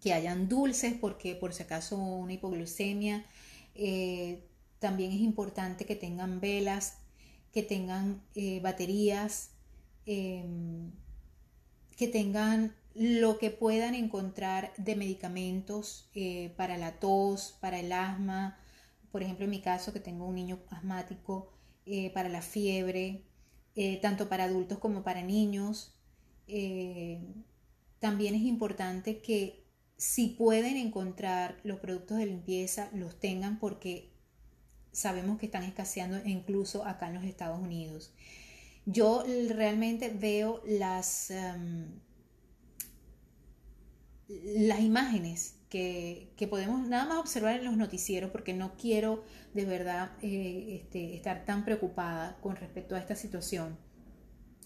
que 0.00 0.12
hayan 0.12 0.48
dulces, 0.48 0.94
porque 0.94 1.34
por 1.34 1.52
si 1.52 1.62
acaso 1.62 1.96
una 1.96 2.32
hipoglucemia, 2.32 3.26
eh, 3.74 4.42
también 4.78 5.12
es 5.12 5.20
importante 5.20 5.84
que 5.84 5.96
tengan 5.96 6.40
velas, 6.40 6.98
que 7.52 7.62
tengan 7.62 8.22
eh, 8.34 8.60
baterías, 8.60 9.50
em, 10.06 10.90
que 11.96 12.08
tengan 12.08 12.74
lo 12.94 13.38
que 13.38 13.50
puedan 13.50 13.94
encontrar 13.94 14.72
de 14.76 14.96
medicamentos 14.96 16.10
para 16.56 16.76
la 16.76 16.98
tos, 16.98 17.56
para 17.60 17.78
el 17.78 17.92
asma, 17.92 18.59
por 19.12 19.22
ejemplo 19.22 19.44
en 19.44 19.50
mi 19.50 19.60
caso 19.60 19.92
que 19.92 20.00
tengo 20.00 20.26
un 20.26 20.34
niño 20.34 20.60
asmático, 20.70 21.52
eh, 21.86 22.10
para 22.12 22.28
la 22.28 22.42
fiebre, 22.42 23.24
tanto 24.02 24.28
para 24.28 24.44
adultos 24.44 24.78
como 24.78 25.02
para 25.02 25.22
niños. 25.22 25.96
también 27.98 28.34
es 28.34 28.42
importante 28.42 29.20
que 29.22 29.64
si 29.96 30.28
pueden 30.28 30.76
encontrar 30.76 31.60
los 31.62 31.78
productos 31.78 32.16
de 32.16 32.26
limpieza, 32.26 32.88
los 32.94 33.20
tengan 33.20 33.58
porque 33.58 34.10
sabemos 34.92 35.38
que 35.38 35.46
están 35.46 35.62
escaseando 35.62 36.18
incluso 36.24 36.84
acá 36.84 37.08
en 37.08 37.14
los 37.14 37.24
Estados 37.24 37.60
Unidos. 37.60 38.12
Yo 38.86 39.24
realmente 39.50 40.08
veo 40.08 40.62
las, 40.66 41.30
em, 41.30 42.00
las 44.28 44.80
imágenes 44.80 45.59
que, 45.70 46.46
podemos 46.50 46.86
nada 46.86 47.06
más 47.06 47.18
observar 47.18 47.56
en 47.56 47.64
los 47.64 47.76
noticieros 47.76 48.30
porque 48.30 48.52
no 48.52 48.76
quiero 48.76 49.24
de 49.54 49.64
verdad 49.64 50.10
eh, 50.20 50.80
este, 50.82 51.14
estar 51.14 51.44
tan 51.44 51.64
preocupada 51.64 52.36
con 52.42 52.56
respecto 52.56 52.96
a 52.96 52.98
esta 52.98 53.14
situación. 53.14 53.78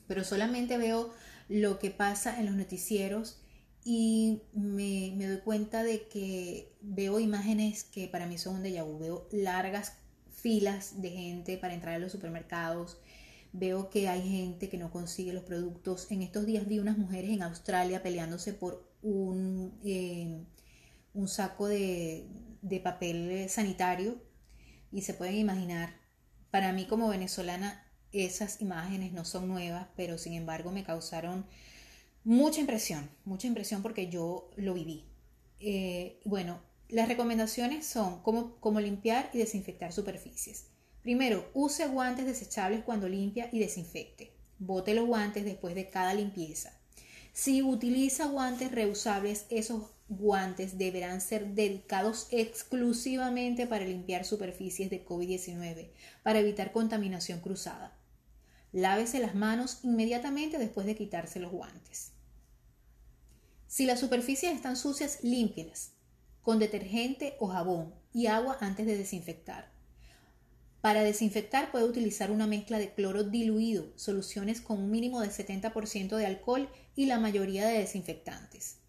Pero 0.09 0.24
solamente 0.24 0.78
veo 0.78 1.12
lo 1.48 1.78
que 1.78 1.90
pasa 1.90 2.40
en 2.40 2.46
los 2.46 2.55
noticieros 2.55 3.40
y 3.84 4.40
me, 4.55 5.12
me, 5.16 5.26
doy 5.26 5.40
cuenta 5.40 5.82
de 5.82 6.09
que 6.09 6.72
veo 6.80 7.20
imágenes 7.20 7.84
que 7.84 8.09
para 8.09 8.26
mí 8.26 8.38
son 8.38 8.57
un 8.57 8.62
déjà 8.64 8.82
vu, 8.82 8.98
veo 8.98 9.28
largas 9.30 9.98
filas 10.30 11.02
de 11.02 11.11
gente 11.11 11.59
para 11.59 11.74
entrar 11.74 11.94
a 11.94 11.98
los 11.98 12.12
supermercados. 12.12 12.98
Veo 13.52 13.90
que 13.90 14.09
hay 14.09 14.28
gente 14.28 14.68
que 14.68 14.78
no 14.78 14.90
consigue 14.90 15.32
los 15.34 15.44
productos. 15.44 16.11
En 16.11 16.22
estos 16.22 16.46
días 16.46 16.66
vi 16.66 16.78
unas 16.78 16.98
mujeres 16.98 17.30
en 17.30 17.42
Australia 17.42 18.02
peleándose 18.02 18.55
por 18.55 18.90
un, 19.02 19.78
eh, 19.84 20.44
un 21.14 21.28
saco 21.28 21.68
de, 21.68 22.28
papel 22.82 23.48
sanitario 23.48 24.20
y 24.92 25.02
se 25.02 25.14
pueden 25.14 25.36
imaginar, 25.36 25.94
para 26.50 26.72
mí 26.72 26.86
como 26.86 27.08
venezolana 27.08 27.86
esas 28.12 28.60
imágenes 28.60 29.12
no 29.12 29.24
son 29.24 29.48
nuevas, 29.48 29.88
pero 29.96 30.18
sin 30.18 30.34
embargo 30.34 30.70
me 30.70 30.84
causaron 30.84 31.46
mucha 32.22 32.60
impresión, 32.60 33.10
mucha 33.24 33.46
impresión 33.46 33.82
porque 33.82 34.08
yo 34.08 34.50
lo 34.56 34.74
viví. 34.74 35.04
Eh, 35.60 36.20
bueno, 36.24 36.60
las 36.88 37.08
recomendaciones 37.08 37.86
son 37.86 38.22
cómo, 38.22 38.56
cómo 38.60 38.80
limpiar 38.80 39.30
y 39.32 39.38
desinfectar 39.38 39.92
superficies. 39.92 40.66
Primero, 41.02 41.50
use 41.54 41.86
guantes 41.88 42.26
desechables 42.26 42.82
cuando 42.84 43.08
limpia 43.08 43.48
y 43.52 43.58
desinfecte. 43.58 44.32
Bote 44.58 44.94
los 44.94 45.06
guantes 45.06 45.44
después 45.44 45.74
de 45.74 45.90
cada 45.90 46.14
limpieza. 46.14 46.80
Si 47.35 47.62
utiliza 47.62 48.28
guantes 48.28 48.70
reusables, 48.70 49.47
esos 49.51 49.91
guantes 50.09 50.78
deberán 50.78 51.20
ser 51.20 51.49
dedicados 51.49 52.28
exclusivamente 52.30 53.66
para 53.66 53.85
limpiar 53.85 54.24
superficies 54.24 54.89
de 54.89 55.05
COVID-19, 55.05 55.91
para 56.22 56.39
evitar 56.39 56.70
contaminación 56.70 57.41
cruzada. 57.41 57.99
Lávese 58.70 59.18
las 59.18 59.35
manos 59.35 59.80
inmediatamente 59.82 60.59
después 60.59 60.87
de 60.87 60.95
quitarse 60.95 61.41
los 61.41 61.51
guantes. 61.51 62.12
Si 63.66 63.85
las 63.85 63.99
superficies 63.99 64.55
están 64.55 64.76
sucias, 64.76 65.18
límpielas 65.24 65.91
con 66.41 66.61
detergente 66.61 67.37
o 67.41 67.49
jabón 67.49 67.95
y 68.12 68.26
agua 68.28 68.59
antes 68.61 68.87
de 68.87 68.97
desinfectar. 68.97 69.73
Para 70.85 71.03
desinfectar 71.03 71.70
puede 71.70 71.87
utilizar 71.87 72.30
una 72.30 72.47
mezcla 72.47 72.78
de 72.78 72.93
cloro 72.93 73.24
diluido, 73.24 73.87
soluciones 73.97 74.61
con 74.61 74.78
un 74.78 74.91
mínimo 74.91 75.22
de 75.22 75.30
70% 75.30 76.14
de 76.14 76.26
alcohol 76.26 76.68
y 76.95 77.07
la 77.07 77.18
mayoría 77.18 77.66
de 77.66 77.78
desinfectantes. 77.78 78.80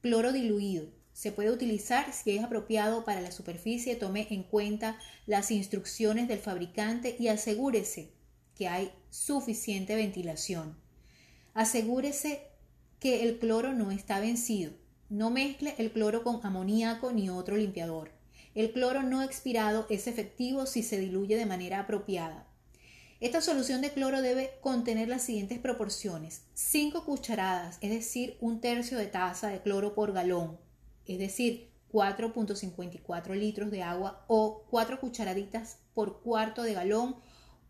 Cloro 0.00 0.32
diluido. 0.32 0.86
Se 1.12 1.32
puede 1.32 1.50
utilizar 1.50 2.10
si 2.14 2.38
es 2.38 2.42
apropiado 2.42 3.04
para 3.04 3.20
la 3.20 3.32
superficie. 3.32 3.96
Tome 3.96 4.26
en 4.30 4.44
cuenta 4.44 4.98
las 5.26 5.50
instrucciones 5.50 6.26
del 6.26 6.38
fabricante 6.38 7.16
y 7.18 7.28
asegúrese 7.28 8.14
que 8.54 8.68
hay 8.68 8.90
suficiente 9.10 9.94
ventilación. 9.94 10.74
Asegúrese 11.52 12.46
que 12.98 13.24
el 13.24 13.38
cloro 13.38 13.74
no 13.74 13.90
está 13.90 14.20
vencido. 14.20 14.72
No 15.10 15.28
mezcle 15.28 15.74
el 15.76 15.92
cloro 15.92 16.24
con 16.24 16.40
amoníaco 16.46 17.12
ni 17.12 17.28
otro 17.28 17.58
limpiador. 17.58 18.15
El 18.56 18.72
cloro 18.72 19.02
no 19.02 19.22
expirado 19.22 19.86
es 19.90 20.06
efectivo 20.06 20.64
si 20.64 20.82
se 20.82 20.98
diluye 20.98 21.36
de 21.36 21.44
manera 21.44 21.80
apropiada. 21.80 22.46
Esta 23.20 23.42
solución 23.42 23.82
de 23.82 23.92
cloro 23.92 24.22
debe 24.22 24.52
contener 24.62 25.08
las 25.08 25.24
siguientes 25.24 25.58
proporciones. 25.58 26.40
5 26.54 27.04
cucharadas, 27.04 27.76
es 27.82 27.90
decir, 27.90 28.38
un 28.40 28.62
tercio 28.62 28.96
de 28.96 29.08
taza 29.08 29.48
de 29.48 29.60
cloro 29.60 29.94
por 29.94 30.14
galón, 30.14 30.58
es 31.04 31.18
decir, 31.18 31.68
4.54 31.92 33.34
litros 33.34 33.70
de 33.70 33.82
agua 33.82 34.24
o 34.26 34.64
4 34.70 35.00
cucharaditas 35.00 35.80
por 35.92 36.22
cuarto 36.22 36.62
de 36.62 36.72
galón, 36.72 37.16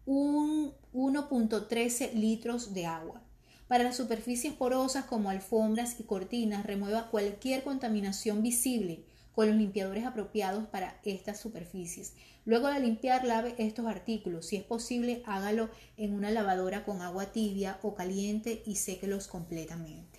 1.13 0.07 2.13
litros 2.13 2.75
de 2.75 2.87
agua. 2.87 3.25
Para 3.67 3.83
las 3.83 3.97
superficies 3.97 4.55
porosas 4.55 5.07
como 5.07 5.31
alfombras 5.31 5.99
y 5.99 6.05
cortinas, 6.05 6.65
remueva 6.65 7.11
cualquier 7.11 7.65
contaminación 7.65 8.41
visible 8.41 9.05
con 9.37 9.49
los 9.49 9.57
limpiadores 9.57 10.07
apropiados 10.07 10.67
para 10.67 10.99
estas 11.05 11.39
superficies. 11.39 12.15
Luego 12.47 12.69
de 12.69 12.81
limpiar, 12.81 13.23
lave 13.23 13.55
estos 13.59 13.85
artículos. 13.87 14.47
Si 14.47 14.57
es 14.57 14.65
posible, 14.65 15.23
hágalo 15.27 15.69
en 15.99 16.15
una 16.15 16.31
lavadora 16.31 16.87
con 16.87 17.03
agua 17.03 17.27
tibia 17.27 17.79
o 17.83 17.95
caliente 17.95 18.63
y 18.65 18.77
séquelos 18.77 19.29
completamente. 19.29 20.19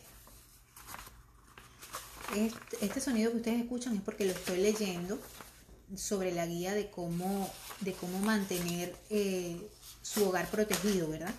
Este, 2.80 2.99
sonido 2.99 3.32
que 3.32 3.38
ustedes 3.38 3.61
escuchan 3.61 3.95
es 3.95 4.01
porque 4.01 4.26
lo 4.26 4.34
estoy 4.34 4.59
leyendo 4.59 5.20
sobre 5.95 6.32
la 6.32 6.45
guía 6.45 6.76
de 6.76 6.91
cómo, 6.91 7.49
de 7.80 7.93
cómo 7.93 8.20
mantener 8.20 8.95
eh, 9.09 9.59
su 10.03 10.28
hogar 10.30 10.47
protegido, 10.51 11.09
¿verdad? 11.09 11.34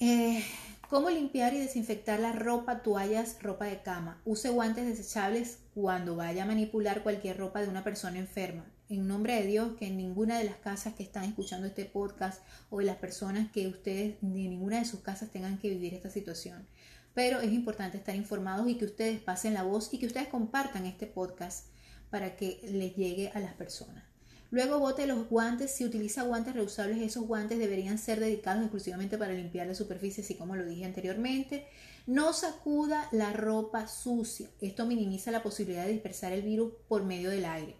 Eh, 0.00 0.44
¿Cómo 0.88 1.10
limpiar 1.10 1.52
y 1.52 1.58
desinfectar 1.58 2.18
la 2.18 2.32
ropa, 2.32 2.82
toallas, 2.82 3.36
ropa 3.42 3.66
de 3.66 3.82
cama? 3.82 4.22
Use 4.24 4.48
guantes 4.48 4.86
desechables 4.86 5.58
cuando 5.74 6.16
vaya 6.16 6.44
a 6.44 6.46
manipular 6.46 7.02
cualquier 7.02 7.36
ropa 7.36 7.60
de 7.60 7.68
una 7.68 7.84
persona 7.84 8.18
enferma. 8.18 8.64
En 8.88 9.06
nombre 9.06 9.34
de 9.34 9.46
Dios, 9.46 9.76
que 9.76 9.88
en 9.88 9.98
ninguna 9.98 10.38
de 10.38 10.44
las 10.44 10.56
casas 10.56 10.94
que 10.94 11.02
están 11.02 11.24
escuchando 11.24 11.66
este 11.66 11.84
podcast 11.84 12.42
o 12.70 12.78
de 12.78 12.86
las 12.86 12.96
personas 12.96 13.52
que 13.52 13.68
ustedes, 13.68 14.16
ni 14.22 14.48
ninguna 14.48 14.78
de 14.78 14.86
sus 14.86 15.00
casas 15.00 15.30
tengan 15.30 15.58
que 15.58 15.68
vivir 15.68 15.92
esta 15.92 16.08
situación. 16.08 16.66
Pero 17.12 17.40
es 17.40 17.52
importante 17.52 17.98
estar 17.98 18.16
informados 18.16 18.66
y 18.66 18.78
que 18.78 18.86
ustedes 18.86 19.20
pasen 19.20 19.52
la 19.52 19.64
voz 19.64 19.92
y 19.92 19.98
que 19.98 20.06
ustedes 20.06 20.28
compartan 20.28 20.86
este 20.86 21.06
podcast 21.06 21.66
para 22.08 22.34
que 22.34 22.60
les 22.62 22.96
llegue 22.96 23.30
a 23.34 23.40
las 23.40 23.52
personas. 23.52 24.07
Luego 24.50 24.78
bote 24.78 25.06
los 25.06 25.28
guantes. 25.28 25.70
Si 25.72 25.84
utiliza 25.84 26.22
guantes 26.22 26.54
reusables, 26.54 26.98
esos 26.98 27.26
guantes 27.26 27.58
deberían 27.58 27.98
ser 27.98 28.18
dedicados 28.18 28.62
exclusivamente 28.62 29.18
para 29.18 29.34
limpiar 29.34 29.66
la 29.66 29.74
superficie, 29.74 30.24
así 30.24 30.34
como 30.34 30.56
lo 30.56 30.64
dije 30.64 30.84
anteriormente. 30.84 31.66
No 32.06 32.32
sacuda 32.32 33.08
la 33.12 33.32
ropa 33.32 33.86
sucia. 33.88 34.48
Esto 34.60 34.86
minimiza 34.86 35.30
la 35.30 35.42
posibilidad 35.42 35.84
de 35.84 35.92
dispersar 35.92 36.32
el 36.32 36.42
virus 36.42 36.72
por 36.88 37.04
medio 37.04 37.30
del 37.30 37.44
aire. 37.44 37.76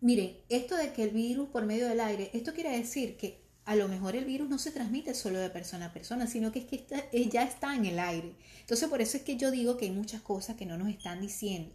Miren, 0.00 0.36
esto 0.48 0.76
de 0.76 0.92
que 0.92 1.04
el 1.04 1.10
virus 1.10 1.48
por 1.50 1.64
medio 1.64 1.88
del 1.88 2.00
aire, 2.00 2.30
esto 2.34 2.52
quiere 2.52 2.76
decir 2.76 3.16
que 3.16 3.40
a 3.64 3.76
lo 3.76 3.86
mejor 3.86 4.16
el 4.16 4.24
virus 4.24 4.48
no 4.48 4.58
se 4.58 4.72
transmite 4.72 5.14
solo 5.14 5.38
de 5.38 5.48
persona 5.48 5.86
a 5.86 5.92
persona, 5.92 6.26
sino 6.26 6.50
que 6.50 6.58
es 6.60 6.64
que 6.64 6.84
eh, 7.12 7.28
ya 7.28 7.44
está 7.44 7.76
en 7.76 7.86
el 7.86 8.00
aire. 8.00 8.34
Entonces, 8.60 8.88
por 8.88 9.00
eso 9.00 9.16
es 9.16 9.22
que 9.22 9.36
yo 9.36 9.52
digo 9.52 9.76
que 9.76 9.84
hay 9.84 9.92
muchas 9.92 10.20
cosas 10.20 10.56
que 10.56 10.66
no 10.66 10.76
nos 10.76 10.88
están 10.88 11.20
diciendo. 11.20 11.72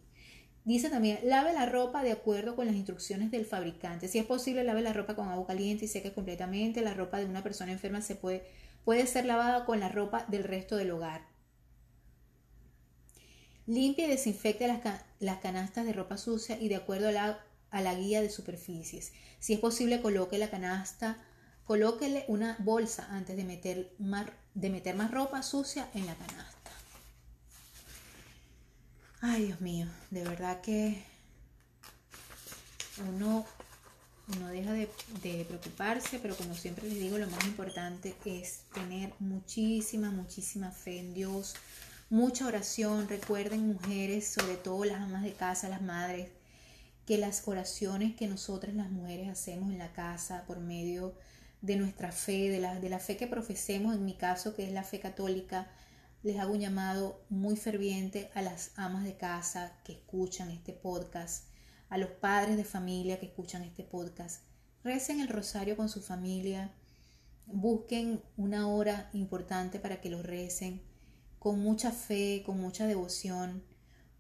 Dice 0.68 0.90
también, 0.90 1.20
lave 1.24 1.54
la 1.54 1.66
ropa 1.66 2.04
de 2.04 2.12
acuerdo 2.12 2.58
con 2.58 2.66
las 2.66 2.76
instrucciones 2.76 3.32
del 3.32 3.46
fabricante. 3.46 4.10
Si 4.10 4.20
es 4.20 4.26
posible, 4.26 4.66
lave 4.66 4.82
la 4.82 4.92
ropa 4.92 5.16
con 5.16 5.30
agua 5.30 5.48
caliente 5.48 5.86
y 5.86 5.88
seque 5.88 6.12
completamente. 6.12 6.82
La 6.82 6.94
ropa 6.94 7.20
de 7.20 7.26
una 7.26 7.42
persona 7.42 7.72
enferma 7.72 8.02
se 8.02 8.16
puede, 8.16 8.46
puede 8.84 9.08
ser 9.08 9.24
lavada 9.24 9.64
con 9.64 9.80
la 9.80 9.88
ropa 9.88 10.26
del 10.28 10.44
resto 10.44 10.76
del 10.76 10.92
hogar. 10.92 11.22
Limpie 13.66 14.08
y 14.08 14.10
desinfecte 14.10 14.68
las, 14.68 15.38
canastas 15.40 15.86
de 15.86 15.94
ropa 15.94 16.18
sucia 16.18 16.60
y 16.60 16.68
de 16.68 16.76
acuerdo 16.76 17.08
a 17.08 17.12
la, 17.14 17.40
a 17.70 17.82
la 17.82 17.96
guía 17.96 18.22
de 18.22 18.30
superficies. 18.30 19.14
Si 19.40 19.54
es 19.54 19.62
posible, 19.62 20.02
coloque 20.02 20.38
la 20.38 20.50
canasta, 20.50 21.24
colóquele 21.64 22.26
una 22.28 22.58
bolsa 22.60 23.08
antes 23.12 23.38
de 23.38 23.46
meter, 23.46 23.96
de 24.54 24.70
meter 24.70 24.98
más 24.98 25.12
ropa 25.12 25.44
sucia 25.44 25.88
en 25.94 26.06
la 26.06 26.16
canasta. 26.16 26.57
Ay, 29.20 29.46
Dios 29.46 29.62
mío, 29.62 29.88
de 30.12 30.24
verdad 30.24 30.62
que 30.62 31.04
uno 33.10 33.48
no 34.40 34.48
deja 34.50 34.74
de, 34.74 35.46
preocuparse, 35.48 36.20
pero 36.20 36.36
como 36.36 36.54
siempre 36.54 36.88
les 36.88 37.00
digo, 37.00 37.18
lo 37.18 37.28
más 37.28 37.44
importante 37.46 38.16
es 38.26 38.62
tener 38.76 39.12
muchísima, 39.20 40.12
muchísima 40.12 40.72
fe 40.72 41.00
en 41.00 41.16
Dios, 41.16 41.56
mucha 42.12 42.46
oración. 42.46 43.10
Recuerden, 43.10 43.68
mujeres, 43.68 44.28
sobre 44.28 44.56
todo 44.56 44.86
las 44.86 45.02
amas 45.02 45.24
de 45.24 45.34
casa, 45.34 45.68
las 45.68 45.82
madres, 45.82 46.30
que 47.08 47.18
las 47.18 47.48
oraciones 47.48 48.16
que 48.16 48.28
nosotras 48.28 48.76
las 48.76 48.92
mujeres 48.92 49.30
hacemos 49.30 49.72
en 49.72 49.80
la 49.80 49.94
casa 49.94 50.44
por 50.46 50.60
medio 50.60 51.16
de 51.64 51.76
nuestra 51.78 52.12
fe, 52.12 52.50
de 52.50 52.60
la, 52.60 52.80
de 52.80 52.90
la 52.90 53.00
fe 53.00 53.18
que 53.18 53.26
profesemos, 53.26 53.96
en 53.96 54.06
mi 54.06 54.14
caso, 54.14 54.56
que 54.56 54.68
es 54.68 54.72
la 54.72 54.84
fe 54.84 55.00
católica, 55.00 55.68
les 56.24 56.38
hago 56.40 56.54
un 56.54 56.60
llamado 56.60 57.24
muy 57.30 57.56
ferviente 57.56 58.30
a 58.34 58.42
las 58.42 58.72
amas 58.76 59.04
de 59.04 59.18
casa 59.18 59.80
que 59.84 59.94
escuchan 59.94 60.50
este 60.50 60.74
podcast, 60.74 61.46
a 61.90 61.98
los 61.98 62.10
padres 62.10 62.58
de 62.58 62.64
familia 62.64 63.20
que 63.20 63.28
escuchan 63.28 63.64
este 63.64 63.84
podcast. 63.84 64.44
Recen 64.84 65.20
el 65.20 65.28
rosario 65.28 65.78
con 65.78 65.90
su 65.90 66.02
familia, 66.02 66.74
busquen 67.46 68.22
una 68.36 68.68
hora 68.68 69.10
importante 69.14 69.80
para 69.80 70.02
que 70.02 70.10
lo 70.10 70.22
recen, 70.22 70.82
con 71.40 71.60
mucha 71.60 71.92
fe, 71.92 72.44
con 72.46 72.60
mucha 72.60 72.88
devoción, 72.88 73.64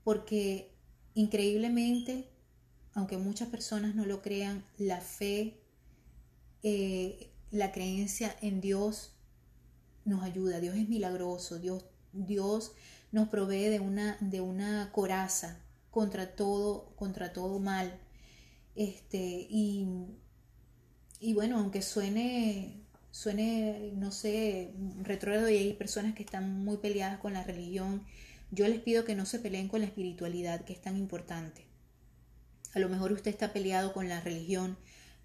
porque 0.03 0.73
increíblemente, 1.13 2.29
aunque 2.93 3.17
muchas 3.17 3.49
personas 3.49 3.95
no 3.95 4.05
lo 4.05 4.21
crean, 4.21 4.63
la 4.77 5.01
fe, 5.01 5.59
eh, 6.63 7.31
la 7.51 7.71
creencia 7.71 8.35
en 8.41 8.61
Dios 8.61 9.16
nos 10.07 10.23
ayuda. 10.23 10.59
Dios 10.59 10.75
es 10.75 10.89
milagroso, 10.89 11.59
Dios 11.59 11.85
Dios 12.25 12.73
nos 13.11 13.29
provee 13.29 13.69
de 13.69 13.79
una, 13.79 14.17
de 14.19 14.41
una 14.41 14.91
coraza 14.91 15.59
contra 15.91 16.35
todo, 16.35 16.93
contra 16.95 17.33
todo 17.33 17.59
mal. 17.59 17.99
Este, 18.75 19.47
y, 19.49 19.87
y 21.19 21.33
bueno, 21.33 21.57
aunque 21.59 21.81
suene, 21.81 22.81
suene, 23.11 23.91
no 23.95 24.11
sé, 24.11 24.73
retrógrado 25.01 25.49
y 25.49 25.57
hay 25.57 25.73
personas 25.73 26.15
que 26.15 26.23
están 26.23 26.63
muy 26.63 26.77
peleadas 26.77 27.19
con 27.19 27.33
la 27.33 27.43
religión, 27.43 28.03
yo 28.51 28.67
les 28.67 28.79
pido 28.79 29.05
que 29.05 29.15
no 29.15 29.25
se 29.25 29.39
peleen 29.39 29.67
con 29.67 29.81
la 29.81 29.87
espiritualidad, 29.87 30.63
que 30.63 30.73
es 30.73 30.81
tan 30.81 30.97
importante. 30.97 31.65
A 32.73 32.79
lo 32.79 32.89
mejor 32.89 33.11
usted 33.11 33.31
está 33.31 33.53
peleado 33.53 33.93
con 33.93 34.07
la 34.07 34.21
religión, 34.21 34.77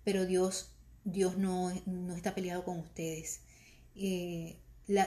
pero 0.05 0.26
Dios, 0.26 0.72
Dios 1.05 1.37
no, 1.37 1.72
no 1.87 2.16
está 2.16 2.35
peleado 2.35 2.64
con 2.64 2.78
ustedes. 2.78 3.41
Eh, 3.95 4.59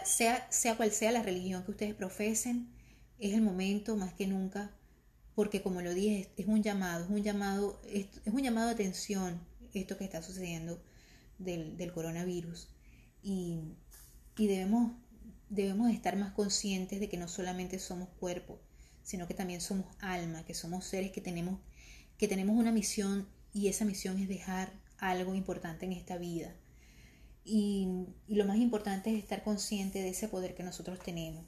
sea, 0.05 0.47
sea 0.51 0.77
cual 0.77 0.91
sea 0.91 1.11
la 1.11 1.23
religión 1.23 1.63
que 1.63 1.71
ustedes 1.71 1.93
profesen, 1.93 2.69
es 3.19 3.33
el 3.33 3.41
momento 3.41 3.95
más 3.95 4.13
que 4.13 4.27
nunca 4.27 4.71
porque 5.35 5.61
como 5.61 5.81
lo 5.81 5.93
dije, 5.93 6.29
es 6.37 6.47
un 6.47 6.63
llamado, 6.63 7.03
es 7.03 7.09
un 7.09 7.21
llamado, 7.21 7.79
es, 7.85 8.07
un 8.25 8.41
llamado 8.41 8.67
de 8.67 8.73
atención 8.73 9.39
esto 9.73 9.97
que 9.97 10.05
está 10.05 10.23
sucediendo 10.23 10.81
del, 11.37 11.75
del 11.75 11.91
coronavirus. 11.91 12.69
Y, 13.21 13.59
y, 14.37 14.47
debemos, 14.47 14.93
debemos 15.49 15.91
estar 15.91 16.15
más 16.15 16.31
conscientes 16.31 17.01
de 17.01 17.09
que 17.09 17.17
no 17.17 17.27
solamente 17.27 17.77
somos 17.79 18.07
cuerpo, 18.17 18.61
sino 19.03 19.27
que 19.27 19.33
también 19.33 19.59
somos 19.59 19.93
alma, 19.99 20.45
que 20.45 20.53
somos 20.53 20.85
seres 20.85 21.11
que 21.11 21.19
tenemos, 21.19 21.59
que 22.17 22.29
tenemos 22.29 22.55
una 22.55 22.71
misión 22.71 23.27
y 23.53 23.67
esa 23.67 23.83
misión 23.83 24.17
es 24.17 24.29
dejar 24.29 24.71
algo 24.97 25.35
importante 25.35 25.85
en 25.85 25.91
esta 25.91 26.17
vida. 26.17 26.55
Y, 27.47 28.07
lo 28.27 28.45
más 28.45 28.57
importante 28.57 29.11
es 29.11 29.21
estar 29.21 29.43
consciente 29.43 30.01
de 30.01 30.09
ese 30.09 30.27
poder 30.27 30.55
que 30.55 30.63
nosotros 30.63 30.99
tenemos, 30.99 31.45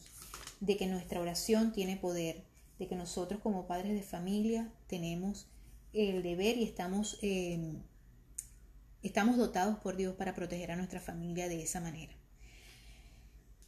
de 0.59 0.77
que 0.77 0.85
nuestra 0.85 1.19
oración 1.19 1.73
tiene 1.73 1.97
poder, 1.97 2.43
de 2.77 2.87
que 2.87 2.95
nosotros 2.95 3.41
como 3.41 3.65
padres 3.65 3.93
de 3.93 4.03
familia 4.03 4.71
tenemos 4.85 5.47
el 5.93 6.21
deber 6.21 6.57
y 6.57 6.63
estamos, 6.63 7.17
em, 7.23 7.81
estamos 9.01 9.37
dotados 9.37 9.79
por 9.79 9.97
Dios 9.97 10.15
para 10.15 10.35
proteger 10.35 10.71
a 10.71 10.75
nuestra 10.75 11.01
familia 11.01 11.49
de 11.49 11.63
esa 11.63 11.81
manera. 11.81 12.13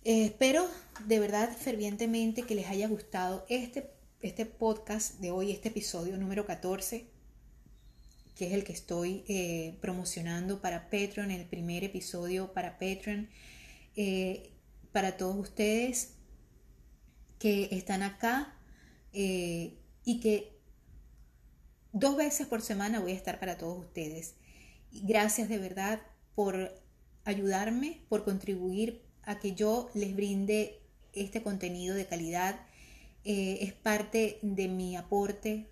Eh, 0.03 0.25
espero 0.25 0.67
de 1.07 1.19
verdad 1.19 1.49
fervientemente 1.57 2.43
que 2.43 2.55
les 2.55 2.67
haya 2.67 2.88
gustado 2.88 3.45
este, 3.49 3.91
este 4.21 4.45
podcast 4.45 5.19
de 5.19 5.32
hoy, 5.32 5.51
este 5.51 5.69
episodio 5.69 6.15
número 6.17 6.45
14, 6.45 7.09
que 8.39 8.47
es 8.47 8.53
el 8.53 8.63
que 8.63 8.71
estoy 8.71 9.25
eh, 9.27 9.77
promocionando 9.81 10.61
para 10.61 10.89
Patreon, 10.89 11.29
el 11.29 11.45
primer 11.45 11.83
episodio 11.83 12.53
para 12.53 12.79
Patreon. 12.79 13.27
Eh, 13.97 14.53
para 14.93 15.17
todos 15.17 15.35
ustedes 15.35 16.13
que 17.37 17.67
están 17.71 18.01
acá 18.01 18.55
eh, 19.11 19.77
y 20.05 20.21
que 20.21 20.57
dos 21.91 22.15
veces 22.15 22.47
por 22.47 22.61
semana 22.61 23.01
voy 23.01 23.11
a 23.11 23.15
estar 23.15 23.41
para 23.41 23.57
todos 23.57 23.77
ustedes. 23.77 24.35
Gracias 24.93 25.49
de 25.49 25.57
verdad 25.57 25.99
por 26.33 26.81
ayudarme, 27.25 28.03
por 28.07 28.23
contribuir 28.23 29.01
a 29.23 29.37
que 29.39 29.53
yo 29.53 29.89
les 29.93 30.15
brinde 30.15 30.79
este 31.11 31.43
contenido 31.43 31.93
de 31.93 32.05
calidad. 32.05 32.57
Es 33.25 33.73
parte 33.73 34.39
de 34.41 34.69
mi 34.69 34.95
aporte 34.95 35.67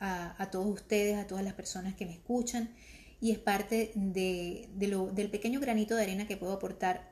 a, 0.00 0.48
todos 0.50 0.66
ustedes, 0.66 1.16
a 1.16 1.26
todas 1.26 1.44
las 1.44 1.54
personas 1.54 1.94
que 1.94 2.06
me 2.06 2.12
escuchan 2.12 2.74
y 3.20 3.30
es 3.30 3.38
parte 3.38 3.92
de, 3.94 4.68
del 4.74 5.30
pequeño 5.30 5.60
granito 5.60 5.96
de 5.96 6.02
arena 6.02 6.26
que 6.26 6.36
puedo 6.36 6.52
aportar 6.52 7.10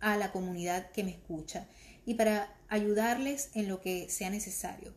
a 0.00 0.16
la 0.16 0.32
comunidad 0.32 0.90
que 0.90 1.04
me 1.04 1.10
escucha 1.10 1.68
y 2.04 2.14
para 2.14 2.52
ayudarles 2.68 3.50
en 3.54 3.68
lo 3.68 3.80
que 3.80 4.08
sea 4.10 4.30
necesario. 4.30 4.92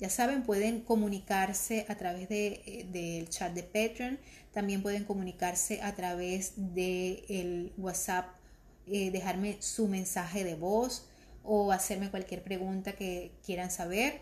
Ya 0.00 0.10
saben, 0.10 0.44
pueden 0.44 0.80
comunicarse 0.80 1.84
a 1.88 1.96
través 1.96 2.28
eh, 2.30 2.86
del 2.90 3.28
chat 3.28 3.52
de 3.52 3.64
Patreon, 3.64 4.18
también 4.52 4.82
pueden 4.82 5.04
comunicarse 5.04 5.82
a 5.82 5.94
través 5.94 6.52
del 6.56 7.24
el 7.28 7.72
WhatsApp, 7.76 8.26
eh, 8.86 9.10
dejarme 9.10 9.56
su 9.60 9.88
mensaje 9.88 10.44
de 10.44 10.54
voz 10.54 11.08
o 11.42 11.72
hacerme 11.72 12.10
cualquier 12.10 12.42
pregunta 12.42 12.92
que 12.92 13.32
quieran 13.44 13.70
saber, 13.70 14.20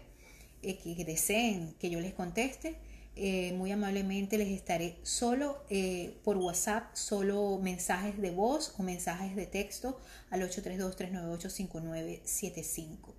eh, 0.62 0.78
que 0.78 1.04
deseen 1.04 1.74
que 1.78 1.90
yo 1.90 2.00
les 2.00 2.14
conteste. 2.14 2.78
Eh, 3.18 3.54
muy 3.54 3.72
amablemente 3.72 4.36
les 4.36 4.48
estaré 4.48 4.98
solo 5.02 5.64
eh, 5.70 6.18
por 6.22 6.36
WhatsApp, 6.36 6.94
solo 6.94 7.58
mensajes 7.62 8.20
de 8.20 8.30
voz 8.30 8.74
o 8.76 8.82
mensajes 8.82 9.34
de 9.34 9.46
texto 9.46 9.98
al 10.28 10.42
832-398-5975. 10.42 13.14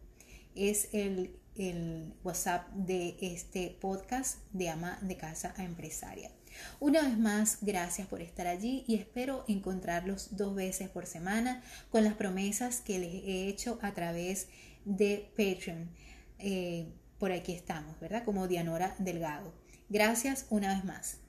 Es 0.54 0.90
el, 0.94 1.36
el 1.56 2.14
WhatsApp 2.24 2.70
de 2.74 3.18
este 3.22 3.76
podcast 3.82 4.38
de 4.54 4.70
ama 4.70 5.00
de 5.02 5.18
casa 5.18 5.56
a 5.58 5.64
empresaria. 5.64 6.30
Una 6.80 7.02
vez 7.02 7.18
más, 7.18 7.58
gracias 7.62 8.08
por 8.08 8.22
estar 8.22 8.46
allí 8.46 8.84
y 8.88 8.94
espero 8.96 9.46
encontrarlos 9.48 10.38
dos 10.38 10.54
veces 10.54 10.90
por 10.90 11.08
semana 11.08 11.64
con 11.92 12.04
las 12.04 12.14
promesas 12.14 12.82
que 12.82 13.00
les 13.00 13.14
he 13.14 13.48
hecho 13.48 13.80
a 13.82 13.96
través 13.96 14.48
de 14.86 15.32
Patreon. 15.36 15.90
Por 17.20 17.32
aquí 17.32 17.54
estamos, 17.54 18.00
¿verdad? 18.00 18.24
Como 18.24 18.48
Dianora 18.48 18.96
Delgado. 19.00 19.54
Gracias 19.90 20.46
una 20.50 20.74
vez 20.74 20.86
más. 20.86 21.27